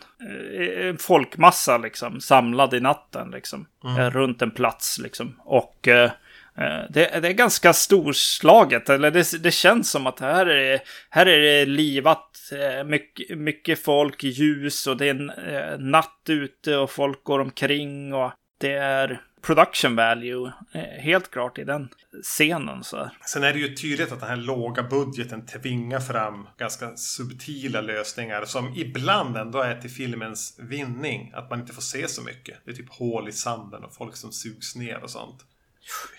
eh, 0.56 0.88
en 0.88 0.98
folkmassa 0.98 1.78
liksom 1.78 2.22
samlad 2.22 2.74
i 2.74 2.80
natten 2.80 3.32
liksom. 3.32 3.68
Mm. 3.84 3.98
Eh, 3.98 4.12
runt 4.12 4.42
en 4.42 4.52
plats 4.52 5.00
liksom. 5.00 5.40
Och 5.40 5.88
eh, 5.88 6.12
eh, 6.58 6.82
det, 6.90 7.22
det, 7.22 7.28
är 7.28 7.34
ganska 7.34 7.74
storslaget. 7.74 8.90
Eller 8.90 9.12
det, 9.12 9.44
det, 9.44 9.52
känns 9.52 9.92
som 9.92 10.08
att 10.08 10.20
här 10.20 10.46
är 10.46 10.72
det, 10.72 10.82
här 11.10 11.26
är 11.26 11.40
det 11.40 11.66
livat. 11.66 12.30
Mycket, 12.86 13.38
mycket 13.38 13.84
folk, 13.84 14.24
ljus 14.24 14.88
och 14.88 14.98
det 14.98 15.10
är 15.10 15.78
natt 15.78 16.22
ute 16.28 16.78
och 16.78 16.92
folk 16.92 17.24
går 17.24 17.40
omkring. 17.40 18.14
Och 18.14 18.32
det 18.58 18.74
är 18.74 19.22
production 19.44 19.96
value 19.96 20.52
helt 21.00 21.32
klart 21.32 21.58
i 21.58 21.64
den 21.64 21.90
scenen. 22.24 22.84
Så. 22.84 23.10
Sen 23.26 23.44
är 23.44 23.54
det 23.54 23.60
ju 23.60 23.76
tydligt 23.76 24.12
att 24.12 24.20
den 24.20 24.30
här 24.30 24.36
låga 24.36 24.84
budgeten 24.84 25.46
tvingar 25.46 26.00
fram 26.00 26.48
ganska 26.58 26.96
subtila 26.96 27.82
lösningar 27.82 28.46
som 28.46 28.74
ibland 28.76 29.38
ändå 29.38 29.60
är 29.60 29.82
till 29.82 29.90
filmens 29.90 30.60
vinning. 30.60 31.32
Att 31.36 31.50
man 31.50 31.60
inte 31.60 31.74
får 31.74 31.82
se 31.82 32.08
så 32.08 32.22
mycket. 32.22 32.58
Det 32.66 32.72
är 32.72 32.76
typ 32.76 32.90
hål 32.90 33.30
i 33.30 33.32
sanden 33.32 33.84
och 33.84 33.96
folk 33.96 34.16
som 34.16 34.32
sugs 34.32 34.76
ner 34.76 35.04
och 35.04 35.10
sånt. 35.10 35.46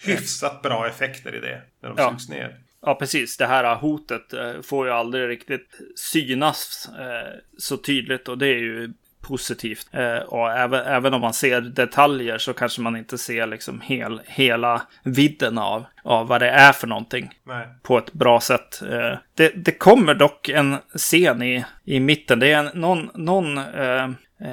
Hyfsat 0.03 0.63
bra 0.63 0.89
effekter 0.89 1.35
i 1.35 1.41
det 1.41 1.63
när 1.81 1.89
de 1.89 1.95
ja. 1.99 2.11
sugs 2.11 2.29
ner. 2.29 2.59
Ja, 2.81 2.95
precis. 2.95 3.37
Det 3.37 3.47
här 3.47 3.75
hotet 3.75 4.33
eh, 4.33 4.61
får 4.63 4.87
ju 4.87 4.93
aldrig 4.93 5.29
riktigt 5.29 5.81
synas 5.97 6.89
eh, 6.99 7.41
så 7.59 7.77
tydligt 7.77 8.29
och 8.29 8.39
det 8.39 8.47
är 8.47 8.59
ju 8.59 8.93
positivt. 9.25 9.89
Eh, 9.93 10.17
och 10.17 10.53
även, 10.53 10.87
även 10.87 11.15
om 11.15 11.21
man 11.21 11.35
ser 11.35 11.61
detaljer 11.61 12.39
så 12.39 12.53
kanske 12.53 12.81
man 12.81 12.97
inte 12.97 13.19
ser 13.19 13.47
liksom 13.47 13.81
hel, 13.81 14.21
hela 14.25 14.83
vidden 15.03 15.59
av, 15.59 15.85
av 16.05 16.29
vad 16.29 16.41
det 16.41 16.51
är 16.51 16.73
för 16.73 16.87
någonting. 16.87 17.31
Nej. 17.47 17.67
På 17.83 17.99
ett 17.99 18.13
bra 18.13 18.41
sätt. 18.41 18.83
Eh, 18.83 19.19
det, 19.35 19.49
det 19.65 19.73
kommer 19.73 20.15
dock 20.15 20.49
en 20.49 20.77
scen 20.97 21.43
i, 21.43 21.65
i 21.85 22.01
mitten. 22.01 22.39
Det 22.39 22.53
är 22.53 22.59
en, 22.59 22.81
någon, 22.81 23.11
någon 23.15 23.59
eh, 23.59 24.11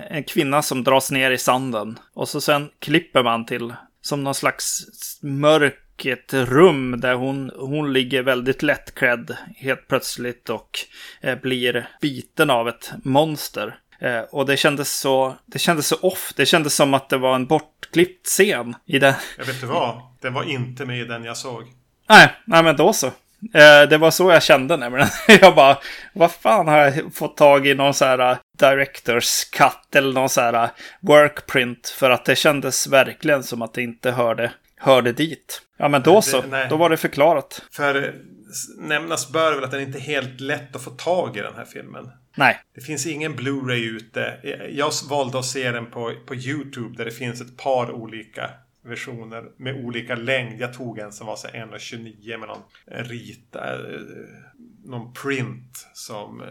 en 0.10 0.24
kvinna 0.24 0.62
som 0.62 0.84
dras 0.84 1.12
ner 1.12 1.32
i 1.32 1.38
sanden. 1.38 2.00
Och 2.14 2.30
så 2.30 2.42
sen 2.42 2.70
klipper 2.80 3.24
man 3.24 3.46
till 3.46 3.74
som 4.02 4.24
någon 4.24 4.36
slags 4.36 4.84
mörk 5.22 5.78
ett 6.06 6.34
rum 6.34 7.00
där 7.00 7.14
hon, 7.14 7.52
hon 7.56 7.94
ligger 7.94 8.24
väldigt 8.24 8.64
lättklädd 8.64 9.38
helt 9.56 9.88
plötsligt 9.88 10.50
och 10.50 10.80
eh, 11.22 11.40
blir 11.40 11.90
biten 12.02 12.50
av 12.50 12.70
ett 12.70 12.92
monster. 13.04 13.78
Eh, 14.02 14.20
och 14.20 14.46
det 14.46 14.58
kändes, 14.58 15.00
så, 15.00 15.36
det 15.46 15.60
kändes 15.60 15.88
så 15.88 15.96
off. 15.96 16.34
Det 16.36 16.46
kändes 16.46 16.76
som 16.76 16.94
att 16.94 17.10
det 17.10 17.18
var 17.18 17.36
en 17.36 17.46
bortklippt 17.46 18.28
scen 18.28 18.76
i 18.86 19.00
den. 19.00 19.14
Jag 19.38 19.46
vet 19.46 19.56
inte 19.56 19.66
vad. 19.66 20.02
Den 20.22 20.34
var 20.34 20.44
inte 20.44 20.86
med 20.86 21.00
i 21.00 21.06
den 21.06 21.24
jag 21.24 21.38
såg. 21.38 21.64
Nej, 22.10 22.36
nej 22.46 22.64
men 22.64 22.76
då 22.76 22.94
så. 22.94 23.08
Eh, 23.54 23.90
det 23.90 23.98
var 23.98 24.12
så 24.12 24.32
jag 24.32 24.44
kände 24.44 24.78
nämligen. 24.78 25.08
Jag 25.42 25.56
bara, 25.56 25.78
vad 26.14 26.32
fan 26.32 26.68
har 26.68 26.78
jag 26.78 27.14
fått 27.14 27.38
tag 27.38 27.68
i 27.68 27.74
någon 27.74 27.94
så 27.94 28.06
här 28.06 28.32
uh, 28.32 28.38
Directors 28.60 29.46
Cut 29.46 29.96
eller 29.96 30.14
någon 30.14 30.30
så 30.30 30.42
här 30.42 30.64
uh, 30.64 30.70
Workprint? 31.02 31.88
För 31.88 32.10
att 32.10 32.26
det 32.26 32.36
kändes 32.36 32.88
verkligen 32.88 33.44
som 33.44 33.62
att 33.62 33.74
det 33.74 33.82
inte 33.82 34.12
hörde, 34.12 34.52
hörde 34.78 35.12
dit. 35.12 35.62
Ja 35.78 35.88
men 35.88 36.02
då 36.02 36.22
så, 36.22 36.42
det, 36.42 36.68
då 36.70 36.78
var 36.78 36.90
det 36.90 36.98
förklarat. 36.98 37.62
För 37.72 38.16
nämnas 38.78 39.32
bör 39.32 39.56
väl 39.56 39.64
att 39.64 39.72
det 39.72 39.82
inte 39.82 39.98
är 39.98 40.02
helt 40.02 40.42
lätt 40.42 40.76
att 40.76 40.84
få 40.84 40.90
tag 40.90 41.38
i 41.38 41.40
den 41.40 41.56
här 41.56 41.66
filmen. 41.66 42.12
Nej. 42.36 42.60
Det 42.76 42.82
finns 42.82 43.06
ingen 43.06 43.36
Blu-ray 43.36 43.96
ute. 43.96 44.40
Jag 44.72 44.92
valde 45.10 45.40
att 45.40 45.46
se 45.46 45.72
den 45.72 45.86
på, 45.86 46.14
på 46.26 46.36
YouTube 46.36 46.98
där 46.98 47.06
det 47.06 47.12
finns 47.12 47.42
ett 47.42 47.58
par 47.58 47.92
olika 47.92 48.50
versioner 48.84 49.44
med 49.58 49.86
olika 49.86 50.16
längd. 50.16 50.62
Jag 50.62 50.74
tog 50.74 51.00
en 51.00 51.12
som 51.12 51.28
var 51.28 51.36
1,29 51.36 52.38
med 52.38 52.48
någon 52.48 52.64
rita, 52.88 53.74
eh, 53.74 54.02
någon 54.86 55.14
print 55.14 55.88
som 55.94 56.42
eh, 56.42 56.48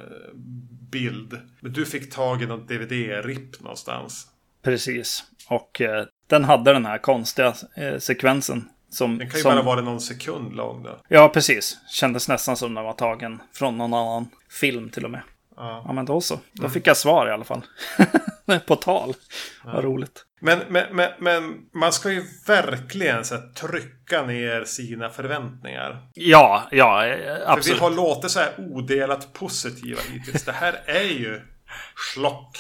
bild. 0.91 1.39
Men 1.61 1.73
du 1.73 1.87
fick 1.87 2.13
tag 2.13 2.43
i 2.43 2.47
någon 2.47 2.67
DVD-ripp 2.67 3.61
någonstans. 3.61 4.27
Precis. 4.63 5.25
Och 5.49 5.81
eh, 5.81 6.05
den 6.27 6.45
hade 6.45 6.73
den 6.73 6.87
här 6.87 6.99
konstiga 6.99 7.55
eh, 7.77 7.99
sekvensen. 7.99 8.69
Som, 8.91 9.19
den 9.19 9.31
kan 9.31 9.39
ju 9.39 9.43
som... 9.43 9.55
bara 9.55 9.63
vara 9.63 9.81
någon 9.81 10.01
sekund 10.01 10.57
lång 10.57 10.83
då. 10.83 11.01
Ja, 11.09 11.29
precis. 11.29 11.79
Kändes 11.89 12.29
nästan 12.29 12.57
som 12.57 12.75
den 12.75 12.85
var 12.85 12.93
tagen 12.93 13.43
från 13.53 13.79
någon 13.79 13.95
annan 13.95 14.29
film 14.61 14.91
till 14.91 15.05
och 15.05 15.11
med. 15.11 15.23
Ja. 15.61 15.83
ja, 15.87 15.93
men 15.93 16.05
då 16.05 16.21
så. 16.21 16.41
Då 16.53 16.63
mm. 16.63 16.71
fick 16.71 16.87
jag 16.87 16.97
svar 16.97 17.29
i 17.29 17.31
alla 17.31 17.45
fall. 17.45 17.63
På 18.67 18.77
tal. 18.77 19.15
Ja. 19.65 19.71
Vad 19.73 19.85
roligt. 19.85 20.25
Men, 20.41 20.59
men, 20.69 20.97
men, 20.97 21.11
men, 21.19 21.59
man 21.75 21.93
ska 21.93 22.11
ju 22.11 22.25
verkligen 22.47 23.25
så 23.25 23.35
här, 23.35 23.43
trycka 23.43 24.27
ner 24.27 24.65
sina 24.65 25.11
förväntningar. 25.11 26.09
Ja, 26.15 26.69
ja, 26.71 27.17
absolut. 27.47 27.79
För 27.79 27.89
vi 27.89 27.97
har 27.97 28.03
låtit 28.03 28.31
så 28.31 28.41
här 28.41 28.53
odelat 28.59 29.33
positiva 29.33 30.01
hittills. 30.13 30.45
Det 30.45 30.53
här 30.53 30.83
är 30.87 31.03
ju 31.03 31.41
schlock. 31.95 32.59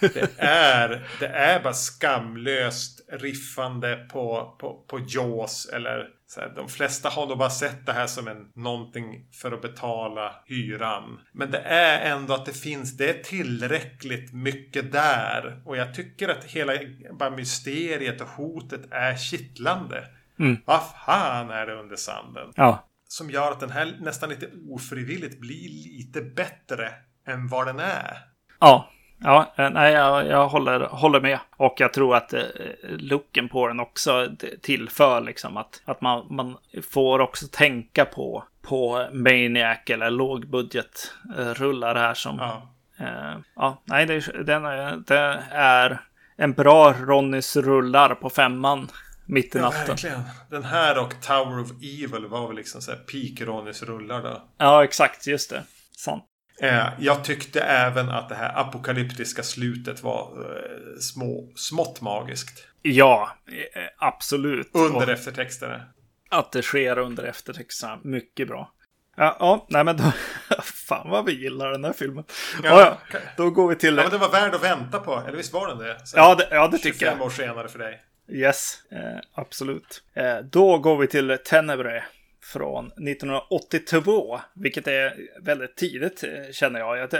Det 0.00 0.38
är, 0.38 1.08
det 1.20 1.26
är 1.26 1.62
bara 1.62 1.74
skamlöst 1.74 3.00
riffande 3.12 3.96
på, 4.12 4.56
på, 4.60 4.84
på 4.88 5.00
Jaws 5.08 5.66
eller 5.66 6.08
så 6.34 6.40
här, 6.40 6.52
de 6.56 6.68
flesta 6.68 7.08
har 7.08 7.26
nog 7.26 7.38
bara 7.38 7.50
sett 7.50 7.86
det 7.86 7.92
här 7.92 8.06
som 8.06 8.28
en 8.28 8.50
någonting 8.54 9.26
för 9.32 9.52
att 9.52 9.62
betala 9.62 10.34
hyran. 10.46 11.20
Men 11.32 11.50
det 11.50 11.58
är 11.58 12.16
ändå 12.16 12.34
att 12.34 12.46
det 12.46 12.52
finns, 12.52 12.96
det 12.96 13.10
är 13.10 13.22
tillräckligt 13.22 14.32
mycket 14.32 14.92
där. 14.92 15.62
Och 15.64 15.76
jag 15.76 15.94
tycker 15.94 16.28
att 16.28 16.44
hela 16.44 16.72
bara 17.18 17.30
mysteriet 17.30 18.20
och 18.20 18.28
hotet 18.28 18.80
är 18.90 19.16
kittlande. 19.16 20.04
Mm. 20.38 20.56
Vad 20.64 20.80
fan 21.06 21.50
är 21.50 21.66
det 21.66 21.74
under 21.74 21.96
sanden? 21.96 22.52
Ja. 22.56 22.88
Som 23.08 23.30
gör 23.30 23.52
att 23.52 23.60
den 23.60 23.70
här 23.70 23.96
nästan 24.00 24.28
lite 24.28 24.50
ofrivilligt 24.68 25.40
blir 25.40 25.68
lite 25.68 26.20
bättre 26.20 26.92
än 27.26 27.48
vad 27.48 27.66
den 27.66 27.80
är. 27.80 28.18
Ja, 28.60 28.90
Ja, 29.24 29.52
eh, 29.56 29.70
nej, 29.70 29.92
jag, 29.92 30.26
jag 30.26 30.48
håller, 30.48 30.80
håller 30.80 31.20
med. 31.20 31.38
Och 31.56 31.74
jag 31.76 31.92
tror 31.92 32.16
att 32.16 32.32
eh, 32.32 32.42
looken 32.82 33.48
på 33.48 33.68
den 33.68 33.80
också 33.80 34.28
tillför 34.62 35.20
liksom 35.20 35.56
att, 35.56 35.82
att 35.84 36.00
man, 36.00 36.26
man 36.30 36.56
får 36.90 37.18
också 37.18 37.46
tänka 37.52 38.04
på, 38.04 38.44
på 38.62 39.06
Maniac 39.12 39.78
eller 39.86 40.10
lågbudgetrullar 40.10 41.94
här 41.94 42.14
som... 42.14 42.38
Ja. 42.38 42.68
Eh, 42.98 43.38
ja, 43.56 43.82
nej, 43.84 44.06
det, 44.06 44.44
den 44.44 44.64
är, 44.64 44.96
det 45.06 45.42
är 45.50 46.00
en 46.36 46.52
bra 46.52 46.92
Ronnys 46.92 47.56
rullar 47.56 48.14
på 48.14 48.30
femman 48.30 48.88
mitt 49.26 49.54
i 49.54 49.58
natten. 49.58 49.80
Ja, 49.80 49.88
verkligen. 49.88 50.20
Den 50.50 50.64
här 50.64 50.98
och 50.98 51.20
Tower 51.20 51.60
of 51.60 51.70
Evil 51.70 52.26
var 52.26 52.46
väl 52.46 52.56
liksom 52.56 52.80
så 52.80 52.90
här 52.90 52.98
peak 52.98 53.48
Ronnys 53.48 53.82
rullar 53.82 54.22
då. 54.22 54.42
Ja, 54.58 54.84
exakt. 54.84 55.26
Just 55.26 55.50
det. 55.50 55.62
Sant. 55.96 56.24
Eh, 56.60 56.88
jag 56.98 57.24
tyckte 57.24 57.60
även 57.60 58.08
att 58.08 58.28
det 58.28 58.34
här 58.34 58.60
apokalyptiska 58.60 59.42
slutet 59.42 60.02
var 60.02 60.22
eh, 60.22 60.98
små, 61.00 61.52
smått 61.54 62.00
magiskt. 62.00 62.66
Ja, 62.82 63.36
eh, 63.46 63.82
absolut. 63.98 64.70
Under 64.72 65.08
eftertexterna. 65.08 65.82
Att 66.30 66.52
det 66.52 66.62
sker 66.62 66.98
under 66.98 67.24
eftertexterna. 67.24 67.98
Mycket 68.02 68.48
bra. 68.48 68.72
Ja, 69.16 69.36
ja, 69.40 69.66
nej 69.68 69.84
men 69.84 69.96
då... 69.96 70.12
Fan 70.62 71.10
vad 71.10 71.24
vi 71.24 71.32
gillar 71.32 71.70
den 71.70 71.84
här 71.84 71.92
filmen. 71.92 72.24
Ja, 72.62 72.98
ja, 73.12 73.18
då 73.36 73.50
går 73.50 73.68
vi 73.68 73.76
till... 73.76 73.96
Ja, 73.96 74.02
men 74.02 74.10
den 74.10 74.20
var 74.20 74.30
värd 74.30 74.54
att 74.54 74.62
vänta 74.62 74.98
på. 74.98 75.22
Eller 75.26 75.36
visst 75.36 75.52
var 75.52 75.68
den 75.68 75.78
det? 75.78 76.06
Så 76.06 76.16
ja, 76.16 76.34
det, 76.34 76.48
ja, 76.50 76.68
det 76.68 76.78
tycker 76.78 77.06
jag. 77.06 77.12
25 77.12 77.22
år 77.22 77.30
senare 77.30 77.68
för 77.68 77.78
dig. 77.78 78.02
Yes, 78.28 78.78
eh, 78.90 79.20
absolut. 79.34 80.02
Eh, 80.14 80.38
då 80.38 80.78
går 80.78 80.96
vi 80.96 81.06
till 81.06 81.38
Tenebre 81.44 82.04
från 82.44 82.86
1982, 82.86 84.40
vilket 84.54 84.86
är 84.86 85.16
väldigt 85.42 85.76
tidigt 85.76 86.24
eh, 86.24 86.52
känner 86.52 86.80
jag. 86.80 86.98
jag. 86.98 87.10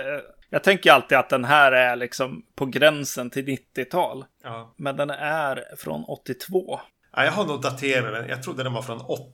Jag 0.51 0.63
tänker 0.63 0.93
alltid 0.93 1.19
att 1.19 1.29
den 1.29 1.45
här 1.45 1.73
är 1.73 1.97
liksom 1.97 2.43
på 2.55 2.67
gränsen 2.67 3.31
till 3.31 3.45
90-tal. 3.45 4.25
Ja. 4.43 4.75
Men 4.77 4.97
den 4.97 5.11
är 5.11 5.65
från 5.77 6.05
82. 6.05 6.81
Ja, 7.17 7.25
jag 7.25 7.33
har 7.33 7.47
nog 7.47 7.63
daterat 7.63 8.13
den. 8.13 8.29
Jag 8.29 8.43
trodde 8.43 8.63
den 8.63 8.73
var 8.73 8.83
från 8.83 9.01
80. 9.01 9.25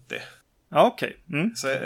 Ja, 0.69 0.87
okej. 0.87 1.17
Okay. 1.27 1.41
Mm. 1.41 1.55
Så 1.55 1.71
eh, 1.71 1.79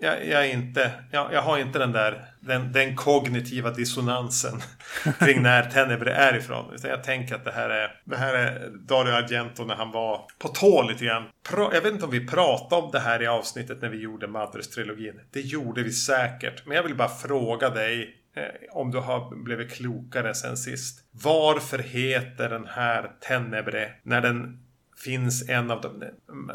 jag, 0.00 0.26
jag, 0.26 0.46
är 0.46 0.52
inte, 0.52 0.90
jag, 1.10 1.32
jag, 1.32 1.42
har 1.42 1.58
inte 1.58 1.78
den 1.78 1.92
där 1.92 2.24
den, 2.40 2.72
den 2.72 2.96
kognitiva 2.96 3.70
dissonansen 3.70 4.60
kring 5.18 5.42
när 5.42 5.62
Tenebre 5.62 6.12
är 6.12 6.36
ifrån. 6.36 6.74
Utan 6.74 6.90
jag 6.90 7.04
tänker 7.04 7.34
att 7.34 7.44
det 7.44 7.52
här 7.52 7.70
är, 7.70 8.00
det 8.04 8.16
här 8.16 8.34
är 8.34 8.68
Dario 8.68 9.12
Argento 9.12 9.64
när 9.64 9.74
han 9.74 9.90
var 9.90 10.26
på 10.38 10.48
tå 10.48 10.82
lite 10.82 11.04
grann. 11.04 11.24
Jag 11.72 11.80
vet 11.80 11.92
inte 11.92 12.04
om 12.04 12.10
vi 12.10 12.26
pratade 12.26 12.82
om 12.82 12.90
det 12.90 13.00
här 13.00 13.22
i 13.22 13.26
avsnittet 13.26 13.82
när 13.82 13.88
vi 13.88 14.02
gjorde 14.02 14.26
Madres-trilogin. 14.26 15.20
Det 15.32 15.40
gjorde 15.40 15.82
vi 15.82 15.92
säkert. 15.92 16.66
Men 16.66 16.76
jag 16.76 16.82
vill 16.82 16.96
bara 16.96 17.08
fråga 17.08 17.70
dig 17.70 18.14
eh, 18.36 18.42
om 18.72 18.90
du 18.90 18.98
har 18.98 19.44
blivit 19.44 19.72
klokare 19.72 20.34
sen 20.34 20.56
sist. 20.56 21.04
Varför 21.10 21.78
heter 21.78 22.48
den 22.48 22.66
här 22.66 23.10
Tenebre 23.20 23.90
när 24.02 24.20
den 24.20 24.58
finns 25.04 25.48
en 25.48 25.70
av 25.70 25.80
dem. 25.80 26.04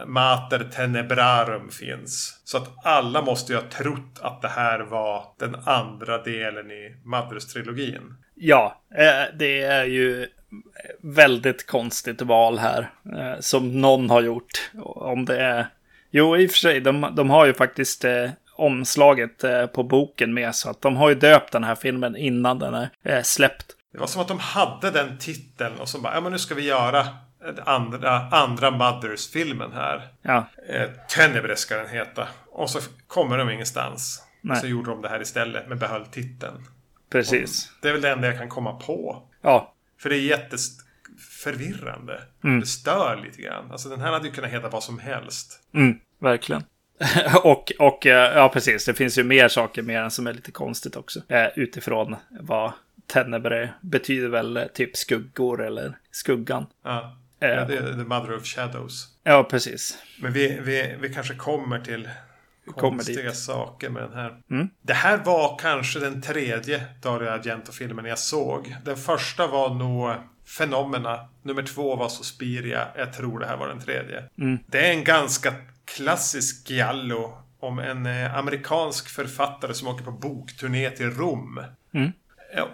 Mater 0.06 0.68
Tenebrarum 0.76 1.70
finns. 1.70 2.42
Så 2.44 2.58
att 2.58 2.86
alla 2.86 3.22
måste 3.22 3.54
ju 3.54 3.60
ha 3.60 3.70
trott 3.70 4.20
att 4.22 4.42
det 4.42 4.48
här 4.48 4.80
var 4.80 5.26
den 5.40 5.56
andra 5.66 6.24
delen 6.24 6.72
i 6.72 6.96
Madrus-trilogin. 7.04 8.16
Ja, 8.36 8.82
eh, 8.96 9.36
det 9.40 9.62
är 9.62 9.86
ju 9.86 10.28
väldigt 11.02 11.68
konstigt 11.68 12.22
val 12.22 12.58
här. 12.58 12.92
Eh, 13.18 13.40
som 13.40 13.82
någon 13.82 14.10
har 14.10 14.22
gjort. 14.22 14.72
Om 14.84 15.26
det 15.26 15.38
är... 15.42 15.68
Jo, 16.12 16.38
i 16.38 16.48
och 16.48 16.52
för 16.52 16.58
sig, 16.58 16.80
de, 16.80 17.14
de 17.16 17.30
har 17.30 17.46
ju 17.46 17.54
faktiskt 17.54 18.06
eh, 18.06 18.30
omslaget 18.56 19.44
på 19.74 19.84
boken 19.84 20.34
med. 20.34 20.56
Så 20.56 20.70
att 20.70 20.82
de 20.82 20.96
har 20.96 21.10
ju 21.10 21.16
döpt 21.16 21.52
den 21.52 21.64
här 21.64 21.76
filmen 21.76 22.16
innan 22.16 22.60
den 22.60 22.88
är 23.04 23.22
släppt. 23.24 23.76
Det 23.94 24.00
var 24.00 24.08
som 24.08 24.22
att 24.22 24.28
de 24.28 24.40
hade 24.40 24.92
den 24.92 25.18
titeln 25.18 25.80
och 25.80 25.90
så 25.90 26.00
bara, 26.00 26.14
ja 26.14 26.22
men 26.22 26.32
nu 26.32 26.40
ska 26.40 26.56
vi 26.56 26.66
göra 26.66 27.08
andra, 27.66 28.30
andra 28.32 28.72
Mothers-filmen 28.72 29.72
här. 29.74 30.08
Ja. 30.22 30.46
Eh, 30.70 30.90
Tenebre 31.10 31.56
ska 31.56 31.78
den 31.78 31.90
heta. 31.90 32.28
Och 32.52 32.70
så 32.70 32.80
kommer 33.08 33.38
de 33.38 33.50
ingenstans. 33.50 34.24
Nej. 34.42 34.62
Så 34.62 34.68
gjorde 34.68 34.90
de 34.90 35.02
det 35.02 35.10
här 35.10 35.22
istället, 35.22 35.68
men 35.68 35.80
behöll 35.80 36.06
titeln. 36.06 36.68
Precis. 37.10 37.68
Och 37.68 37.74
det 37.82 37.88
är 37.88 37.94
väl 37.94 38.02
det 38.02 38.10
enda 38.10 38.28
jag 38.28 38.38
kan 38.38 38.50
komma 38.50 38.74
på. 38.74 39.24
Ja. 39.42 39.74
För 40.00 40.10
det 40.10 40.16
är 40.16 40.22
jätteförvirrande. 40.22 42.22
Mm. 42.44 42.60
Det 42.60 42.66
stör 42.66 43.22
lite 43.26 43.42
grann. 43.42 43.72
Alltså 43.72 43.90
den 43.90 44.02
här 44.02 44.12
hade 44.12 44.28
ju 44.28 44.34
kunnat 44.34 44.52
heta 44.52 44.70
vad 44.70 44.84
som 44.84 45.00
helst. 45.00 45.60
Mm, 45.74 46.00
verkligen. 46.20 46.64
och, 47.44 47.72
och 47.80 48.06
eh, 48.06 48.38
ja, 48.38 48.50
precis. 48.50 48.86
Det 48.86 48.94
finns 48.94 49.18
ju 49.18 49.24
mer 49.24 49.48
saker 49.48 49.82
med 49.82 50.02
den 50.02 50.12
som 50.12 50.28
är 50.28 50.34
lite 50.34 50.52
konstigt 50.52 50.96
också. 50.96 51.20
Eh, 51.28 51.48
utifrån 51.56 52.16
vad 52.40 52.72
Tenebre 53.08 53.74
betyder 53.82 54.28
väl 54.28 54.70
typ 54.74 54.98
skuggor 54.98 55.66
eller 55.66 55.98
skuggan. 56.12 56.66
Ja. 56.84 57.18
Ja, 57.50 57.66
det 57.66 57.78
är 57.78 57.94
The 57.94 58.04
Mother 58.04 58.36
of 58.36 58.46
Shadows. 58.46 59.08
Ja, 59.24 59.44
precis. 59.44 59.98
Men 60.20 60.34
vi, 60.34 60.60
vi, 60.62 60.96
vi 61.00 61.14
kanske 61.14 61.36
kommer 61.36 61.80
till 61.80 62.10
konstiga 62.76 63.30
dit. 63.30 63.36
saker 63.36 63.90
med 63.90 64.04
den 64.04 64.14
här. 64.14 64.38
Mm. 64.52 64.70
Det 64.82 64.94
här 64.94 65.18
var 65.18 65.58
kanske 65.62 66.00
den 66.00 66.22
tredje 66.22 66.86
Dario 67.02 67.30
Argento-filmen 67.30 68.06
jag 68.06 68.20
såg. 68.20 68.76
Den 68.86 68.98
första 68.98 69.48
var 69.48 69.70
nog 69.70 70.16
Fenomena. 70.46 71.20
Nummer 71.44 71.64
två 71.64 71.96
var 71.96 72.10
Suspiria. 72.10 72.88
Jag 72.96 73.14
tror 73.14 73.40
det 73.40 73.46
här 73.46 73.58
var 73.58 73.68
den 73.68 73.80
tredje. 73.80 74.24
Mm. 74.38 74.60
Det 74.68 74.88
är 74.88 74.92
en 74.92 75.04
ganska 75.04 75.54
klassisk 75.86 76.70
giallo 76.70 77.38
om 77.60 77.80
en 77.80 78.06
eh, 78.06 78.38
amerikansk 78.38 79.10
författare 79.10 79.74
som 79.74 79.88
åker 79.88 80.06
på 80.06 80.12
bokturné 80.12 80.90
till 80.90 81.12
Rom. 81.12 81.62
Mm. 81.94 82.12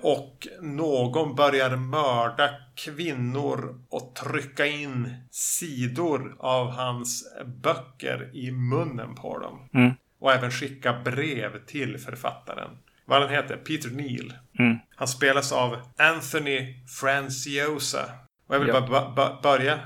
Och 0.02 0.48
någon 0.62 1.36
börjar 1.36 1.76
mörda 1.76 2.50
kvinnor 2.76 3.82
och 3.90 4.16
trycka 4.16 4.66
in 4.66 5.16
sidor 5.32 6.36
av 6.40 6.72
hans 6.72 7.34
böcker 7.46 8.30
i 8.34 8.52
munnen 8.52 9.16
på 9.16 9.40
dem. 9.40 9.70
Mm. 9.74 9.92
Och 10.20 10.32
även 10.32 10.52
skicka 10.52 10.94
brev 10.94 11.66
till 11.66 11.98
författaren. 11.98 12.70
Vad 13.06 13.22
han 13.22 13.30
heter? 13.30 13.58
Peter 13.58 13.90
Neal. 13.90 14.34
Mm. 14.60 14.78
Han 14.96 15.08
spelas 15.08 15.52
av 15.52 15.78
Anthony 15.98 16.86
Franciosa. 17.00 18.04
Och 18.48 18.56
jag 18.56 18.60
vill 18.60 18.70
ja. 18.70 19.12
bara 19.16 19.42
börja 19.42 19.80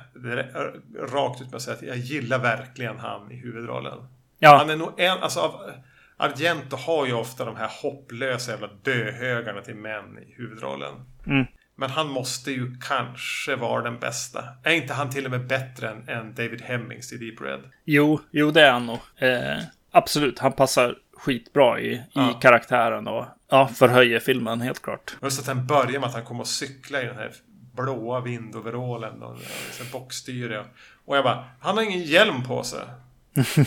rakt 0.99 1.41
ut 1.41 1.47
med 1.47 1.55
att 1.55 1.61
säga 1.61 1.75
att 1.75 1.81
jag 1.81 1.97
gillar 1.97 2.39
verkligen 2.39 2.97
han 2.97 3.31
i 3.31 3.35
huvudrollen. 3.35 3.97
Ja. 4.39 4.57
Han 4.57 4.69
är 4.69 4.75
nog 4.75 4.99
en, 4.99 5.17
alltså 5.17 5.39
av 5.39 5.71
Argento 6.18 6.76
har 6.76 7.05
ju 7.05 7.13
ofta 7.13 7.45
de 7.45 7.55
här 7.55 7.72
hopplösa 7.82 8.51
jävla 8.51 8.70
döhögarna 8.84 9.61
till 9.61 9.76
män 9.76 10.20
i 10.20 10.34
huvudrollen. 10.38 10.93
Mm. 11.28 11.45
Men 11.76 11.89
han 11.89 12.09
måste 12.09 12.51
ju 12.51 12.76
kanske 12.82 13.55
vara 13.55 13.84
den 13.84 13.99
bästa. 13.99 14.43
Är 14.63 14.72
inte 14.72 14.93
han 14.93 15.09
till 15.09 15.26
och 15.26 15.32
med 15.32 15.47
bättre 15.47 15.89
än, 15.89 16.09
än 16.09 16.36
David 16.36 16.61
Hemmings 16.61 17.13
i 17.13 17.18
Deep 17.18 17.41
Red? 17.41 17.59
Jo, 17.86 18.20
jo 18.32 18.51
det 18.51 18.61
är 18.61 18.72
han 18.72 18.86
nog. 18.86 18.99
Eh, 19.18 19.57
absolut, 19.91 20.39
han 20.39 20.51
passar 20.51 20.95
skitbra 21.18 21.80
i, 21.80 22.03
ja. 22.13 22.32
i 22.32 22.34
karaktären 22.41 23.07
och 23.07 23.26
ja, 23.49 23.68
förhöjer 23.68 24.20
filmen 24.20 24.61
helt 24.61 24.82
klart. 24.82 25.18
Just 25.22 25.39
att 25.39 25.45
den 25.45 25.68
börjar 25.68 25.99
med 25.99 26.03
att 26.03 26.13
han 26.13 26.26
kommer 26.26 26.41
att 26.41 26.47
cykla 26.47 27.01
i 27.01 27.05
den 27.05 27.16
här 27.16 27.32
blåa 27.76 28.20
vindoverallen 28.20 29.24
och, 29.24 29.32
och 29.32 29.86
bockstyre. 29.91 30.66
Och 31.05 31.18
jag 31.18 31.24
bara, 31.24 31.45
han 31.59 31.78
har 31.78 31.84
ingen 31.84 32.01
hjälm 32.01 32.43
på 32.43 32.63
sig. 32.63 32.80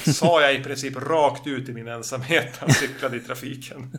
Sa 0.04 0.40
jag 0.40 0.54
i 0.54 0.62
princip 0.64 0.96
rakt 0.96 1.46
ut 1.46 1.68
i 1.68 1.72
min 1.72 1.88
ensamhet 1.88 2.46
när 2.52 2.60
han 2.60 2.74
cyklade 2.74 3.16
i 3.16 3.20
trafiken. 3.20 3.98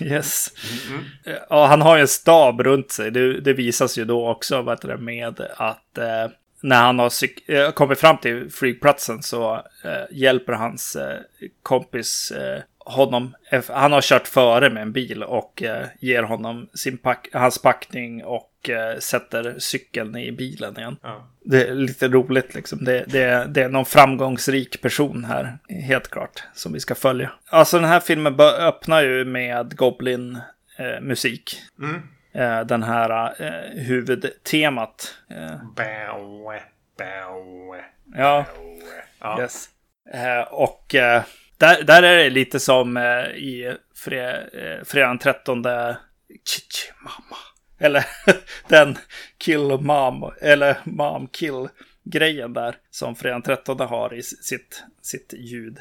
Yes. 0.00 0.52
Mm 0.90 1.00
-hmm. 1.00 1.38
Ja, 1.50 1.66
han 1.66 1.82
har 1.82 1.96
ju 1.96 2.00
en 2.00 2.08
stab 2.08 2.60
runt 2.60 2.90
sig. 2.90 3.10
Det, 3.10 3.40
det 3.40 3.52
visas 3.52 3.98
ju 3.98 4.04
då 4.04 4.28
också 4.28 4.62
vad 4.62 4.80
det, 4.80 4.96
med 4.96 5.40
att 5.56 5.98
eh, 5.98 6.30
när 6.60 6.82
han 6.82 6.98
har 6.98 7.12
eh, 7.46 7.70
kommit 7.70 7.98
fram 7.98 8.18
till 8.18 8.50
flygplatsen 8.50 9.22
så 9.22 9.54
eh, 9.84 10.04
hjälper 10.10 10.52
hans 10.52 10.96
eh, 10.96 11.18
kompis 11.62 12.30
eh, 12.30 12.62
honom. 12.78 13.34
Han 13.68 13.92
har 13.92 14.00
kört 14.00 14.28
före 14.28 14.70
med 14.70 14.82
en 14.82 14.92
bil 14.92 15.22
och 15.22 15.62
eh, 15.62 15.86
ger 16.00 16.22
honom 16.22 16.68
sin 16.74 16.98
pack, 16.98 17.28
hans 17.32 17.62
packning 17.62 18.24
och 18.24 18.50
eh, 18.70 18.98
sätter 18.98 19.58
cykeln 19.58 20.16
i 20.16 20.32
bilen 20.32 20.78
igen. 20.78 20.96
Ja. 21.02 21.30
Det 21.44 21.68
är 21.68 21.74
lite 21.74 22.08
roligt 22.08 22.54
liksom. 22.54 22.84
Det, 22.84 23.04
det, 23.08 23.46
det, 23.48 23.62
är 23.62 23.68
någon 23.68 23.84
framgångsrik 23.84 24.82
person 24.82 25.24
här, 25.24 25.58
helt 25.68 26.08
klart, 26.08 26.42
som 26.54 26.72
vi 26.72 26.80
ska 26.80 26.94
följa. 26.94 27.32
Alltså 27.50 27.78
den 27.78 27.88
här 27.88 28.00
filmen 28.00 28.40
öppnar 28.40 29.02
ju 29.02 29.24
med 29.24 29.76
Goblin-musik. 29.76 31.62
Eh, 31.78 31.88
mm. 31.88 32.02
Eh, 32.32 32.66
den 32.66 32.82
här 32.82 33.34
eh, 33.42 33.82
huvudtemat. 33.82 35.14
Bow, 35.76 36.52
bow, 36.98 37.76
ja, 38.14 38.46
ja. 39.20 39.40
Yes. 39.40 39.68
och 40.50 40.94
där, 41.58 41.82
där 41.82 42.02
är 42.02 42.16
det 42.16 42.30
lite 42.30 42.60
som 42.60 42.96
eh, 42.96 43.26
i 43.26 43.76
fre, 44.04 44.36
eh, 44.36 44.84
fredagen 44.84 45.18
13. 45.18 45.64
Chichi 46.48 46.92
mamma. 47.00 47.36
Eller 47.78 48.06
den 48.68 48.98
kill 49.38 49.78
mom. 49.80 50.32
Eller 50.40 50.78
mom 50.84 51.28
kill 51.28 51.68
grejen 52.04 52.52
där. 52.52 52.76
Som 52.90 53.16
fredagen 53.16 53.42
13 53.42 53.80
har 53.80 54.14
i 54.14 54.22
sitt, 54.22 54.84
sitt 55.02 55.34
ljud. 55.36 55.78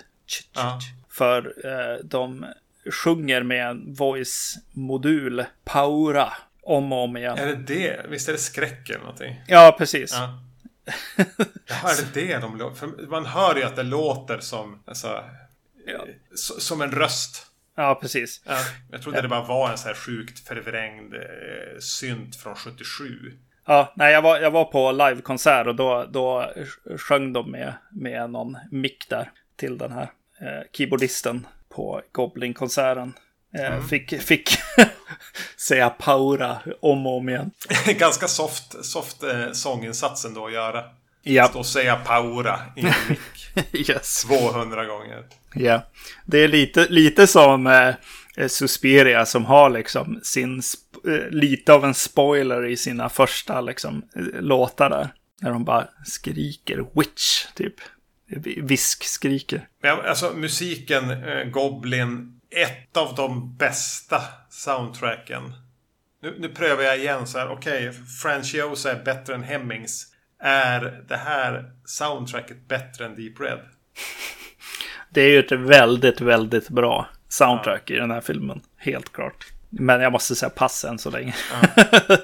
Ja. 0.54 0.80
För 1.10 1.54
eh, 1.66 2.00
de 2.04 2.46
sjunger 2.92 3.44
med 3.44 3.68
en 3.68 3.94
voice-modul, 3.94 5.46
Paura, 5.64 6.34
om 6.62 6.92
och 6.94 7.04
om 7.04 7.18
igen. 7.18 7.38
Är 7.38 7.48
det 7.48 7.56
det? 7.56 8.06
Visst 8.10 8.30
är 8.30 8.34
det 8.34 8.40
skräck 8.40 8.90
eller 8.90 9.00
någonting? 9.00 9.42
Ja, 9.48 9.76
precis. 9.78 10.14
Ja. 10.14 10.40
Jaha, 11.66 11.92
är 11.92 12.14
det 12.14 12.22
det 12.22 12.38
de 12.38 12.58
låter? 12.58 12.76
För 12.76 13.08
man 13.08 13.26
hör 13.26 13.56
ju 13.56 13.64
att 13.64 13.76
det 13.76 13.84
låter 13.84 14.40
som, 14.40 14.80
alltså, 14.86 15.24
ja. 15.86 16.06
som 16.60 16.82
en 16.82 16.92
röst. 16.92 17.52
Ja, 17.76 17.96
precis. 18.02 18.42
Ja, 18.46 18.58
jag 18.92 19.02
trodde 19.02 19.22
det 19.22 19.28
bara 19.28 19.44
var 19.44 19.72
en 19.72 19.78
så 19.78 19.88
här 19.88 19.96
sjukt 19.96 20.48
förvrängd 20.48 21.14
eh, 21.14 21.80
synt 21.80 22.36
från 22.36 22.56
77. 22.56 23.32
Ja, 23.68 23.94
nej, 23.96 24.14
jag 24.14 24.22
var, 24.22 24.40
jag 24.40 24.52
var 24.52 24.66
på 24.66 24.92
livekonsert 24.92 25.68
och 25.68 25.76
då, 25.76 26.06
då 26.10 26.52
sjöng 26.98 27.34
de 27.34 27.52
med, 27.52 27.74
med 27.92 28.30
någon 28.30 28.58
mick 28.72 29.10
där 29.10 29.32
till 29.56 29.78
den 29.78 29.92
här 29.92 30.12
eh, 30.42 30.64
keyboardisten 30.72 31.48
på 31.70 32.02
Goblin-konserten. 32.12 33.14
Eh, 33.56 33.66
mm. 33.66 33.88
Fick, 33.88 34.22
fick 34.22 34.50
säga 35.58 35.90
Paura 35.90 36.58
om 36.82 37.08
och 37.08 37.18
om 37.18 37.30
igen. 37.30 37.52
Ganska 38.00 38.28
soft, 38.28 38.86
soft 38.86 39.24
eh, 39.24 39.52
sånginsats 39.52 40.26
ändå 40.26 40.46
att 40.46 40.54
göra. 40.54 40.84
Ja. 41.22 41.48
Stå 41.48 41.60
och 41.60 41.66
säga 41.66 41.96
Paura 41.96 42.60
i 42.76 42.84
mick. 42.84 43.20
yes. 43.74 44.24
200 44.24 44.86
gånger. 44.86 45.26
Ja, 45.54 45.86
det 46.26 46.38
är 46.40 46.48
lite, 46.48 46.88
lite 46.90 47.28
som 47.28 47.68
eh, 47.68 48.48
Suspiria 48.48 49.26
som 49.26 49.46
har 49.46 49.70
liksom 49.70 50.20
sin, 50.24 50.62
eh, 51.08 51.30
lite 51.30 51.74
av 51.74 51.86
en 51.86 51.94
spoiler 51.94 52.66
i 52.66 52.78
sina 52.78 53.10
första 53.10 53.62
liksom, 53.62 54.04
eh, 54.16 54.42
låtar 54.42 54.90
där. 54.90 55.14
När 55.42 55.52
de 55.52 55.66
bara 55.66 55.88
skriker 56.06 56.86
witch, 56.96 57.46
typ. 57.56 57.74
Visk-skriker. 58.62 59.68
Men 59.82 60.00
alltså 60.00 60.34
musiken, 60.36 61.10
eh, 61.10 61.44
Goblin, 61.44 62.42
ett 62.52 62.98
av 62.98 63.16
de 63.16 63.56
bästa 63.58 64.22
soundtracken. 64.50 65.54
Nu, 66.22 66.36
nu 66.40 66.50
prövar 66.50 66.84
jag 66.84 66.98
igen 66.98 67.28
så 67.28 67.38
här, 67.38 67.52
okej, 67.52 67.90
okay, 67.90 68.02
Franciosa 68.22 68.92
är 68.92 69.04
bättre 69.04 69.36
än 69.36 69.44
Hemmings. 69.44 70.15
Är 70.48 71.04
det 71.08 71.18
här 71.18 71.72
soundtracket 71.86 72.68
bättre 72.68 73.06
än 73.06 73.16
Deep 73.16 73.40
Red? 73.40 73.60
Det 75.10 75.22
är 75.22 75.30
ju 75.30 75.40
ett 75.40 75.52
väldigt, 75.52 76.22
väldigt 76.22 76.70
bra 76.70 77.10
soundtrack 77.30 77.84
ja. 77.86 77.96
i 77.96 78.00
den 78.00 78.12
här 78.12 78.22
filmen. 78.22 78.62
Helt 78.78 79.14
klart. 79.14 79.46
Men 79.70 80.02
jag 80.02 80.12
måste 80.12 80.36
säga 80.36 80.50
pass 80.50 80.86
än 80.86 80.98
så 80.98 81.10
länge. 81.10 81.36
Ja. 81.52 81.84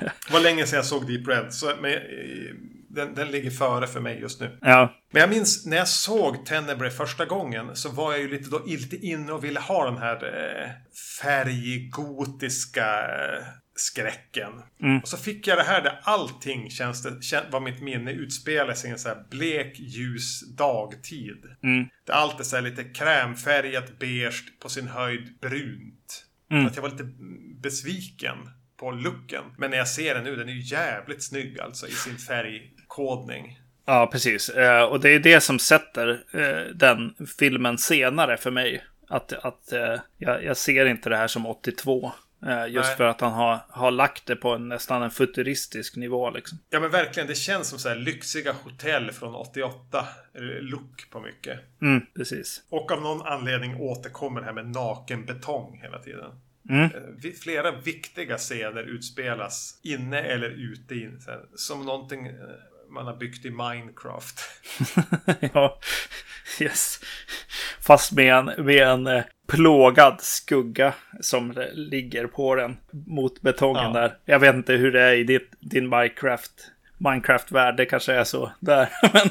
Det 0.00 0.32
var 0.32 0.40
länge 0.40 0.66
sedan 0.66 0.76
jag 0.76 0.84
såg 0.84 1.06
Deep 1.06 1.28
Red. 1.28 1.54
Så, 1.54 1.72
men, 1.80 1.92
den, 2.94 3.14
den 3.14 3.30
ligger 3.30 3.50
före 3.50 3.86
för 3.86 4.00
mig 4.00 4.20
just 4.20 4.40
nu. 4.40 4.58
Ja. 4.60 4.94
Men 5.10 5.20
jag 5.20 5.30
minns 5.30 5.66
när 5.66 5.76
jag 5.76 5.88
såg 5.88 6.46
Tenebrae 6.46 6.90
första 6.90 7.24
gången 7.24 7.76
så 7.76 7.88
var 7.88 8.12
jag 8.12 8.20
ju 8.20 8.28
lite, 8.28 8.50
då, 8.50 8.62
lite 8.66 8.96
inne 8.96 9.32
och 9.32 9.44
ville 9.44 9.60
ha 9.60 9.84
den 9.84 9.98
här 9.98 10.24
eh, 10.24 10.70
färggotiska 11.22 12.84
eh, 12.84 13.44
skräcken. 13.74 14.52
Mm. 14.82 14.98
Och 14.98 15.08
så 15.08 15.16
fick 15.16 15.46
jag 15.46 15.58
det 15.58 15.62
här 15.62 15.82
där 15.82 16.00
allting 16.02 16.70
känns 16.70 17.02
det, 17.02 17.44
var 17.50 17.60
mitt 17.60 17.80
minne 17.80 18.12
utspelar 18.12 18.74
sig 18.74 18.90
i 18.90 18.92
en 18.92 18.98
så 18.98 19.08
här 19.08 19.24
blek 19.30 19.78
ljus 19.78 20.40
dagtid. 20.56 21.44
Mm. 21.62 21.88
Där 22.06 22.14
allt 22.14 22.40
är 22.40 22.44
så 22.44 22.56
här 22.56 22.62
lite 22.62 22.84
krämfärgat, 22.84 23.98
beige, 23.98 24.60
på 24.60 24.68
sin 24.68 24.88
höjd 24.88 25.38
brunt. 25.40 26.26
Mm. 26.50 26.66
Att 26.66 26.76
jag 26.76 26.82
var 26.82 26.90
lite 26.90 27.08
besviken 27.62 28.36
på 28.82 28.90
looken. 28.90 29.44
Men 29.58 29.70
när 29.70 29.78
jag 29.78 29.88
ser 29.88 30.14
den 30.14 30.24
nu, 30.24 30.36
den 30.36 30.48
är 30.48 30.52
ju 30.52 30.60
jävligt 30.60 31.22
snygg 31.22 31.60
alltså 31.60 31.88
i 31.88 31.90
sin 31.90 32.18
färgkodning. 32.92 33.58
Ja, 33.86 34.08
precis. 34.12 34.48
Eh, 34.48 34.84
och 34.84 35.00
det 35.00 35.10
är 35.10 35.18
det 35.18 35.40
som 35.40 35.58
sätter 35.58 36.24
eh, 36.32 36.74
den 36.74 37.14
filmen 37.38 37.78
senare 37.78 38.36
för 38.36 38.50
mig. 38.50 38.84
Att, 39.08 39.32
att 39.32 39.72
eh, 39.72 40.00
jag, 40.18 40.44
jag 40.44 40.56
ser 40.56 40.86
inte 40.86 41.08
det 41.08 41.16
här 41.16 41.28
som 41.28 41.46
82. 41.46 42.12
Just 42.68 42.88
Nej. 42.88 42.96
för 42.96 43.04
att 43.04 43.20
han 43.20 43.32
har, 43.32 43.58
har 43.68 43.90
lagt 43.90 44.26
det 44.26 44.36
på 44.36 44.50
en, 44.50 44.68
nästan 44.68 45.02
en 45.02 45.10
futuristisk 45.10 45.96
nivå. 45.96 46.30
Liksom. 46.30 46.58
Ja 46.70 46.80
men 46.80 46.90
verkligen, 46.90 47.26
det 47.26 47.34
känns 47.34 47.68
som 47.68 47.78
så 47.78 47.88
här 47.88 47.96
lyxiga 47.96 48.54
hotell 48.64 49.12
från 49.12 49.34
88. 49.34 50.06
Look 50.60 51.10
på 51.10 51.20
mycket. 51.20 51.60
Mm, 51.82 52.06
precis. 52.16 52.62
Och 52.68 52.92
av 52.92 53.02
någon 53.02 53.26
anledning 53.26 53.76
återkommer 53.80 54.40
det 54.40 54.46
här 54.46 54.52
med 54.52 54.66
naken 54.66 55.26
betong 55.26 55.80
hela 55.82 55.98
tiden. 55.98 56.30
Mm. 56.68 56.90
Flera 57.42 57.70
viktiga 57.70 58.38
scener 58.38 58.82
utspelas 58.82 59.80
inne 59.82 60.20
eller 60.20 60.50
ute. 60.50 60.94
In, 60.94 61.20
som 61.54 61.86
någonting 61.86 62.30
man 62.92 63.06
har 63.06 63.16
byggt 63.16 63.44
i 63.44 63.50
Minecraft. 63.50 64.40
ja, 65.54 65.78
yes. 66.60 67.00
Fast 67.80 68.12
med 68.12 68.34
en, 68.34 68.64
med 68.64 68.88
en 68.88 69.06
eh, 69.06 69.24
plågad 69.48 70.20
skugga 70.20 70.94
som 71.20 71.54
ligger 71.72 72.26
på 72.26 72.54
den 72.54 72.76
mot 72.90 73.40
betongen 73.40 73.92
ja. 73.94 74.00
där. 74.00 74.16
Jag 74.24 74.38
vet 74.38 74.54
inte 74.54 74.72
hur 74.72 74.92
det 74.92 75.02
är 75.02 75.14
i 75.14 75.24
ditt, 75.24 75.50
din 75.60 75.88
Minecraft. 75.88 76.52
Minecraft-värld, 76.98 77.76
det 77.76 77.86
kanske 77.86 78.12
är 78.12 78.24
så 78.24 78.52
där. 78.60 78.88
Men 79.12 79.28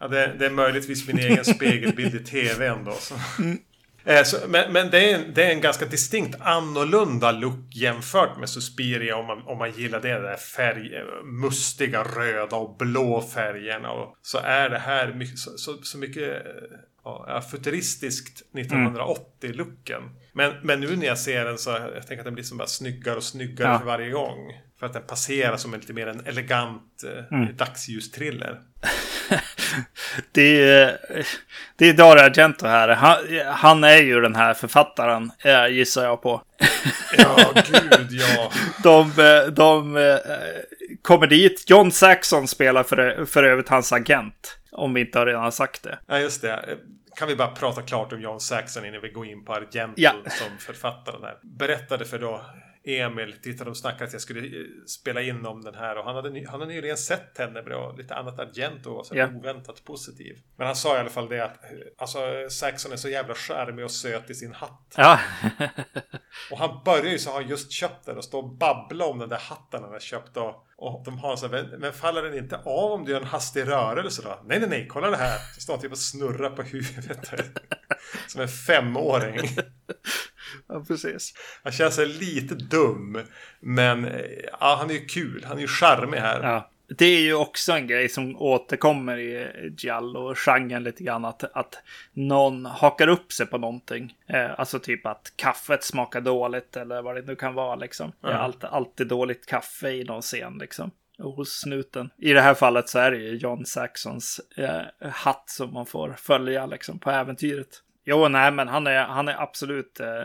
ja, 0.00 0.08
det, 0.08 0.34
det, 0.38 0.46
är 0.46 0.50
möjligtvis 0.50 1.06
min 1.06 1.18
egen 1.18 1.44
spegelbild 1.44 2.14
i 2.14 2.18
tv 2.18 2.66
ändå. 2.66 2.92
Så. 2.92 3.14
Mm. 3.38 3.58
Eh, 4.04 4.22
så, 4.22 4.36
men 4.48 4.72
men 4.72 4.90
det, 4.90 5.10
är 5.10 5.14
en, 5.14 5.34
det 5.34 5.44
är 5.44 5.50
en 5.50 5.60
ganska 5.60 5.86
distinkt 5.86 6.40
annorlunda 6.40 7.32
look 7.32 7.74
jämfört 7.74 8.38
med 8.38 8.48
Suspiria 8.48 9.16
om 9.16 9.26
man, 9.26 9.42
om 9.42 9.58
man 9.58 9.72
gillar 9.72 10.00
det 10.00 10.18
där 10.18 10.36
färg, 10.36 10.96
eh, 10.96 11.24
mustiga 11.24 12.02
röda 12.02 12.56
och 12.56 12.76
blå 12.76 13.20
färgerna. 13.20 13.90
Och 13.90 14.16
så 14.22 14.38
är 14.38 14.70
det 14.70 14.78
här 14.78 15.12
mycket, 15.12 15.38
så, 15.38 15.50
så, 15.56 15.72
så 15.82 15.98
mycket 15.98 16.46
eh, 16.46 16.78
ja, 17.04 17.42
futuristiskt 17.50 18.42
1980-looken. 18.54 20.02
Mm. 20.02 20.12
Men, 20.32 20.52
men 20.62 20.80
nu 20.80 20.96
när 20.96 21.06
jag 21.06 21.18
ser 21.18 21.44
den 21.44 21.58
så 21.58 21.70
jag 21.70 22.06
tänker 22.06 22.18
att 22.18 22.24
den 22.24 22.34
blir 22.34 22.44
som 22.44 22.58
bara 22.58 22.68
snyggare 22.68 23.16
och 23.16 23.22
snyggare 23.24 23.72
ja. 23.72 23.78
för 23.78 23.86
varje 23.86 24.10
gång. 24.10 24.38
För 24.82 24.86
att 24.86 24.92
den 24.92 25.02
passerar 25.02 25.56
som 25.56 25.74
en 25.74 25.80
lite 25.80 25.92
mer 25.92 26.06
en 26.06 26.26
elegant 26.26 27.04
mm. 27.30 27.56
dagsljus-thriller. 27.56 28.60
det, 30.32 30.70
är, 30.70 30.98
det 31.76 31.88
är 31.88 31.94
Dario 31.94 32.22
Argento 32.22 32.66
här. 32.66 32.88
Han, 32.88 33.16
han, 33.46 33.84
är 33.84 33.96
ju 33.96 34.20
den 34.20 34.34
här 34.34 34.54
författaren, 34.54 35.32
gissar 35.70 36.04
jag 36.04 36.22
på. 36.22 36.42
ja, 37.18 37.52
gud 37.54 38.08
ja. 38.10 38.52
De, 38.82 39.12
de 39.52 39.94
kommer 41.02 41.26
dit. 41.26 41.64
John 41.70 41.92
Saxon 41.92 42.48
spelar 42.48 42.82
för, 42.82 43.24
för 43.24 43.44
övrigt 43.44 43.68
hans 43.68 43.92
agent. 43.92 44.58
Om 44.72 44.94
vi 44.94 45.00
inte 45.00 45.18
har 45.18 45.26
redan 45.26 45.52
sagt 45.52 45.82
det. 45.82 45.98
Ja, 46.06 46.18
just 46.18 46.42
det. 46.42 46.78
Kan 47.16 47.28
vi 47.28 47.36
bara 47.36 47.50
prata 47.50 47.82
klart 47.82 48.12
om 48.12 48.20
John 48.20 48.40
Saxon 48.40 48.86
innan 48.86 49.00
vi 49.00 49.08
går 49.08 49.26
in 49.26 49.44
på 49.44 49.52
Argento 49.52 49.94
ja. 49.96 50.12
som 50.24 50.58
författaren 50.58 51.22
här. 51.22 51.36
Berättade 51.42 52.04
för 52.04 52.18
då 52.18 52.40
Emil 52.84 53.34
tittade 53.42 53.70
och 53.70 53.76
snackade 53.76 54.04
att 54.04 54.12
jag 54.12 54.22
skulle 54.22 54.40
eh, 54.40 54.66
spela 54.86 55.22
in 55.22 55.46
om 55.46 55.62
den 55.62 55.74
här 55.74 55.98
och 55.98 56.04
han 56.04 56.14
hade, 56.14 56.46
han 56.48 56.60
hade 56.60 56.72
nyligen 56.72 56.96
sett 56.96 57.38
henne 57.38 57.60
och 57.60 57.98
lite 57.98 58.14
annat 58.14 58.38
Argento 58.38 58.90
och 58.90 59.06
så 59.06 59.14
yeah. 59.14 59.36
oväntat 59.36 59.84
positiv. 59.84 60.38
Men 60.56 60.66
han 60.66 60.76
sa 60.76 60.96
i 60.96 60.98
alla 60.98 61.10
fall 61.10 61.28
det 61.28 61.44
att 61.44 61.60
alltså 61.98 62.18
Saxon 62.50 62.92
är 62.92 62.96
så 62.96 63.08
jävla 63.08 63.34
charmig 63.34 63.84
och 63.84 63.90
söt 63.90 64.30
i 64.30 64.34
sin 64.34 64.52
hatt. 64.52 64.94
Ja. 64.96 65.20
och 66.50 66.58
han 66.58 66.80
börjar 66.84 67.12
ju 67.12 67.18
så 67.18 67.30
ha 67.30 67.40
just 67.40 67.72
köpt 67.72 68.06
den 68.06 68.16
och 68.16 68.24
stå 68.24 68.38
och 68.38 68.56
babbla 68.56 69.04
om 69.06 69.18
den 69.18 69.28
där 69.28 69.38
hatten 69.38 69.82
han 69.82 69.92
har 69.92 70.00
köpt 70.00 70.36
och, 70.36 70.66
och 70.76 71.02
de 71.04 71.18
har 71.18 71.36
så 71.36 71.48
här, 71.48 71.76
men 71.78 71.92
faller 71.92 72.22
den 72.22 72.38
inte 72.38 72.56
av 72.56 72.92
om 72.92 73.04
du 73.04 73.12
gör 73.12 73.20
en 73.20 73.26
hastig 73.26 73.68
rörelse 73.68 74.22
då? 74.22 74.40
Nej, 74.44 74.60
nej, 74.60 74.68
nej, 74.68 74.86
kolla 74.90 75.10
det 75.10 75.16
här. 75.16 75.38
Så 75.54 75.60
står 75.60 75.74
han 75.74 75.82
typ 75.82 75.92
och 75.92 75.98
snurrar 75.98 76.50
på 76.50 76.62
huvudet. 76.62 77.30
Som 78.28 78.40
en 78.40 78.48
femåring. 78.48 79.48
Ja, 80.66 80.84
precis. 80.88 81.34
Han 81.62 81.72
känns 81.72 81.98
lite 81.98 82.54
dum. 82.54 83.18
Men 83.60 84.08
ja, 84.60 84.76
han 84.78 84.90
är 84.90 84.94
ju 84.94 85.06
kul. 85.06 85.44
Han 85.48 85.56
är 85.56 85.60
ju 85.60 85.68
charmig 85.68 86.18
här. 86.18 86.42
Ja. 86.42 86.68
Det 86.98 87.04
är 87.04 87.20
ju 87.20 87.34
också 87.34 87.72
en 87.72 87.86
grej 87.86 88.08
som 88.08 88.36
återkommer 88.36 89.18
i 89.18 89.50
Giallo-genren 89.78 90.84
lite 90.84 91.04
grann. 91.04 91.24
Att, 91.24 91.44
att 91.44 91.82
någon 92.12 92.66
hakar 92.66 93.08
upp 93.08 93.32
sig 93.32 93.46
på 93.46 93.58
någonting. 93.58 94.14
Eh, 94.26 94.60
alltså 94.60 94.78
typ 94.78 95.06
att 95.06 95.32
kaffet 95.36 95.84
smakar 95.84 96.20
dåligt 96.20 96.76
eller 96.76 97.02
vad 97.02 97.14
det 97.14 97.22
nu 97.22 97.36
kan 97.36 97.54
vara 97.54 97.76
liksom. 97.76 98.12
Det 98.20 98.28
är 98.28 98.32
alltid, 98.32 98.64
alltid 98.64 99.06
dåligt 99.06 99.46
kaffe 99.46 99.90
i 99.90 100.04
någon 100.04 100.22
scen 100.22 100.58
liksom. 100.60 100.90
hos 101.18 101.60
snuten. 101.60 102.10
I 102.18 102.32
det 102.32 102.40
här 102.40 102.54
fallet 102.54 102.88
så 102.88 102.98
är 102.98 103.10
det 103.10 103.16
ju 103.16 103.36
John 103.36 103.66
Saxons 103.66 104.40
eh, 104.56 105.10
hatt 105.10 105.50
som 105.50 105.72
man 105.72 105.86
får 105.86 106.14
följa 106.18 106.66
liksom 106.66 106.98
på 106.98 107.10
äventyret. 107.10 107.82
Jo, 108.04 108.28
nej, 108.28 108.52
men 108.52 108.68
han 108.68 108.86
är, 108.86 109.04
han 109.04 109.28
är 109.28 109.42
absolut 109.42 110.00
eh, 110.00 110.22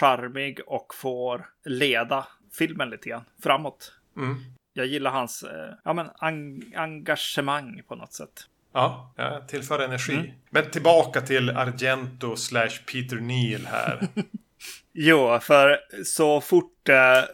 charmig 0.00 0.60
och 0.66 0.94
får 0.94 1.46
leda 1.64 2.26
filmen 2.58 2.90
lite 2.90 3.08
grann 3.08 3.24
framåt. 3.42 3.92
Mm. 4.16 4.36
Jag 4.72 4.86
gillar 4.86 5.10
hans 5.10 5.42
eh, 5.42 5.74
ja, 5.84 5.92
men 5.92 6.10
en 6.20 6.62
engagemang 6.74 7.82
på 7.88 7.94
något 7.94 8.12
sätt. 8.12 8.46
Ja, 8.72 9.14
ja 9.16 9.40
tillför 9.48 9.78
energi. 9.78 10.14
Mm. 10.14 10.30
Men 10.50 10.70
tillbaka 10.70 11.20
till 11.20 11.50
Argento 11.50 12.36
slash 12.36 12.70
Peter 12.92 13.16
Neal 13.16 13.66
här. 13.66 14.08
jo, 14.92 15.38
för 15.42 15.78
så 16.04 16.40
fort 16.40 16.88
eh, 16.88 17.24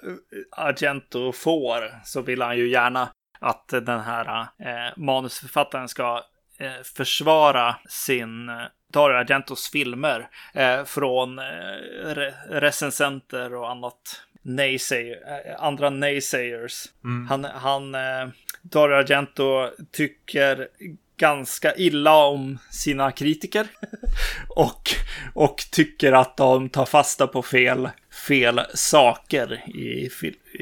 Argento 0.50 1.32
får 1.32 2.00
så 2.04 2.22
vill 2.22 2.42
han 2.42 2.56
ju 2.56 2.68
gärna 2.68 3.08
att 3.40 3.68
den 3.68 4.00
här 4.00 4.40
eh, 4.40 4.92
manusförfattaren 4.96 5.88
ska 5.88 6.24
eh, 6.58 6.82
försvara 6.96 7.76
sin 7.88 8.50
Dario 8.94 9.16
Argentos 9.16 9.70
filmer 9.70 10.28
eh, 10.52 10.84
från 10.84 11.38
eh, 11.38 11.44
re 12.04 12.34
recensenter 12.48 13.54
och 13.54 13.70
annat. 13.70 14.20
Naysay, 14.42 15.10
eh, 15.10 15.18
andra 15.58 15.90
naysayers. 15.90 16.84
Mm. 17.04 17.26
Han, 17.26 17.44
han 17.44 17.94
eh, 17.94 18.28
Dario 18.62 18.94
Argento 18.94 19.70
tycker 19.92 20.68
ganska 21.16 21.74
illa 21.74 22.16
om 22.16 22.58
sina 22.70 23.12
kritiker. 23.12 23.66
och, 24.48 24.90
och 25.34 25.56
tycker 25.70 26.12
att 26.12 26.36
de 26.36 26.68
tar 26.68 26.86
fasta 26.86 27.26
på 27.26 27.42
fel, 27.42 27.88
fel 28.28 28.60
saker 28.74 29.62
i, 29.68 30.10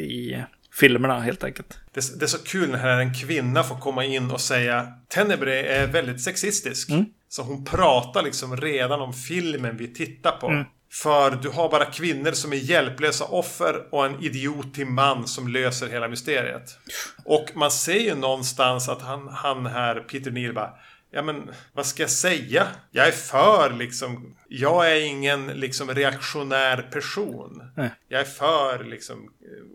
i 0.01 0.43
filmerna 0.73 1.21
helt 1.21 1.45
enkelt. 1.45 1.79
Det, 1.93 2.19
det, 2.19 2.25
är 2.25 2.27
så 2.27 2.39
kul 2.39 2.71
när 2.71 3.01
en 3.01 3.15
kvinna 3.15 3.63
får 3.63 3.79
komma 3.79 4.05
in 4.05 4.31
och 4.31 4.41
säga 4.41 4.93
Tenebre 5.09 5.63
är 5.63 5.87
väldigt 5.87 6.21
sexistisk. 6.21 6.91
Mm. 6.91 7.05
Så 7.33 7.43
hon 7.43 7.65
pratar 7.65 8.23
liksom 8.23 8.57
redan 8.57 9.01
om 9.01 9.13
filmen 9.13 9.77
vi 9.77 9.95
tittar 9.95 10.33
på. 10.33 10.49
Mm. 10.49 10.65
För 10.91 11.31
du 11.31 11.49
har 11.49 11.71
bara 11.71 11.85
kvinnor 11.85 12.33
som 12.33 12.53
är 12.53 12.57
hjälplösa 12.57 13.25
offer 13.25 13.95
och 13.95 14.07
en 14.07 14.25
idiotig 14.25 14.87
man 14.87 15.27
som 15.27 15.49
löser 15.49 15.89
hela 15.89 16.09
mysteriet. 16.09 16.79
Och 17.25 17.47
man 17.55 17.71
ser 17.71 17.99
ju 17.99 18.15
någonstans 18.15 18.89
att 18.89 19.03
han, 19.03 19.29
han 19.29 19.67
här, 19.67 20.01
Peter 20.01 20.31
Neal 20.31 20.55
bara 20.55 20.71
Ja 21.11 21.23
men 21.23 21.51
vad 21.73 21.87
ska 21.87 22.03
jag 22.03 22.11
säga? 22.11 22.67
Jag 22.91 23.09
är 23.09 23.13
för 23.13 23.73
liksom 23.73 24.37
Jag 24.49 24.93
är 24.93 25.01
ingen 25.01 25.47
liksom 25.47 25.95
reaktionär 25.95 26.83
person. 26.83 27.63
Nej. 27.77 27.91
Jag 28.09 28.21
är 28.21 28.25
för 28.25 28.85
liksom 28.85 29.33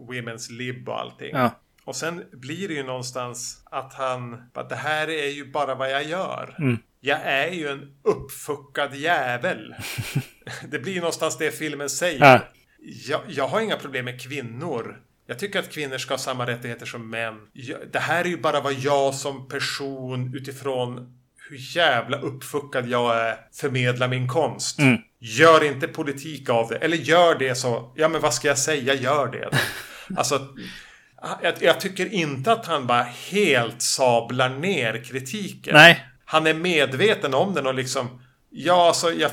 Women's 0.09 0.51
Lib 0.51 0.89
och 0.89 0.99
allting. 0.99 1.29
Ja. 1.33 1.51
Och 1.87 1.95
sen 1.95 2.23
blir 2.31 2.67
det 2.67 2.73
ju 2.73 2.83
någonstans 2.83 3.61
att 3.65 3.93
han 3.93 4.49
att 4.53 4.69
det 4.69 4.75
här 4.75 5.09
är 5.09 5.29
ju 5.29 5.51
bara 5.51 5.75
vad 5.75 5.91
jag 5.91 6.03
gör. 6.03 6.55
Mm. 6.59 6.77
Jag 6.99 7.19
är 7.23 7.51
ju 7.51 7.67
en 7.67 7.91
uppfuckad 8.03 8.95
jävel. 8.95 9.75
det 10.71 10.79
blir 10.79 10.95
någonstans 10.95 11.37
det 11.37 11.51
filmen 11.51 11.89
säger. 11.89 12.25
Ja. 12.25 12.39
Jag, 13.07 13.21
jag 13.27 13.47
har 13.47 13.61
inga 13.61 13.75
problem 13.75 14.05
med 14.05 14.21
kvinnor. 14.21 15.01
Jag 15.27 15.39
tycker 15.39 15.59
att 15.59 15.71
kvinnor 15.71 15.97
ska 15.97 16.13
ha 16.13 16.17
samma 16.19 16.47
rättigheter 16.47 16.85
som 16.85 17.09
män. 17.09 17.35
Det 17.91 17.99
här 17.99 18.25
är 18.25 18.29
ju 18.29 18.37
bara 18.37 18.61
vad 18.61 18.73
jag 18.73 19.13
som 19.13 19.47
person 19.47 20.35
utifrån 20.35 21.17
hur 21.49 21.75
jävla 21.75 22.17
uppfuckad 22.19 22.87
jag 22.87 23.17
är 23.17 23.37
förmedlar 23.53 24.07
min 24.07 24.27
konst. 24.27 24.79
Mm. 24.79 24.97
Gör 25.19 25.63
inte 25.63 25.87
politik 25.87 26.49
av 26.49 26.67
det. 26.69 26.75
Eller 26.75 26.97
gör 26.97 27.35
det 27.39 27.55
så, 27.55 27.93
ja 27.95 28.07
men 28.07 28.21
vad 28.21 28.33
ska 28.33 28.47
jag 28.47 28.57
säga, 28.57 28.93
gör 28.93 29.27
det. 29.27 29.49
alltså, 30.17 30.47
jag, 31.41 31.53
jag, 31.61 31.79
tycker 31.79 32.13
inte 32.13 32.51
att 32.51 32.65
han 32.65 32.87
bara 32.87 33.03
helt 33.03 33.81
sablar 33.81 34.49
ner 34.49 35.03
kritiken. 35.03 35.73
Nej. 35.73 36.05
Han 36.25 36.47
är 36.47 36.53
medveten 36.53 37.33
om 37.33 37.53
den 37.53 37.67
och 37.67 37.73
liksom, 37.73 38.21
ja 38.49 38.87
alltså, 38.87 39.11
jag, 39.11 39.31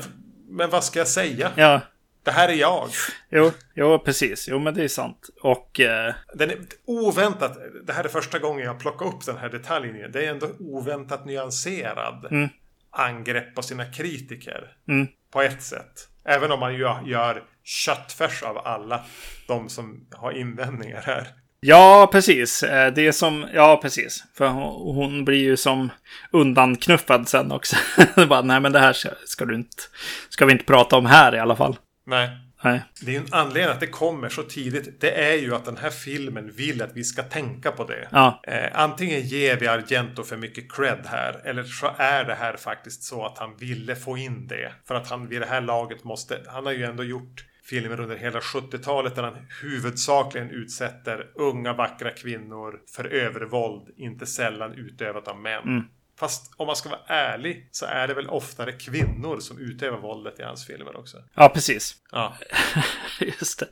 men 0.49 0.69
vad 0.69 0.83
ska 0.83 0.99
jag 0.99 1.07
säga? 1.07 1.51
Ja. 1.55 1.81
Det 2.23 2.31
här 2.31 2.49
är 2.49 2.53
jag. 2.53 2.89
Jo, 3.29 3.51
jo, 3.75 3.99
precis. 3.99 4.47
Jo, 4.47 4.59
men 4.59 4.73
det 4.73 4.83
är 4.83 4.87
sant. 4.87 5.29
Och... 5.41 5.79
Eh... 5.79 6.13
Den 6.33 6.51
är 6.51 6.57
oväntat. 6.85 7.57
Det 7.83 7.93
här 7.93 8.03
är 8.03 8.09
första 8.09 8.39
gången 8.39 8.65
jag 8.65 8.79
plockar 8.79 9.05
upp 9.05 9.25
den 9.25 9.37
här 9.37 9.49
detaljen. 9.49 10.11
Det 10.11 10.25
är 10.25 10.31
ändå 10.31 10.47
oväntat 10.59 11.25
nyanserad 11.25 12.25
mm. 12.31 12.49
angrepp 12.91 13.55
på 13.55 13.61
sina 13.61 13.85
kritiker. 13.85 14.71
Mm. 14.87 15.07
På 15.31 15.41
ett 15.41 15.63
sätt. 15.63 16.09
Även 16.25 16.51
om 16.51 16.59
man 16.59 16.73
ju 16.73 16.79
gör 17.05 17.43
köttfärs 17.63 18.43
av 18.43 18.57
alla 18.57 19.05
de 19.47 19.69
som 19.69 20.07
har 20.11 20.31
invändningar 20.31 21.01
här. 21.01 21.27
Ja, 21.59 22.09
precis. 22.11 22.63
Eh, 22.63 22.93
det 22.93 23.07
är 23.07 23.11
som, 23.11 23.47
ja 23.53 23.79
precis. 23.81 24.23
För 24.33 24.47
hon, 24.47 25.25
blir 25.25 25.43
ju 25.43 25.57
som 25.57 25.89
undanknuffad 26.31 27.29
sen 27.29 27.51
också. 27.51 27.75
bara, 28.29 28.41
nej 28.41 28.59
men 28.59 28.71
det 28.71 28.79
här 28.79 28.93
ska, 28.93 29.09
ska, 29.25 29.45
du 29.45 29.55
inte, 29.55 29.83
ska 30.29 30.45
vi 30.45 30.51
inte 30.51 30.65
prata 30.65 30.95
om 30.97 31.05
här 31.05 31.35
i 31.35 31.39
alla 31.39 31.55
fall. 31.55 31.77
Nej. 32.05 32.29
Nej. 32.63 32.83
Det 33.01 33.15
är 33.15 33.19
en 33.19 33.33
anledning 33.33 33.71
att 33.71 33.79
det 33.79 33.87
kommer 33.87 34.29
så 34.29 34.43
tidigt. 34.43 35.01
Det 35.01 35.11
är 35.11 35.33
ju 35.33 35.55
att 35.55 35.65
den 35.65 35.77
här 35.77 35.89
filmen 35.89 36.51
vill 36.51 36.81
att 36.81 36.91
vi 36.93 37.03
ska 37.03 37.23
tänka 37.23 37.71
på 37.71 37.83
det. 37.83 38.07
Ja. 38.11 38.41
Eh, 38.47 38.69
antingen 38.73 39.21
ger 39.21 39.57
vi 39.57 39.67
Argento 39.67 40.23
för 40.23 40.37
mycket 40.37 40.71
cred 40.71 41.05
här. 41.05 41.41
Eller 41.45 41.63
så 41.63 41.91
är 41.97 42.23
det 42.23 42.35
här 42.35 42.57
faktiskt 42.57 43.03
så 43.03 43.25
att 43.25 43.37
han 43.37 43.57
ville 43.57 43.95
få 43.95 44.17
in 44.17 44.47
det. 44.47 44.71
För 44.87 44.95
att 44.95 45.09
han 45.09 45.27
vid 45.27 45.41
det 45.41 45.47
här 45.47 45.61
laget 45.61 46.03
måste. 46.03 46.41
Han 46.47 46.65
har 46.65 46.73
ju 46.73 46.83
ändå 46.83 47.03
gjort 47.03 47.45
filmer 47.69 47.99
under 47.99 48.15
hela 48.15 48.39
70-talet 48.39 49.15
där 49.15 49.23
han 49.23 49.37
huvudsakligen 49.61 50.49
utsätter 50.49 51.31
unga 51.35 51.73
vackra 51.73 52.11
kvinnor 52.11 52.79
för 52.95 53.05
övervåld. 53.05 53.89
Inte 53.97 54.25
sällan 54.25 54.73
utövat 54.73 55.27
av 55.27 55.39
män. 55.39 55.63
Mm. 55.63 55.83
Fast 56.19 56.53
om 56.57 56.67
man 56.67 56.75
ska 56.75 56.89
vara 56.89 57.01
ärlig 57.07 57.69
så 57.71 57.85
är 57.85 58.07
det 58.07 58.13
väl 58.13 58.29
oftare 58.29 58.71
kvinnor 58.71 59.39
som 59.39 59.59
utövar 59.59 59.97
våldet 59.97 60.39
i 60.39 60.43
hans 60.43 60.67
filmer 60.67 60.97
också. 60.97 61.17
Ja, 61.33 61.49
precis. 61.49 61.95
Ja. 62.11 62.33
just 63.19 63.59
det. 63.59 63.67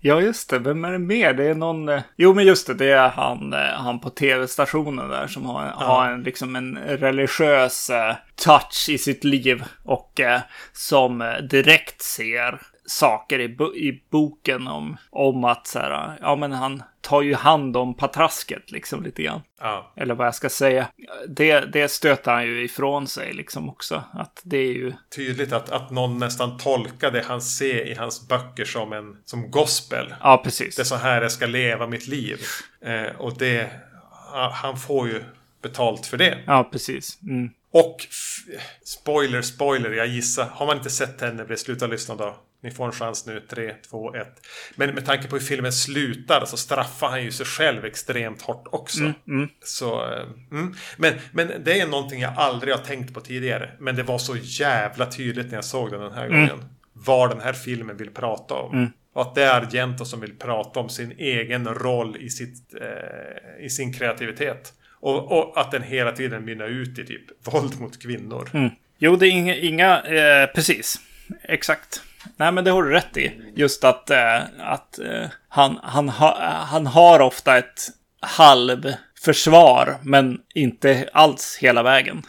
Ja, 0.00 0.20
just 0.20 0.50
det. 0.50 0.58
Vem 0.58 0.84
är 0.84 0.92
det 0.92 0.98
mer? 0.98 1.34
Det 1.34 1.44
är 1.44 1.54
någon... 1.54 1.88
Eh, 1.88 2.02
jo, 2.16 2.34
men 2.34 2.44
just 2.44 2.66
det. 2.66 2.74
Det 2.74 2.90
är 2.90 3.08
han, 3.08 3.52
eh, 3.52 3.58
han 3.58 4.00
på 4.00 4.10
tv-stationen 4.10 5.08
där 5.08 5.26
som 5.26 5.46
har, 5.46 5.66
ja. 5.66 5.86
har 5.86 6.10
en, 6.10 6.22
liksom 6.22 6.56
en 6.56 6.78
religiös 6.78 7.90
uh, 7.90 8.14
touch 8.34 8.86
i 8.88 8.98
sitt 8.98 9.24
liv. 9.24 9.64
Och 9.82 10.20
som 10.72 11.38
direkt 11.50 12.02
ser 12.02 12.60
saker 12.86 13.38
i, 13.38 13.44
i 13.88 14.02
boken 14.10 14.68
om, 14.68 14.96
om 15.10 15.44
att 15.44 15.66
så 15.66 15.78
här, 15.78 16.18
ja 16.20 16.36
men 16.36 16.52
han 16.52 16.82
tar 17.00 17.22
ju 17.22 17.34
hand 17.34 17.76
om 17.76 17.94
patrasket 17.94 18.72
liksom 18.72 19.02
lite 19.02 19.22
grann. 19.22 19.40
Ja. 19.60 19.92
Eller 19.96 20.14
vad 20.14 20.26
jag 20.26 20.34
ska 20.34 20.48
säga. 20.48 20.88
Det, 21.28 21.60
det 21.60 21.88
stöter 21.88 22.32
han 22.32 22.46
ju 22.46 22.64
ifrån 22.64 23.06
sig 23.06 23.32
liksom 23.32 23.68
också. 23.68 24.04
Att 24.12 24.40
det 24.44 24.56
är 24.56 24.72
ju... 24.72 24.92
Tydligt 25.16 25.52
att, 25.52 25.70
att 25.70 25.90
någon 25.90 26.18
nästan 26.18 26.58
tolkar 26.58 27.10
det 27.10 27.22
han 27.22 27.40
ser 27.40 27.86
i 27.86 27.94
hans 27.94 28.28
böcker 28.28 28.64
som 28.64 28.92
en 28.92 29.16
som 29.24 29.50
gospel. 29.50 30.14
Ja, 30.20 30.40
precis. 30.44 30.76
Det 30.76 30.82
är 30.82 30.84
så 30.84 30.96
här 30.96 31.22
jag 31.22 31.32
ska 31.32 31.46
leva 31.46 31.86
mitt 31.86 32.06
liv. 32.06 32.40
Eh, 32.80 33.16
och 33.16 33.38
det, 33.38 33.70
han 34.52 34.76
får 34.76 35.08
ju 35.08 35.24
betalt 35.62 36.06
för 36.06 36.16
det. 36.16 36.38
Ja, 36.46 36.68
precis. 36.72 37.18
Mm. 37.22 37.50
Och 37.70 37.96
spoiler, 38.84 39.42
spoiler, 39.42 39.90
jag 39.90 40.06
gissar. 40.06 40.48
Har 40.52 40.66
man 40.66 40.76
inte 40.76 40.90
sett 40.90 41.20
henne, 41.20 41.56
sluta 41.56 41.86
lyssna 41.86 42.14
då. 42.14 42.36
Ni 42.64 42.70
får 42.70 42.86
en 42.86 42.92
chans 42.92 43.26
nu. 43.26 43.42
3, 43.48 43.74
2, 43.90 44.14
1. 44.14 44.26
Men 44.74 44.94
med 44.94 45.06
tanke 45.06 45.28
på 45.28 45.36
hur 45.36 45.44
filmen 45.44 45.72
slutar 45.72 46.44
så 46.44 46.56
straffar 46.56 47.08
han 47.08 47.24
ju 47.24 47.32
sig 47.32 47.46
själv 47.46 47.84
extremt 47.84 48.42
hårt 48.42 48.64
också. 48.72 49.00
Mm, 49.00 49.14
mm. 49.28 49.48
Så, 49.64 50.12
eh, 50.12 50.22
mm. 50.50 50.74
Men, 50.96 51.14
men 51.32 51.52
det 51.64 51.80
är 51.80 51.86
någonting 51.86 52.20
jag 52.20 52.32
aldrig 52.36 52.74
har 52.74 52.82
tänkt 52.82 53.14
på 53.14 53.20
tidigare. 53.20 53.70
Men 53.78 53.96
det 53.96 54.02
var 54.02 54.18
så 54.18 54.36
jävla 54.36 55.06
tydligt 55.06 55.46
när 55.46 55.54
jag 55.54 55.64
såg 55.64 55.90
den 55.90 56.00
den 56.00 56.12
här 56.12 56.26
mm. 56.26 56.40
gången. 56.40 56.64
Vad 56.92 57.30
den 57.30 57.40
här 57.40 57.52
filmen 57.52 57.96
vill 57.96 58.10
prata 58.10 58.54
om. 58.54 58.74
Mm. 58.78 58.90
Och 59.12 59.22
att 59.22 59.34
det 59.34 59.42
är 59.42 59.60
Argento 59.60 60.04
som 60.04 60.20
vill 60.20 60.38
prata 60.38 60.80
om 60.80 60.88
sin 60.88 61.12
egen 61.18 61.68
roll 61.68 62.16
i, 62.16 62.30
sitt, 62.30 62.74
eh, 62.80 63.64
i 63.64 63.70
sin 63.70 63.92
kreativitet. 63.92 64.72
Och, 64.90 65.32
och, 65.32 65.60
att 65.60 65.70
den 65.70 65.82
hela 65.82 66.12
tiden 66.12 66.44
mynnar 66.44 66.66
ut 66.66 66.98
i 66.98 67.06
typ 67.06 67.46
våld 67.52 67.80
mot 67.80 68.02
kvinnor. 68.02 68.50
Mm. 68.54 68.70
Jo, 68.98 69.16
det 69.16 69.26
är 69.26 69.30
inga, 69.30 69.56
inga 69.56 70.02
eh, 70.02 70.46
precis. 70.54 71.00
Exakt. 71.42 72.02
Nej, 72.36 72.52
men 72.52 72.64
det 72.64 72.70
har 72.70 72.82
du 72.82 72.90
rätt 72.90 73.16
i. 73.16 73.40
Just 73.56 73.84
att, 73.84 74.10
äh, 74.10 74.42
att 74.58 74.98
äh, 74.98 75.26
han, 75.48 75.78
han, 75.82 76.08
ha, 76.08 76.38
han 76.68 76.86
har 76.86 77.20
ofta 77.20 77.58
ett 77.58 77.88
halvförsvar, 78.20 79.98
men 80.02 80.40
inte 80.54 81.08
alls 81.12 81.58
hela 81.60 81.82
vägen. 81.82 82.22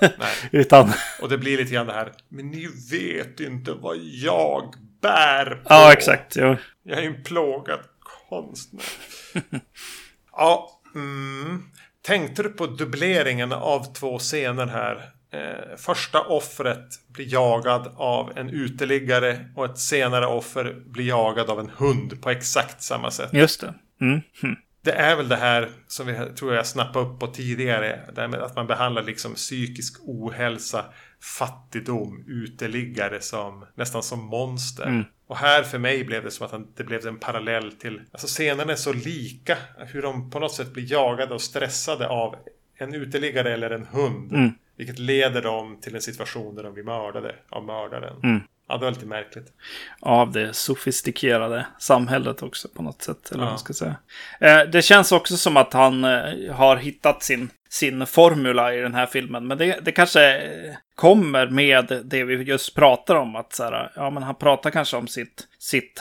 Nej. 0.00 0.12
Utan... 0.50 0.92
Och 1.22 1.28
det 1.28 1.38
blir 1.38 1.56
lite 1.56 1.74
grann 1.74 1.86
det 1.86 1.92
här, 1.92 2.12
men 2.28 2.50
ni 2.50 2.68
vet 2.90 3.40
inte 3.40 3.72
vad 3.72 3.96
jag 3.96 4.74
bär 5.02 5.46
på. 5.46 5.62
Ja, 5.68 5.92
exakt. 5.92 6.36
Ja. 6.36 6.56
Jag 6.82 6.98
är 6.98 7.06
en 7.06 7.22
plågad 7.22 7.80
konstnär. 8.28 8.84
ja, 10.32 10.80
mm. 10.94 11.62
Tänkte 12.02 12.42
du 12.42 12.48
på 12.48 12.66
dubbleringen 12.66 13.52
av 13.52 13.92
två 13.94 14.18
scener 14.18 14.66
här? 14.66 15.11
Eh, 15.32 15.76
första 15.76 16.20
offret 16.20 16.86
blir 17.08 17.32
jagad 17.32 17.92
av 17.96 18.32
en 18.38 18.50
uteliggare 18.50 19.48
och 19.56 19.64
ett 19.64 19.78
senare 19.78 20.26
offer 20.26 20.82
blir 20.86 21.08
jagad 21.08 21.50
av 21.50 21.60
en 21.60 21.70
hund 21.76 22.22
på 22.22 22.30
exakt 22.30 22.82
samma 22.82 23.10
sätt. 23.10 23.30
Just 23.32 23.60
det. 23.60 23.74
Mm. 24.00 24.20
Mm. 24.42 24.56
Det 24.84 24.92
är 24.92 25.16
väl 25.16 25.28
det 25.28 25.36
här 25.36 25.70
som 25.86 26.06
vi 26.06 26.14
tror 26.36 26.54
jag 26.54 26.66
snappade 26.66 27.06
upp 27.06 27.20
på 27.20 27.26
tidigare. 27.26 28.00
Det 28.14 28.28
med 28.28 28.40
att 28.40 28.56
man 28.56 28.66
behandlar 28.66 29.02
liksom 29.02 29.34
psykisk 29.34 30.00
ohälsa, 30.02 30.84
fattigdom, 31.38 32.24
uteliggare 32.28 33.20
som 33.20 33.66
nästan 33.74 34.02
som 34.02 34.26
monster. 34.26 34.86
Mm. 34.86 35.04
Och 35.26 35.36
här 35.36 35.62
för 35.62 35.78
mig 35.78 36.04
blev 36.04 36.24
det 36.24 36.30
som 36.30 36.46
att 36.46 36.76
det 36.76 36.84
blev 36.84 37.06
en 37.06 37.18
parallell 37.18 37.72
till, 37.72 38.00
alltså 38.12 38.26
scenerna 38.26 38.72
är 38.72 38.76
så 38.76 38.92
lika. 38.92 39.56
Hur 39.78 40.02
de 40.02 40.30
på 40.30 40.38
något 40.38 40.54
sätt 40.54 40.72
blir 40.72 40.92
jagade 40.92 41.34
och 41.34 41.42
stressade 41.42 42.08
av 42.08 42.36
en 42.78 42.94
uteliggare 42.94 43.52
eller 43.52 43.70
en 43.70 43.86
hund. 43.86 44.32
Mm. 44.32 44.52
Vilket 44.76 44.98
leder 44.98 45.42
dem 45.42 45.78
till 45.80 45.94
en 45.94 46.02
situation 46.02 46.54
där 46.54 46.62
de 46.62 46.74
blir 46.74 46.84
mördade 46.84 47.34
av 47.48 47.64
mördaren. 47.64 48.20
Mm. 48.22 48.40
Ja, 48.68 48.78
det 48.78 48.84
var 48.84 48.92
lite 48.92 49.06
märkligt. 49.06 49.52
Av 50.00 50.32
det 50.32 50.54
sofistikerade 50.54 51.66
samhället 51.78 52.42
också 52.42 52.68
på 52.68 52.82
något 52.82 53.02
sätt. 53.02 53.30
Eller 53.30 53.40
ja. 53.40 53.44
vad 53.44 53.52
man 53.52 53.58
ska 53.58 53.72
säga. 53.72 53.96
Eh, 54.40 54.70
det 54.70 54.82
känns 54.82 55.12
också 55.12 55.36
som 55.36 55.56
att 55.56 55.72
han 55.72 56.04
eh, 56.04 56.54
har 56.54 56.76
hittat 56.76 57.22
sin, 57.22 57.50
sin 57.68 58.06
formula 58.06 58.74
i 58.74 58.80
den 58.80 58.94
här 58.94 59.06
filmen. 59.06 59.46
Men 59.46 59.58
det, 59.58 59.78
det 59.82 59.92
kanske 59.92 60.50
kommer 60.94 61.46
med 61.46 62.02
det 62.04 62.24
vi 62.24 62.34
just 62.34 62.74
pratar 62.74 63.16
om. 63.16 63.36
Att 63.36 63.52
så 63.52 63.64
här, 63.64 63.92
ja, 63.96 64.10
men 64.10 64.22
han 64.22 64.34
pratar 64.34 64.70
kanske 64.70 64.96
om 64.96 65.06
sitt, 65.06 65.48
sitt 65.58 66.00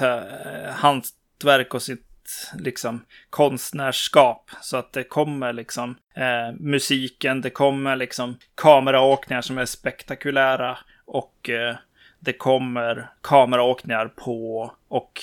hantverk 0.76 1.74
och 1.74 1.82
sitt 1.82 2.11
liksom 2.60 3.06
konstnärskap. 3.30 4.52
Så 4.62 4.78
att 4.78 4.94
det 4.94 5.04
kommer 5.04 5.54
liksom 5.54 5.96
eh, 6.16 6.56
musiken, 6.60 7.42
det 7.42 7.50
kommer 7.50 7.96
liksom 7.96 8.38
kameraåkningar 8.56 9.42
som 9.42 9.58
är 9.58 9.66
spektakulära 9.66 10.78
och 11.06 11.50
eh, 11.50 11.76
det 12.20 12.34
kommer 12.34 13.10
kameraåkningar 13.22 14.08
på 14.08 14.72
och 14.88 15.22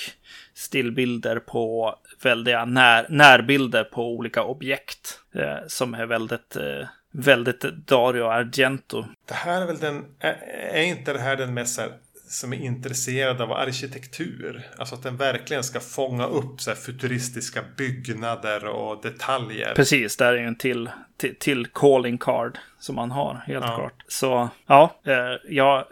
stillbilder 0.55 1.39
på 1.39 1.95
väldiga 2.23 2.65
när, 2.65 3.07
närbilder 3.09 3.85
på 3.85 4.09
olika 4.09 4.45
objekt 4.45 5.21
eh, 5.35 5.67
som 5.67 5.95
är 5.95 6.07
väldigt 6.07 6.57
eh, 6.57 6.89
väldigt 7.11 7.61
Dario 7.61 8.25
Argento. 8.25 9.05
Det 9.25 9.35
här 9.35 9.63
är 9.63 9.67
väl 9.67 9.79
den, 9.79 10.05
är, 10.19 10.33
är 10.73 10.83
inte 10.83 11.13
det 11.13 11.19
här 11.19 11.37
den 11.37 11.55
mest 11.55 11.75
som 12.29 12.53
är 12.53 12.57
intresserad 12.57 13.41
av 13.41 13.53
arkitektur? 13.53 14.63
Alltså 14.79 14.95
att 14.95 15.03
den 15.03 15.17
verkligen 15.17 15.65
ska 15.65 15.81
fånga 15.81 16.27
upp 16.27 16.61
så 16.61 16.75
futuristiska 16.75 17.65
byggnader 17.77 18.65
och 18.65 19.03
detaljer. 19.03 19.75
Precis, 19.75 20.17
det 20.17 20.25
är 20.25 20.33
ju 20.33 20.47
en 20.47 20.57
till, 20.57 20.91
till, 21.17 21.37
till 21.39 21.67
calling 21.67 22.19
card 22.19 22.59
som 22.79 22.95
man 22.95 23.11
har, 23.11 23.35
helt 23.47 23.65
ja. 23.65 23.77
klart. 23.77 24.05
Så 24.09 24.49
ja, 24.67 24.95
eh, 25.05 25.55
jag, 25.55 25.85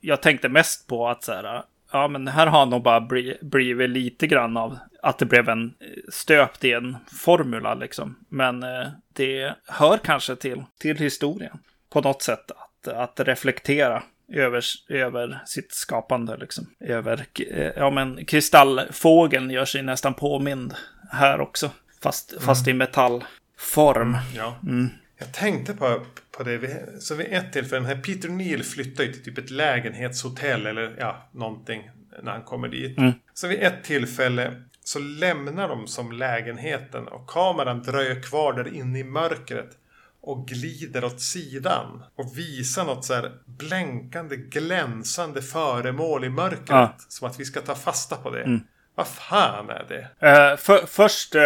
jag 0.00 0.22
tänkte 0.22 0.48
mest 0.48 0.86
på 0.86 1.08
att 1.08 1.24
så 1.24 1.32
här, 1.32 1.62
ja 1.92 2.08
men 2.08 2.28
här 2.28 2.46
har 2.46 2.66
nog 2.66 2.82
bara 2.82 3.08
blivit 3.40 3.90
lite 3.90 4.26
grann 4.26 4.56
av 4.56 4.78
att 5.02 5.18
det 5.18 5.26
blev 5.26 5.48
en 5.48 5.64
eh, 5.64 5.86
stöpt 6.12 6.64
i 6.64 6.72
en 6.72 6.96
formula 7.24 7.74
liksom. 7.74 8.18
Men 8.28 8.62
eh, 8.62 8.86
det 9.12 9.54
hör 9.66 9.98
kanske 9.98 10.36
till, 10.36 10.64
till 10.78 10.96
historien 10.96 11.58
på 11.90 12.00
något 12.00 12.22
sätt 12.22 12.50
att, 12.50 12.88
att 12.88 13.20
reflektera 13.20 14.02
över, 14.32 14.64
över 14.88 15.42
sitt 15.46 15.72
skapande 15.72 16.36
liksom. 16.36 16.66
Över, 16.80 17.26
eh, 17.50 17.72
ja 17.76 17.90
men 17.90 18.24
kristallfågeln 18.24 19.50
gör 19.50 19.64
sig 19.64 19.82
nästan 19.82 20.14
påmind 20.14 20.74
här 21.10 21.40
också. 21.40 21.70
Fast, 22.02 22.32
mm. 22.32 22.42
fast 22.44 22.68
i 22.68 22.72
metallform. 22.72 24.08
Mm, 24.08 24.20
ja. 24.36 24.56
Mm. 24.62 24.88
Jag 25.18 25.32
tänkte 25.32 25.74
på, 25.74 26.00
på 26.36 26.42
det. 26.42 27.02
Så 27.02 27.14
vid 27.14 27.26
ett 27.32 27.52
tillfälle, 27.52 27.86
den 27.86 27.96
här 27.96 28.02
Peter 28.02 28.28
Neal 28.28 28.62
flyttar 28.62 29.04
ju 29.04 29.12
till 29.12 29.24
typ 29.24 29.38
ett 29.38 29.50
lägenhetshotell 29.50 30.66
eller 30.66 30.96
ja, 30.98 31.28
någonting 31.32 31.90
när 32.22 32.32
han 32.32 32.42
kommer 32.42 32.68
dit. 32.68 32.98
Mm. 32.98 33.12
Så 33.34 33.48
vid 33.48 33.62
ett 33.62 33.84
tillfälle 33.84 34.62
så 34.84 34.98
lämnar 34.98 35.68
de 35.68 35.86
som 35.86 36.12
lägenheten 36.12 37.08
och 37.08 37.26
kameran 37.26 37.82
dröjer 37.82 38.22
kvar 38.22 38.52
där 38.52 38.74
inne 38.74 38.98
i 38.98 39.04
mörkret 39.04 39.78
och 40.26 40.46
glider 40.46 41.04
åt 41.04 41.20
sidan 41.20 42.02
och 42.16 42.38
visar 42.38 42.84
något 42.84 43.04
så 43.04 43.14
här 43.14 43.32
blänkande, 43.46 44.36
glänsande 44.36 45.42
föremål 45.42 46.24
i 46.24 46.28
mörkret. 46.28 46.68
Ja. 46.68 46.94
Som 47.08 47.28
att 47.28 47.40
vi 47.40 47.44
ska 47.44 47.60
ta 47.60 47.74
fasta 47.74 48.16
på 48.16 48.30
det. 48.30 48.42
Mm. 48.42 48.60
Vad 48.94 49.06
fan 49.06 49.70
är 49.70 49.86
det? 49.88 50.28
Uh, 50.28 50.56
för, 50.56 50.86
först, 50.86 51.34
uh, 51.34 51.42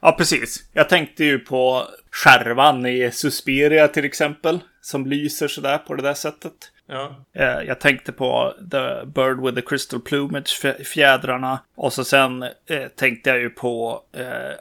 ja 0.00 0.12
precis. 0.12 0.68
Jag 0.72 0.88
tänkte 0.88 1.24
ju 1.24 1.38
på 1.38 1.82
skärvan 2.10 2.86
i 2.86 3.10
Suspiria 3.10 3.88
till 3.88 4.04
exempel. 4.04 4.58
Som 4.80 5.06
lyser 5.06 5.48
sådär 5.48 5.78
på 5.78 5.94
det 5.94 6.02
där 6.02 6.14
sättet. 6.14 6.52
Ja. 6.88 7.24
Uh, 7.36 7.66
jag 7.66 7.80
tänkte 7.80 8.12
på 8.12 8.54
The 8.70 9.06
Bird 9.06 9.40
with 9.40 9.54
the 9.54 9.62
Crystal 9.62 10.00
Plumage, 10.00 10.66
fjädrarna. 10.84 11.58
Och 11.74 11.92
så 11.92 12.04
sen 12.04 12.44
tänkte 12.96 13.30
jag 13.30 13.38
ju 13.38 13.50
på 13.50 14.02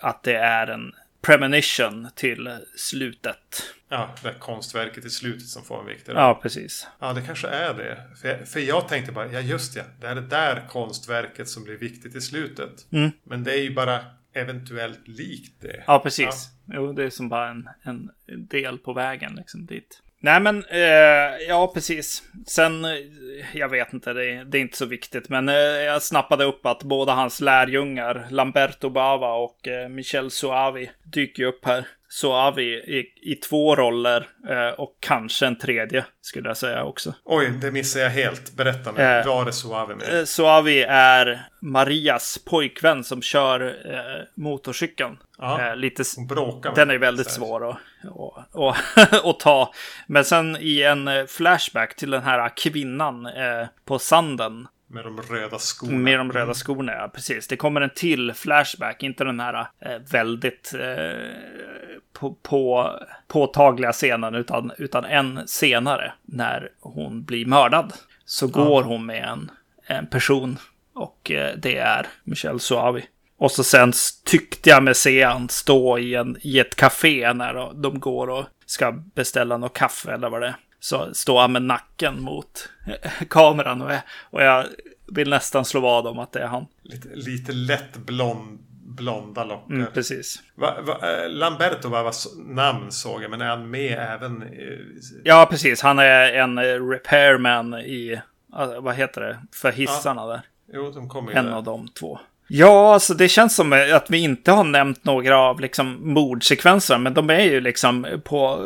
att 0.01 0.23
det 0.23 0.35
är 0.35 0.67
en 0.67 0.93
premonition 1.25 2.07
till 2.15 2.49
slutet. 2.75 3.63
Ja, 3.89 4.15
det 4.23 4.33
konstverket 4.39 5.05
i 5.05 5.09
slutet 5.09 5.47
som 5.47 5.63
får 5.63 5.79
en 5.79 5.85
viktig 5.85 6.11
roll. 6.11 6.17
Ja, 6.17 6.39
precis. 6.41 6.87
Ja, 6.99 7.13
det 7.13 7.21
kanske 7.21 7.47
är 7.47 7.73
det. 7.73 7.97
För 8.21 8.27
jag, 8.27 8.47
för 8.47 8.59
jag 8.59 8.87
tänkte 8.87 9.11
bara, 9.11 9.31
ja 9.31 9.39
just 9.39 9.73
det, 9.73 9.85
det 10.01 10.07
är 10.07 10.15
det 10.15 10.21
där 10.21 10.67
konstverket 10.69 11.49
som 11.49 11.63
blir 11.63 11.77
viktigt 11.77 12.15
i 12.15 12.21
slutet. 12.21 12.91
Mm. 12.91 13.11
Men 13.23 13.43
det 13.43 13.51
är 13.51 13.61
ju 13.61 13.73
bara 13.73 13.99
eventuellt 14.33 15.07
likt 15.07 15.61
det. 15.61 15.83
Ja, 15.87 15.99
precis. 15.99 16.49
Ja. 16.65 16.73
Jo, 16.75 16.93
det 16.93 17.03
är 17.03 17.09
som 17.09 17.29
bara 17.29 17.49
en, 17.49 17.69
en 17.83 18.09
del 18.25 18.77
på 18.77 18.93
vägen 18.93 19.35
liksom 19.35 19.65
dit. 19.65 20.01
Nej 20.25 20.39
men, 20.39 20.63
eh, 20.69 21.47
ja 21.47 21.71
precis. 21.73 22.23
Sen, 22.47 22.85
eh, 22.85 22.91
jag 23.53 23.69
vet 23.69 23.93
inte, 23.93 24.13
det, 24.13 24.43
det 24.43 24.57
är 24.57 24.61
inte 24.61 24.77
så 24.77 24.85
viktigt. 24.85 25.29
Men 25.29 25.49
eh, 25.49 25.55
jag 25.55 26.01
snappade 26.01 26.45
upp 26.45 26.65
att 26.65 26.83
båda 26.83 27.13
hans 27.13 27.41
lärjungar, 27.41 28.27
Lamberto 28.29 28.89
Bava 28.89 29.33
och 29.33 29.67
eh, 29.67 29.89
Michel 29.89 30.31
Suavi, 30.31 30.91
dyker 31.03 31.43
upp 31.43 31.65
här. 31.65 31.87
Suavi 32.09 32.63
i, 32.63 33.31
i 33.31 33.35
två 33.35 33.75
roller 33.75 34.27
eh, 34.49 34.79
och 34.79 34.97
kanske 34.99 35.45
en 35.45 35.57
tredje 35.57 36.05
skulle 36.21 36.49
jag 36.49 36.57
säga 36.57 36.83
också. 36.83 37.13
Oj, 37.23 37.49
det 37.61 37.71
missar 37.71 37.99
jag 37.99 38.09
helt. 38.09 38.55
Berätta 38.55 38.91
mig. 38.91 39.05
Eh, 39.05 39.25
Var 39.25 39.45
är 39.45 39.51
Suavi 39.51 39.95
med? 39.95 40.19
Eh, 40.19 40.25
Suavi 40.25 40.83
är 40.89 41.47
Marias 41.61 42.37
pojkvän 42.45 43.03
som 43.03 43.21
kör 43.21 43.61
eh, 43.65 44.25
motorcykeln. 44.35 45.17
Eh, 45.41 45.75
lite, 45.75 46.03
den 46.75 46.89
är 46.89 46.97
väldigt 46.97 47.31
svår 47.31 47.69
att, 47.69 47.77
att, 48.03 48.55
att, 48.97 49.25
att, 49.25 49.39
ta. 49.39 49.73
Men 50.07 50.25
sen 50.25 50.57
i 50.59 50.81
en 50.81 51.07
eh, 51.07 51.25
flashback 51.25 51.95
till 51.95 52.11
den 52.11 52.23
här 52.23 52.57
kvinnan 52.57 53.25
eh, 53.25 53.67
på 53.85 53.99
sanden 53.99 54.67
med 54.95 55.05
de 55.05 55.21
röda 55.21 55.59
skorna. 55.59 55.97
Med 55.97 56.19
de 56.19 56.31
röda 56.31 56.43
mm. 56.43 56.53
skorna, 56.53 56.91
ja. 56.91 57.11
Precis. 57.13 57.47
Det 57.47 57.57
kommer 57.57 57.81
en 57.81 57.89
till 57.95 58.33
flashback. 58.33 59.03
Inte 59.03 59.23
den 59.23 59.39
här 59.39 59.67
eh, 59.79 59.97
väldigt 60.11 60.73
eh, 60.73 61.31
på, 62.13 62.33
på, 62.41 62.91
påtagliga 63.27 63.91
scenen. 63.91 64.35
Utan, 64.35 64.71
utan 64.77 65.05
en 65.05 65.47
senare. 65.47 66.13
När 66.25 66.69
hon 66.79 67.23
blir 67.23 67.45
mördad. 67.45 67.93
Så 68.25 68.45
ja. 68.45 68.63
går 68.63 68.83
hon 68.83 69.05
med 69.05 69.23
en, 69.23 69.51
en 69.87 70.07
person. 70.07 70.57
Och 70.93 71.31
eh, 71.31 71.55
det 71.57 71.77
är 71.77 72.07
Michelle 72.23 72.59
Suavi. 72.59 73.05
Och 73.37 73.51
så 73.51 73.63
sen 73.63 73.93
tyckte 74.25 74.69
jag 74.69 74.83
mig 74.83 74.95
se 74.95 75.23
han 75.23 75.49
stå 75.49 75.97
i, 75.99 76.15
en, 76.15 76.37
i 76.41 76.59
ett 76.59 76.75
café 76.75 77.33
när 77.33 77.73
de 77.73 77.99
går 77.99 78.29
och 78.29 78.45
ska 78.65 78.91
beställa 78.91 79.57
något 79.57 79.73
kaffe 79.73 80.11
eller 80.11 80.29
vad 80.29 80.41
det 80.41 80.47
är 80.47 80.55
så 80.79 81.13
står 81.13 81.41
han 81.41 81.51
med 81.51 81.61
nacken 81.61 82.21
mot 82.21 82.69
kameran 83.29 83.81
och, 83.81 83.91
jag, 83.91 84.01
och 84.29 84.43
jag 84.43 84.65
vill 85.07 85.29
nästan 85.29 85.65
slå 85.65 85.79
vad 85.79 86.07
om 86.07 86.19
att 86.19 86.31
det 86.31 86.39
är 86.39 86.47
han. 86.47 86.65
Lite, 86.81 87.07
lite 87.13 87.51
lätt 87.51 87.97
blond, 87.97 88.59
blonda 88.85 89.43
lockar. 89.43 89.73
Mm, 89.73 89.87
precis. 89.93 90.43
Va, 90.55 90.81
va, 90.81 90.99
eh, 91.03 91.29
Lamberto 91.29 91.89
var 91.89 92.13
namn 92.53 92.91
såg 92.91 93.23
jag, 93.23 93.31
men 93.31 93.41
är 93.41 93.45
han 93.45 93.69
med 93.69 93.99
även? 93.99 94.43
I... 94.43 94.87
Ja, 95.23 95.47
precis. 95.49 95.81
Han 95.81 95.99
är 95.99 96.33
en 96.33 96.59
repairman 96.89 97.73
i, 97.73 98.21
vad 98.79 98.95
heter 98.95 99.21
det, 99.21 99.39
för 99.53 99.71
hissarna 99.71 100.21
ja. 100.21 100.27
där. 100.27 100.41
Jo, 100.73 100.91
de 100.91 101.09
kommer 101.09 101.31
En 101.31 101.45
där. 101.45 101.51
av 101.51 101.63
de 101.63 101.87
två. 101.87 102.19
Ja, 102.47 102.93
alltså 102.93 103.13
det 103.13 103.27
känns 103.27 103.55
som 103.55 103.73
att 103.73 104.09
vi 104.09 104.17
inte 104.17 104.51
har 104.51 104.63
nämnt 104.63 105.05
några 105.05 105.37
av 105.37 105.59
liksom 105.59 106.13
mordsekvenser, 106.13 106.97
men 106.97 107.13
de 107.13 107.29
är 107.29 107.43
ju 107.43 107.61
liksom 107.61 108.07
på 108.23 108.59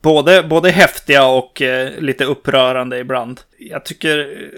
både, 0.00 0.42
både 0.42 0.70
häftiga 0.70 1.26
och 1.26 1.62
eh, 1.62 1.98
lite 1.98 2.24
upprörande 2.24 2.98
ibland. 2.98 3.40
Jag 3.58 3.84
tycker, 3.84 4.48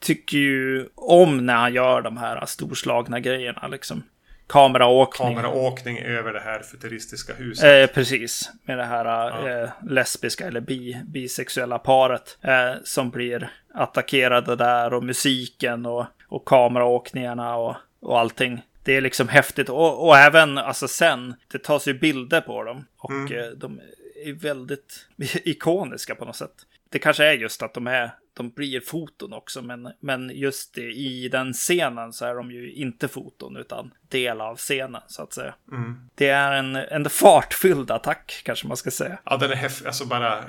tycker 0.00 0.38
ju 0.38 0.86
om 0.94 1.46
när 1.46 1.54
han 1.54 1.74
gör 1.74 2.02
de 2.02 2.16
här 2.16 2.46
storslagna 2.46 3.20
grejerna 3.20 3.68
liksom. 3.68 4.02
Kameraåkning. 4.46 5.36
Kameraåkning 5.36 5.98
över 5.98 6.32
det 6.32 6.40
här 6.40 6.60
futuristiska 6.60 7.34
huset. 7.34 7.90
Eh, 7.90 7.94
precis. 7.94 8.50
Med 8.64 8.78
det 8.78 8.84
här 8.84 9.04
ja. 9.04 9.62
eh, 9.62 9.70
lesbiska 9.88 10.46
eller 10.46 10.60
bi, 10.60 10.96
bisexuella 11.04 11.78
paret. 11.78 12.38
Eh, 12.40 12.72
som 12.84 13.10
blir 13.10 13.50
attackerade 13.74 14.56
där 14.56 14.94
och 14.94 15.04
musiken 15.04 15.86
och 15.86 16.06
och 16.32 16.44
kameraåkningarna 16.44 17.56
och, 17.56 17.76
och 18.00 18.20
allting. 18.20 18.62
Det 18.82 18.96
är 18.96 19.00
liksom 19.00 19.28
häftigt 19.28 19.68
och, 19.68 20.06
och 20.06 20.16
även 20.16 20.58
alltså 20.58 20.88
sen, 20.88 21.34
det 21.48 21.58
tas 21.58 21.88
ju 21.88 21.94
bilder 21.94 22.40
på 22.40 22.62
dem 22.62 22.84
och 22.96 23.10
mm. 23.10 23.32
Eh, 23.32 23.50
de 23.50 23.80
är 24.24 24.32
väldigt 24.32 25.06
ikoniska 25.44 26.14
på 26.14 26.24
något 26.24 26.36
sätt. 26.36 26.54
Det 26.88 26.98
kanske 26.98 27.24
är 27.24 27.32
just 27.32 27.62
att 27.62 27.74
de 27.74 27.86
är, 27.86 28.10
de 28.34 28.50
blir 28.50 28.80
foton 28.80 29.32
också, 29.32 29.62
men, 29.62 29.92
men 30.00 30.30
just 30.34 30.78
i 30.78 31.28
den 31.28 31.52
scenen 31.52 32.12
så 32.12 32.24
är 32.24 32.34
de 32.34 32.50
ju 32.50 32.72
inte 32.72 33.08
foton 33.08 33.56
utan 33.56 33.94
del 34.08 34.40
av 34.40 34.56
scenen 34.56 35.02
så 35.06 35.22
att 35.22 35.32
säga. 35.32 35.54
Mm. 35.72 36.10
Det 36.14 36.28
är 36.28 36.52
en, 36.52 36.76
en 36.76 37.10
fartfylld 37.10 37.90
attack 37.90 38.42
kanske 38.44 38.66
man 38.66 38.76
ska 38.76 38.90
säga. 38.90 39.18
Ja, 39.24 39.36
den 39.36 39.50
är 39.50 39.56
häftig, 39.56 39.86
alltså 39.86 40.06
bara 40.06 40.44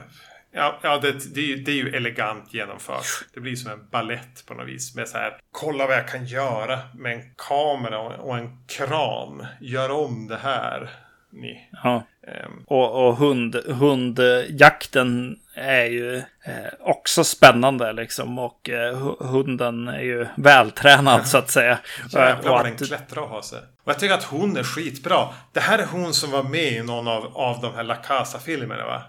Ja, 0.55 0.79
ja 0.81 0.97
det, 0.97 1.11
det, 1.11 1.55
det, 1.55 1.71
är 1.71 1.75
ju 1.75 1.95
elegant 1.95 2.53
genomfört. 2.53 3.05
Det 3.33 3.39
blir 3.39 3.55
som 3.55 3.71
en 3.71 3.87
ballett 3.91 4.45
på 4.45 4.53
något 4.53 4.67
vis. 4.67 4.95
Med 4.95 5.07
så 5.07 5.17
här, 5.17 5.37
kolla 5.51 5.87
vad 5.87 5.95
jag 5.95 6.07
kan 6.07 6.25
göra 6.25 6.79
med 6.95 7.13
en 7.13 7.23
kamera 7.35 7.99
och 7.99 8.37
en 8.37 8.65
kran. 8.67 9.45
Gör 9.61 9.91
om 9.91 10.27
det 10.27 10.37
här. 10.37 10.89
ni. 11.31 11.69
Ja. 11.83 12.03
Um. 12.45 12.63
Och, 12.67 13.07
och 13.07 13.15
hund, 13.15 13.55
hundjakten 13.55 15.39
är 15.55 15.85
ju 15.85 16.17
eh, 16.17 16.73
också 16.79 17.23
spännande 17.23 17.93
liksom. 17.93 18.39
Och 18.39 18.69
eh, 18.69 19.13
hunden 19.19 19.87
är 19.87 20.01
ju 20.01 20.27
vältränad 20.35 21.27
så 21.27 21.37
att 21.37 21.51
säga. 21.51 21.79
Jävlar 22.09 22.51
vad 22.51 22.65
den 22.65 22.77
klättrar 22.77 23.21
och 23.21 23.29
har 23.29 23.41
sig. 23.41 23.59
Och 23.59 23.91
jag 23.91 23.99
tycker 23.99 24.13
att 24.13 24.23
hon 24.23 24.57
är 24.57 24.63
skitbra. 24.63 25.27
Det 25.51 25.59
här 25.59 25.79
är 25.79 25.85
hon 25.85 26.13
som 26.13 26.31
var 26.31 26.43
med 26.43 26.73
i 26.73 26.83
någon 26.83 27.07
av, 27.07 27.37
av 27.37 27.61
de 27.61 27.75
här 27.75 27.83
La 27.83 27.95
Casa-filmerna 27.95 28.85
va? 28.85 29.01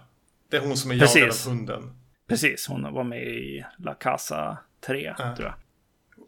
Det 0.55 0.59
är 0.59 0.63
hon 0.63 0.77
som 0.77 0.91
är 0.91 0.99
Precis. 0.99 1.17
jagad 1.17 1.37
av 1.47 1.53
hunden. 1.53 1.91
Precis, 2.29 2.67
hon 2.69 2.95
var 2.95 3.05
med 3.05 3.23
i 3.23 3.65
La 3.79 3.95
Casa 3.95 4.59
3 4.87 5.15
ja. 5.19 5.37
tror 5.37 5.49
jag. 5.49 5.55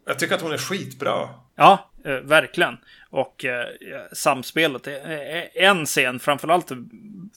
Jag 0.05 0.19
tycker 0.19 0.35
att 0.35 0.41
hon 0.41 0.51
är 0.51 0.57
skitbra. 0.57 1.29
Ja, 1.55 1.91
eh, 2.05 2.13
verkligen. 2.13 2.77
Och 3.09 3.45
eh, 3.45 3.67
samspelet. 4.13 4.87
En 5.53 5.85
scen, 5.85 6.19
framförallt 6.19 6.71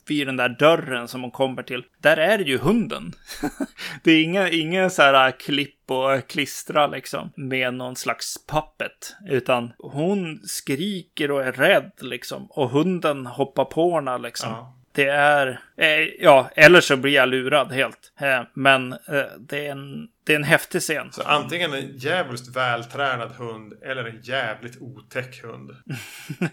vid 0.07 0.26
den 0.26 0.36
där 0.36 0.49
dörren 0.49 1.09
som 1.09 1.22
hon 1.22 1.30
kommer 1.30 1.62
till. 1.62 1.84
Där 1.99 2.16
är 2.16 2.38
det 2.38 2.45
ju 2.45 2.59
hunden. 2.59 3.12
det 4.03 4.12
är 4.12 4.22
inga, 4.22 4.49
inga 4.49 4.91
så 4.91 5.03
här 5.03 5.30
klipp 5.41 5.91
och 5.91 6.28
klistra 6.28 6.86
liksom 6.86 7.32
med 7.36 7.74
någon 7.74 7.97
slags 7.97 8.47
puppet. 8.47 9.16
Utan 9.28 9.72
hon 9.78 10.41
skriker 10.45 11.30
och 11.30 11.43
är 11.43 11.53
rädd 11.53 11.93
liksom. 12.01 12.47
Och 12.51 12.70
hunden 12.70 13.26
hoppar 13.26 13.64
på 13.64 13.95
henne 13.95 14.18
liksom. 14.18 14.51
Ja. 14.51 14.80
Det 14.93 15.07
är, 15.07 15.61
eh, 15.76 15.88
ja, 16.20 16.51
eller 16.57 16.80
så 16.80 16.97
blir 16.97 17.12
jag 17.12 17.28
lurad 17.28 17.72
helt. 17.72 18.12
Eh, 18.20 18.43
men 18.55 18.93
eh, 18.93 19.24
det, 19.38 19.66
är 19.66 19.70
en, 19.70 20.09
det 20.24 20.32
är 20.32 20.36
en 20.36 20.45
häftig 20.45 20.80
scen. 20.80 21.12
Så 21.12 21.22
antingen 21.22 21.74
en 21.74 21.97
jävligt 21.97 22.57
vältränad 22.57 23.32
hund 23.32 23.72
eller 23.82 24.05
en 24.05 24.20
jävligt 24.22 24.80
otäck 24.80 25.43
hund. 25.43 25.70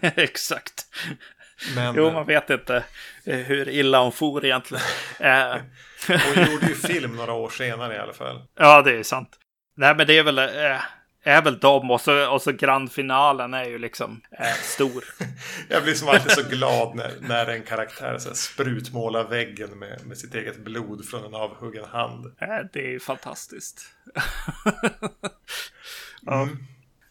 Exakt. 0.00 0.86
Men, 1.74 1.94
jo, 1.94 2.10
man 2.10 2.26
vet 2.26 2.50
inte 2.50 2.84
hur 3.24 3.68
illa 3.68 4.02
hon 4.02 4.12
for 4.12 4.44
egentligen. 4.44 4.84
hon 6.08 6.44
gjorde 6.52 6.66
ju 6.66 6.74
film 6.74 7.16
några 7.16 7.32
år 7.32 7.50
senare 7.50 7.94
i 7.94 7.98
alla 7.98 8.12
fall. 8.12 8.42
Ja, 8.58 8.82
det 8.82 8.98
är 8.98 9.02
sant. 9.02 9.30
Nej, 9.76 9.94
men 9.94 10.06
det 10.06 10.18
är 10.18 10.22
väl 10.22 10.38
är 11.22 11.42
väl 11.42 11.58
de 11.58 11.90
och 11.90 12.00
så, 12.00 12.30
och 12.30 12.42
så 12.42 12.52
grandfinalen 12.52 13.54
är 13.54 13.64
ju 13.64 13.78
liksom 13.78 14.20
eh, 14.38 14.54
stor. 14.62 15.04
jag 15.68 15.82
blir 15.82 15.94
som 15.94 16.08
alltid 16.08 16.30
så 16.30 16.42
glad 16.42 16.96
när, 16.96 17.12
när 17.20 17.46
en 17.46 17.62
karaktär 17.62 18.18
så 18.18 18.28
här, 18.28 18.34
sprutmålar 18.34 19.28
väggen 19.28 19.78
med, 19.78 20.06
med 20.06 20.18
sitt 20.18 20.34
eget 20.34 20.64
blod 20.64 21.04
från 21.04 21.24
en 21.24 21.34
avhuggen 21.34 21.84
hand. 21.84 22.26
Eh, 22.26 22.48
det 22.72 22.94
är 22.94 22.98
fantastiskt. 22.98 23.82
mm. 26.26 26.58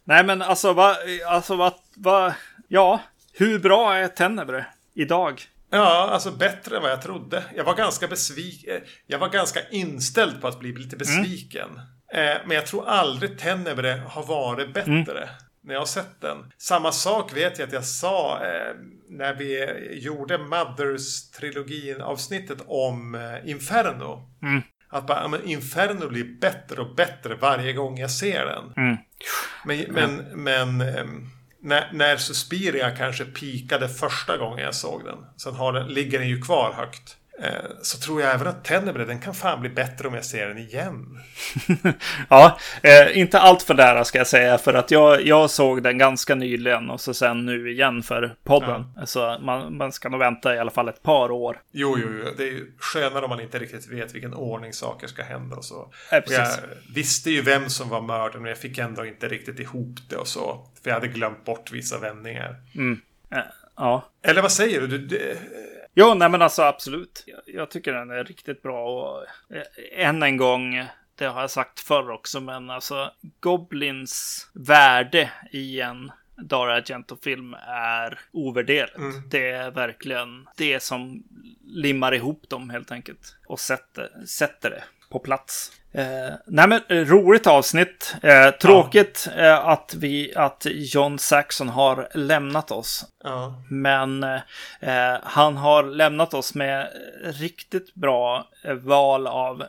Nej 0.03 0.23
men 0.23 0.41
alltså 0.41 0.73
vad, 0.73 0.97
alltså 1.27 1.55
vad, 1.55 1.73
vad, 1.95 2.33
ja, 2.67 3.01
hur 3.33 3.59
bra 3.59 3.93
är 3.93 4.07
Tenebre 4.07 4.65
idag? 4.93 5.41
Ja, 5.69 6.09
alltså 6.11 6.31
bättre 6.31 6.75
än 6.75 6.81
vad 6.81 6.91
jag 6.91 7.01
trodde. 7.01 7.43
Jag 7.55 7.63
var 7.63 7.75
ganska 7.75 8.07
besviken. 8.07 8.81
Jag 9.07 9.19
var 9.19 9.29
ganska 9.29 9.69
inställd 9.69 10.41
på 10.41 10.47
att 10.47 10.59
bli 10.59 10.73
lite 10.73 10.97
besviken. 10.97 11.69
Mm. 11.69 11.96
Eh, 12.13 12.37
men 12.45 12.55
jag 12.55 12.65
tror 12.65 12.87
aldrig 12.87 13.39
Tenebre 13.39 14.01
har 14.07 14.23
varit 14.23 14.73
bättre. 14.73 14.91
Mm. 14.91 15.29
När 15.63 15.73
jag 15.73 15.81
har 15.81 15.85
sett 15.85 16.21
den. 16.21 16.51
Samma 16.57 16.91
sak 16.91 17.35
vet 17.35 17.59
jag 17.59 17.67
att 17.67 17.73
jag 17.73 17.85
sa 17.85 18.39
eh, 18.45 18.75
när 19.09 19.33
vi 19.33 19.75
gjorde 20.01 20.37
Mothers-trilogin 20.37 22.01
avsnittet 22.01 22.57
om 22.67 23.15
eh, 23.15 23.49
Inferno. 23.49 24.29
Mm. 24.41 24.61
Att 24.89 25.07
bara, 25.07 25.27
men 25.27 25.43
Inferno 25.43 26.09
blir 26.09 26.39
bättre 26.41 26.81
och 26.81 26.95
bättre 26.95 27.35
varje 27.35 27.73
gång 27.73 27.97
jag 27.97 28.11
ser 28.11 28.45
den. 28.45 28.85
Mm. 28.85 28.97
Men, 29.65 29.85
men, 29.89 30.43
men 30.43 30.81
ehm, 30.81 31.29
när, 31.61 31.89
när 31.93 32.17
Suspiria 32.17 32.91
kanske 32.95 33.25
pikade 33.25 33.89
första 33.89 34.37
gången 34.37 34.65
jag 34.65 34.75
såg 34.75 35.05
den. 35.05 35.17
Sen 35.37 35.55
har 35.55 35.73
den, 35.73 35.87
ligger 35.87 36.19
den 36.19 36.29
ju 36.29 36.41
kvar 36.41 36.73
högt. 36.73 37.17
Eh, 37.41 37.71
så 37.81 37.97
tror 37.97 38.21
jag 38.21 38.33
även 38.33 38.47
att 38.47 38.63
Tenebre, 38.63 39.05
den 39.05 39.19
kan 39.19 39.33
fan 39.33 39.61
bli 39.61 39.69
bättre 39.69 40.07
om 40.07 40.13
jag 40.13 40.25
ser 40.25 40.47
den 40.47 40.57
igen. 40.57 41.19
ja, 42.29 42.59
eh, 42.83 43.17
inte 43.17 43.39
allt 43.39 43.63
för 43.63 43.73
nära 43.73 44.05
ska 44.05 44.17
jag 44.17 44.27
säga, 44.27 44.57
för 44.57 44.73
att 44.73 44.91
jag, 44.91 45.25
jag 45.25 45.49
såg 45.49 45.83
den 45.83 45.97
ganska 45.97 46.35
nyligen 46.35 46.89
och 46.89 47.01
så 47.01 47.13
sen 47.13 47.45
nu 47.45 47.71
igen 47.71 48.03
för 48.03 48.35
podden. 48.43 48.83
Ja. 48.95 49.05
Så 49.05 49.37
man, 49.41 49.77
man 49.77 49.91
ska 49.91 50.09
nog 50.09 50.19
vänta 50.19 50.55
i 50.55 50.59
alla 50.59 50.71
fall 50.71 50.89
ett 50.89 51.03
par 51.03 51.31
år. 51.31 51.61
Jo, 51.71 51.97
jo, 51.99 52.07
jo. 52.23 52.31
det 52.37 52.43
är 52.43 52.51
ju 52.51 52.71
skönare 52.79 53.23
om 53.23 53.29
man 53.29 53.41
inte 53.41 53.59
riktigt 53.59 53.87
vet 53.87 54.15
vilken 54.15 54.33
ordning 54.33 54.73
saker 54.73 55.07
ska 55.07 55.23
hända 55.23 55.55
och 55.55 55.65
så. 55.65 55.91
Ja, 56.11 56.17
och 56.19 56.31
jag 56.31 56.47
visste 56.95 57.31
ju 57.31 57.41
vem 57.41 57.69
som 57.69 57.89
var 57.89 58.01
mördaren, 58.01 58.41
men 58.41 58.49
jag 58.49 58.57
fick 58.57 58.77
ändå 58.77 59.05
inte 59.05 59.27
riktigt 59.27 59.59
ihop 59.59 59.97
det 60.09 60.15
och 60.15 60.27
så. 60.27 60.67
För 60.83 60.89
jag 60.89 60.95
hade 60.95 61.07
glömt 61.07 61.45
bort 61.45 61.71
vissa 61.71 61.99
vändningar. 61.99 62.55
Mm. 62.75 62.99
Ja. 63.77 64.09
Eller 64.21 64.41
vad 64.41 64.51
säger 64.51 64.81
du? 64.81 64.87
du 64.87 64.97
det, 64.97 65.37
Jo, 65.99 66.13
nej 66.13 66.29
men 66.29 66.41
alltså 66.41 66.61
absolut. 66.61 67.23
Jag, 67.25 67.39
jag, 67.45 67.71
tycker 67.71 67.93
den 67.93 68.09
är 68.09 68.23
riktigt 68.23 68.61
bra 68.61 68.85
och 68.85 69.25
eh, 69.55 70.07
än 70.07 70.23
en 70.23 70.37
gång, 70.37 70.85
det 71.15 71.25
har 71.25 71.41
jag 71.41 71.51
sagt 71.51 71.79
förr 71.79 72.09
också, 72.09 72.39
men 72.39 72.69
alltså 72.69 73.11
Goblins 73.39 74.47
värde 74.53 75.31
i 75.51 75.81
en 75.81 76.11
Dario 76.35 76.71
Argento-film 76.71 77.55
är 77.67 78.19
ovärderligt. 78.31 78.97
Mm. 78.97 79.29
Det 79.29 79.51
är 79.51 79.71
verkligen 79.71 80.47
det 80.57 80.79
som 80.79 81.23
limmar 81.65 82.13
ihop 82.13 82.49
dem 82.49 82.69
helt 82.69 82.91
enkelt 82.91 83.37
och 83.47 83.59
sätter, 83.59 84.25
sätter 84.25 84.69
det 84.69 84.83
på 85.09 85.19
plats. 85.19 85.71
Eh, 85.97 86.33
nej 86.45 86.67
men 86.67 86.81
eh, 86.89 87.05
roligt 87.05 87.47
avsnitt. 87.47 88.15
Eh, 88.23 88.49
tråkigt 88.49 89.27
ja. 89.37 89.43
eh, 89.43 89.67
att, 89.67 89.95
vi, 89.97 90.33
att 90.35 90.65
John 90.69 91.19
Saxon 91.19 91.69
har 91.69 92.07
lämnat 92.13 92.71
oss. 92.71 93.05
Ja. 93.23 93.63
Men 93.69 94.23
eh, 94.23 95.15
han 95.23 95.57
har 95.57 95.83
lämnat 95.83 96.33
oss 96.33 96.55
med 96.55 96.87
riktigt 97.23 97.93
bra 97.93 98.47
eh, 98.63 98.73
val 98.73 99.27
av 99.27 99.63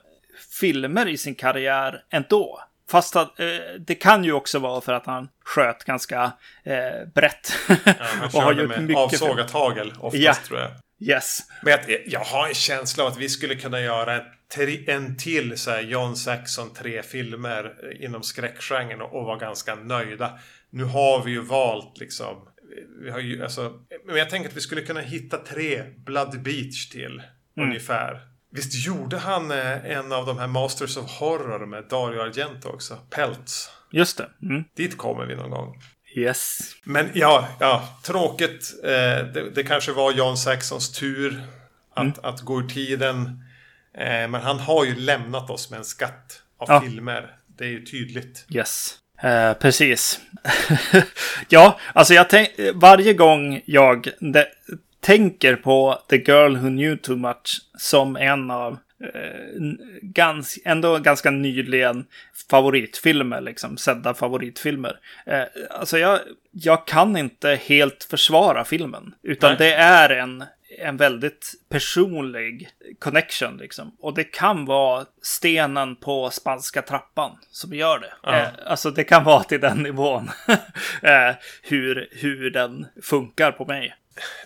filmer 0.61 1.09
i 1.09 1.19
sin 1.19 1.35
karriär 1.35 2.03
ändå. 2.11 2.61
Fast 2.91 3.17
att, 3.17 3.37
det 3.79 3.95
kan 3.95 4.25
ju 4.25 4.33
också 4.33 4.59
vara 4.59 4.81
för 4.81 4.93
att 4.93 5.07
han 5.07 5.29
sköt 5.45 5.85
ganska 5.85 6.33
brett. 7.15 7.53
Ja, 7.69 7.95
han 7.99 8.29
och 8.35 8.43
har 8.43 8.53
gjort 8.53 8.69
med 8.69 8.83
mycket 8.83 9.03
avsågat 9.03 9.51
hagel 9.51 9.95
oftast 10.01 10.23
ja. 10.23 10.35
tror 10.49 10.61
jag. 10.61 10.71
Yes. 11.01 11.41
Men 11.63 11.71
jag, 11.71 12.03
jag 12.07 12.21
har 12.21 12.49
en 12.49 12.55
känsla 12.55 13.05
av 13.05 13.13
att 13.13 13.19
vi 13.19 13.29
skulle 13.29 13.55
kunna 13.55 13.81
göra 13.81 14.15
en 14.15 14.23
en 14.87 15.17
till 15.17 15.59
så 15.59 15.71
här, 15.71 15.81
John 15.81 16.17
Saxon 16.17 16.75
tre 16.75 17.03
filmer 17.03 17.75
inom 18.01 18.23
skräckgenren 18.23 19.01
och, 19.01 19.15
och 19.15 19.25
vara 19.25 19.39
ganska 19.39 19.75
nöjda. 19.75 20.39
Nu 20.71 20.85
har 20.85 21.25
vi 21.25 21.31
ju 21.31 21.41
valt 21.41 21.99
liksom. 21.99 22.49
Vi 23.03 23.11
har 23.11 23.19
ju, 23.19 23.43
alltså, 23.43 23.81
men 24.07 24.17
jag 24.17 24.31
tänker 24.31 24.49
att 24.49 24.57
vi 24.57 24.61
skulle 24.61 24.81
kunna 24.81 25.01
hitta 25.01 25.37
tre 25.37 25.83
Blood 25.97 26.43
Beach 26.43 26.89
till. 26.89 27.23
Mm. 27.57 27.69
Ungefär. 27.69 28.21
Visst 28.51 28.87
gjorde 28.87 29.19
han 29.19 29.51
eh, 29.51 29.91
en 29.91 30.13
av 30.13 30.27
de 30.27 30.39
här 30.39 30.47
Masters 30.47 30.97
of 30.97 31.11
Horror 31.11 31.67
med 31.67 31.85
Dario 31.91 32.21
Argento 32.21 32.69
också? 32.69 32.99
Pelts. 33.11 33.71
Just 33.91 34.19
det. 34.19 34.29
Mm. 34.43 34.65
Dit 34.77 34.97
kommer 34.97 35.27
vi 35.27 35.37
någon 35.37 35.51
gång. 35.51 35.83
Yes. 36.19 36.59
Men 36.85 37.11
ja, 37.15 37.49
ja 37.61 37.89
tråkigt. 38.03 38.75
Eh, 38.85 38.91
det, 39.35 39.51
det, 39.55 39.65
kanske 39.65 39.93
var 39.93 40.13
John 40.13 40.37
Saxons 40.37 40.93
tur 40.93 41.43
att, 41.95 42.03
mm. 42.03 42.15
att 42.23 42.41
gå 42.41 42.61
ur 42.61 42.69
tiden. 42.69 43.45
Eh, 43.95 44.29
men 44.29 44.35
han 44.35 44.59
har 44.59 44.85
ju 44.85 44.95
lämnat 44.95 45.51
oss 45.51 45.71
med 45.71 45.79
en 45.79 45.85
skatt 45.85 46.43
av 46.59 46.69
ja. 46.69 46.81
filmer. 46.81 47.31
Det 47.59 47.65
är 47.65 47.69
ju 47.69 47.85
tydligt. 47.85 48.47
Yes. 48.51 48.99
Eh, 49.23 49.53
precis. 49.53 50.21
ja, 51.49 51.79
alltså 51.93 52.15
jag 52.15 52.27
varje 52.75 53.15
gång 53.15 53.61
jag 53.65 54.09
tänker 55.01 55.57
på 55.57 56.03
The 56.11 56.17
Girl 56.17 56.57
Who 56.57 56.69
Knew 56.69 56.97
Too 56.97 57.17
Much 57.17 57.61
som 57.79 58.17
en 58.17 58.51
av 58.51 58.79
gans, 60.03 60.59
ändå 60.65 60.99
ganska 60.99 61.31
nyligen 61.31 62.07
favoritfilmer, 62.51 63.41
liksom, 63.41 63.77
sedda 63.77 64.15
favoritfilmer. 64.15 65.01
Eh, 65.27 65.43
alltså 65.71 65.99
jag, 65.99 66.21
jag 66.51 66.87
kan 66.87 67.17
inte 67.17 67.61
helt 67.63 68.05
försvara 68.05 68.65
filmen, 68.65 69.15
utan 69.23 69.51
Nej. 69.51 69.59
det 69.59 69.75
är 69.75 70.11
en 70.11 70.45
en 70.81 70.97
väldigt 70.97 71.55
personlig 71.69 72.69
connection 72.99 73.57
liksom. 73.57 73.97
Och 74.01 74.15
det 74.15 74.25
kan 74.25 74.65
vara 74.65 75.07
stenen 75.23 75.97
på 75.97 76.31
spanska 76.31 76.83
trappan 76.83 77.39
som 77.51 77.75
gör 77.75 77.99
det. 77.99 78.13
Ja. 78.23 78.37
Eh, 78.37 78.49
alltså 78.67 78.91
det 78.91 79.05
kan 79.05 79.25
vara 79.25 79.43
till 79.43 79.61
den 79.61 79.79
nivån. 79.79 80.31
eh, 81.03 81.35
hur, 81.63 82.09
hur 82.13 82.51
den 82.51 82.87
funkar 83.03 83.53
på 83.53 83.65
mig. 83.65 83.95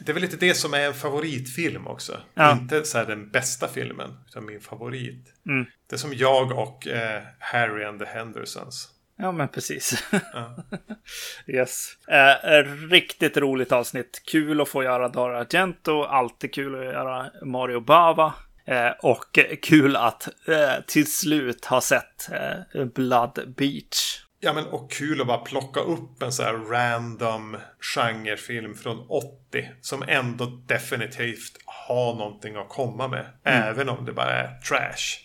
Det 0.00 0.12
är 0.12 0.14
väl 0.14 0.22
lite 0.22 0.36
det 0.36 0.54
som 0.54 0.74
är 0.74 0.80
en 0.80 0.94
favoritfilm 0.94 1.86
också. 1.86 2.20
Ja. 2.34 2.52
Inte 2.52 2.84
så 2.84 3.04
den 3.04 3.30
bästa 3.30 3.68
filmen, 3.68 4.10
utan 4.28 4.46
min 4.46 4.60
favorit. 4.60 5.34
Mm. 5.46 5.66
Det 5.86 5.96
är 5.96 5.98
som 5.98 6.14
jag 6.14 6.58
och 6.58 6.86
eh, 6.86 7.22
Harry 7.38 7.84
and 7.84 7.98
the 8.00 8.06
Hendersons. 8.06 8.88
Ja, 9.16 9.32
men 9.32 9.48
precis. 9.48 10.04
Ja. 10.32 10.56
yes. 11.46 11.96
Eh, 12.08 12.88
riktigt 12.90 13.36
roligt 13.36 13.72
avsnitt. 13.72 14.22
Kul 14.26 14.60
att 14.60 14.68
få 14.68 14.82
göra 14.82 15.08
Dara 15.08 15.40
Argento. 15.40 16.02
Alltid 16.02 16.54
kul 16.54 16.74
att 16.74 16.84
göra 16.84 17.30
Mario 17.44 17.80
Bava. 17.80 18.34
Eh, 18.64 18.90
och 19.02 19.38
kul 19.62 19.96
att 19.96 20.28
eh, 20.48 20.84
till 20.86 21.12
slut 21.12 21.64
ha 21.64 21.80
sett 21.80 22.30
eh, 22.32 22.84
Blood 22.84 23.54
Beach. 23.56 24.22
Ja 24.44 24.52
men 24.52 24.66
och 24.66 24.90
kul 24.90 25.20
att 25.20 25.26
bara 25.26 25.38
plocka 25.38 25.80
upp 25.80 26.22
en 26.22 26.32
så 26.32 26.42
här 26.42 26.54
random 26.54 27.56
genrefilm 27.80 28.74
från 28.74 29.06
80. 29.08 29.68
Som 29.80 30.02
ändå 30.08 30.46
definitivt 30.46 31.58
har 31.64 32.14
någonting 32.14 32.56
att 32.56 32.68
komma 32.68 33.08
med. 33.08 33.26
Mm. 33.44 33.62
Även 33.62 33.88
om 33.88 34.04
det 34.04 34.12
bara 34.12 34.30
är 34.30 34.60
trash. 34.60 35.18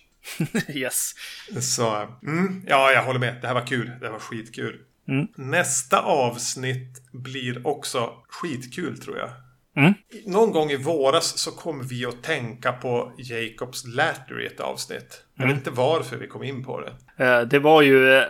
yes. 0.78 1.14
Så, 1.62 2.18
mm, 2.24 2.66
ja 2.68 2.92
jag 2.92 3.04
håller 3.04 3.20
med. 3.20 3.42
Det 3.42 3.48
här 3.48 3.54
var 3.54 3.68
kul. 3.68 3.92
Det 4.00 4.06
här 4.06 4.12
var 4.12 4.20
skitkul. 4.20 4.82
Mm. 5.08 5.28
Nästa 5.36 6.02
avsnitt 6.02 7.12
blir 7.12 7.68
också 7.68 8.14
skitkul 8.30 9.02
tror 9.02 9.18
jag. 9.18 9.30
Mm. 9.78 9.94
Någon 10.26 10.52
gång 10.52 10.72
i 10.72 10.76
våras 10.76 11.38
så 11.38 11.52
kom 11.52 11.88
vi 11.88 12.06
att 12.06 12.24
tänka 12.24 12.72
på 12.72 13.12
Jacobs 13.18 13.86
Ladder 13.86 14.42
i 14.42 14.46
ett 14.46 14.60
avsnitt. 14.60 15.24
Jag 15.36 15.44
vet 15.44 15.52
mm. 15.52 15.58
inte 15.58 15.72
varför 15.72 16.18
vi 16.18 16.28
kom 16.28 16.44
in 16.44 16.64
på 16.64 16.82
det. 16.82 17.24
Eh, 17.26 17.42
det 17.42 17.60
var 17.60 17.82
ju 17.82 18.16
eh, 18.18 18.24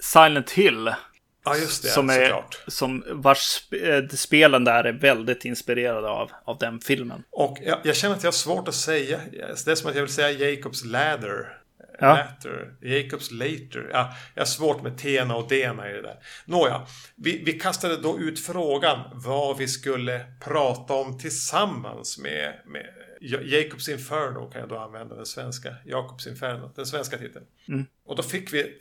Silent 0.00 0.50
Hill. 0.50 0.92
Ja, 1.44 1.56
just 1.56 1.82
det. 1.82 1.88
Som 1.88 2.10
är, 2.10 2.20
såklart. 2.20 2.62
Som 2.66 3.04
vars 3.10 3.72
eh, 3.72 4.08
spelen 4.08 4.64
där 4.64 4.84
är 4.84 4.92
väldigt 4.92 5.44
inspirerade 5.44 6.08
av, 6.08 6.30
av 6.44 6.58
den 6.58 6.80
filmen. 6.80 7.22
Och 7.30 7.58
jag, 7.62 7.78
jag 7.84 7.96
känner 7.96 8.14
att 8.14 8.22
jag 8.22 8.28
har 8.28 8.32
svårt 8.32 8.68
att 8.68 8.74
säga. 8.74 9.20
Det 9.64 9.70
är 9.70 9.74
som 9.74 9.90
att 9.90 9.96
jag 9.96 10.02
vill 10.02 10.12
säga 10.12 10.50
Jacobs 10.50 10.84
Ladder. 10.84 11.59
Ja. 12.00 12.16
Latter. 12.16 12.74
Jacobs 12.80 13.30
later. 13.30 13.90
Ja, 13.92 14.14
jag 14.34 14.40
har 14.40 14.46
svårt 14.46 14.82
med 14.82 14.98
Tena 14.98 15.36
och 15.36 15.48
Dena 15.48 15.90
i 15.90 15.92
det 15.92 16.02
där. 16.02 16.16
Nåja, 16.44 16.86
vi, 17.16 17.42
vi 17.44 17.52
kastade 17.52 17.96
då 17.96 18.18
ut 18.18 18.40
frågan 18.40 18.98
vad 19.12 19.58
vi 19.58 19.68
skulle 19.68 20.24
prata 20.44 20.94
om 20.94 21.18
tillsammans 21.18 22.18
med, 22.18 22.54
med 22.66 22.86
Jacobs 23.20 23.88
Inferno 23.88 24.50
kan 24.50 24.60
jag 24.60 24.68
då 24.68 24.78
använda 24.78 25.14
den 25.14 25.26
svenska. 25.26 25.74
Jakobs 25.84 26.26
Inferno, 26.26 26.70
den 26.76 26.86
svenska 26.86 27.18
titeln. 27.18 27.44
Mm. 27.68 27.86
Och 28.04 28.16
då 28.16 28.22
fick 28.22 28.52
vi 28.52 28.78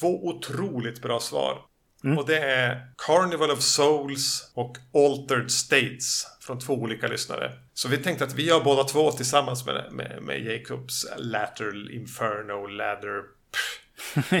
två 0.00 0.26
otroligt 0.26 1.02
bra 1.02 1.20
svar. 1.20 1.58
Mm. 2.04 2.18
Och 2.18 2.26
det 2.26 2.38
är 2.38 2.86
Carnival 3.06 3.50
of 3.50 3.60
Souls 3.60 4.50
och 4.54 4.76
Altered 4.94 5.50
States 5.50 6.26
från 6.40 6.58
två 6.58 6.74
olika 6.74 7.06
lyssnare. 7.06 7.52
Så 7.74 7.88
vi 7.88 7.98
tänkte 7.98 8.24
att 8.24 8.34
vi 8.34 8.46
gör 8.46 8.60
båda 8.64 8.84
två 8.84 9.12
tillsammans 9.12 9.66
med, 9.66 9.92
med, 9.92 10.22
med 10.22 10.40
Jacobs 10.40 11.06
Lateral 11.16 11.90
Inferno 11.90 12.66
Ladder. 12.66 13.22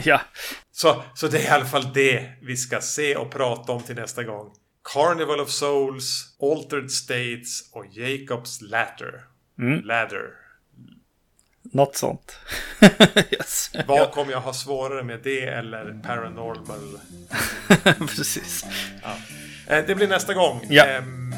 ja. 0.04 0.20
Så, 0.72 1.02
så 1.14 1.28
det 1.28 1.38
är 1.38 1.44
i 1.44 1.48
alla 1.48 1.64
fall 1.64 1.92
det 1.94 2.32
vi 2.42 2.56
ska 2.56 2.80
se 2.80 3.16
och 3.16 3.30
prata 3.30 3.72
om 3.72 3.82
till 3.82 3.96
nästa 3.96 4.24
gång. 4.24 4.52
Carnival 4.94 5.40
of 5.40 5.50
Souls, 5.50 6.36
Altered 6.40 6.90
States 6.90 7.70
och 7.72 7.86
Jacobs 7.86 8.60
Ladder. 8.60 9.24
Mm. 9.58 9.80
Ladder. 9.84 10.41
Något 11.74 11.96
sånt. 11.96 12.36
yes. 13.30 13.70
Vad 13.86 14.10
kommer 14.10 14.32
jag 14.32 14.40
ha 14.40 14.52
svårare 14.52 15.02
med 15.02 15.20
det 15.24 15.48
eller 15.48 16.00
Paranormal? 16.06 16.98
Precis. 18.16 18.66
Ja. 19.02 19.16
Eh, 19.76 19.84
det 19.86 19.94
blir 19.94 20.08
nästa 20.08 20.34
gång. 20.34 20.66
Ja. 20.68 20.98
Um, 20.98 21.34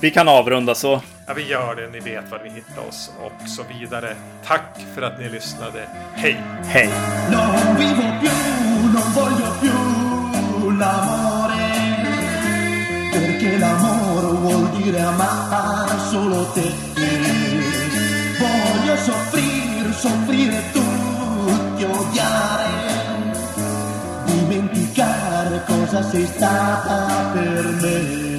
vi 0.00 0.10
kan 0.10 0.28
avrunda 0.28 0.74
så. 0.74 1.00
Ja, 1.26 1.34
vi 1.34 1.46
gör 1.46 1.76
det. 1.76 1.90
Ni 1.90 2.00
vet 2.00 2.30
var 2.30 2.38
ni 2.38 2.50
hittar 2.50 2.88
oss 2.88 3.10
och 3.20 3.48
så 3.48 3.62
vidare. 3.78 4.16
Tack 4.44 4.76
för 4.94 5.02
att 5.02 5.18
ni 5.20 5.28
lyssnade. 5.28 5.88
Hej! 6.14 6.42
Hej! 6.64 6.90
Perché 13.12 13.58
l'amore 13.58 14.36
vuol 14.36 14.82
dire 14.82 15.02
amare 15.02 15.98
solo 16.10 16.44
te 16.54 17.39
Voy 18.40 18.88
a 18.88 18.96
sufrir, 18.96 19.94
sufrir 19.94 20.50
tú, 20.72 20.80
te 21.76 21.84
odiaré. 21.84 22.70
Dimenticar 24.26 25.66
cosas 25.66 26.14
está 26.14 26.76
a 26.76 27.32
perder. 27.34 28.29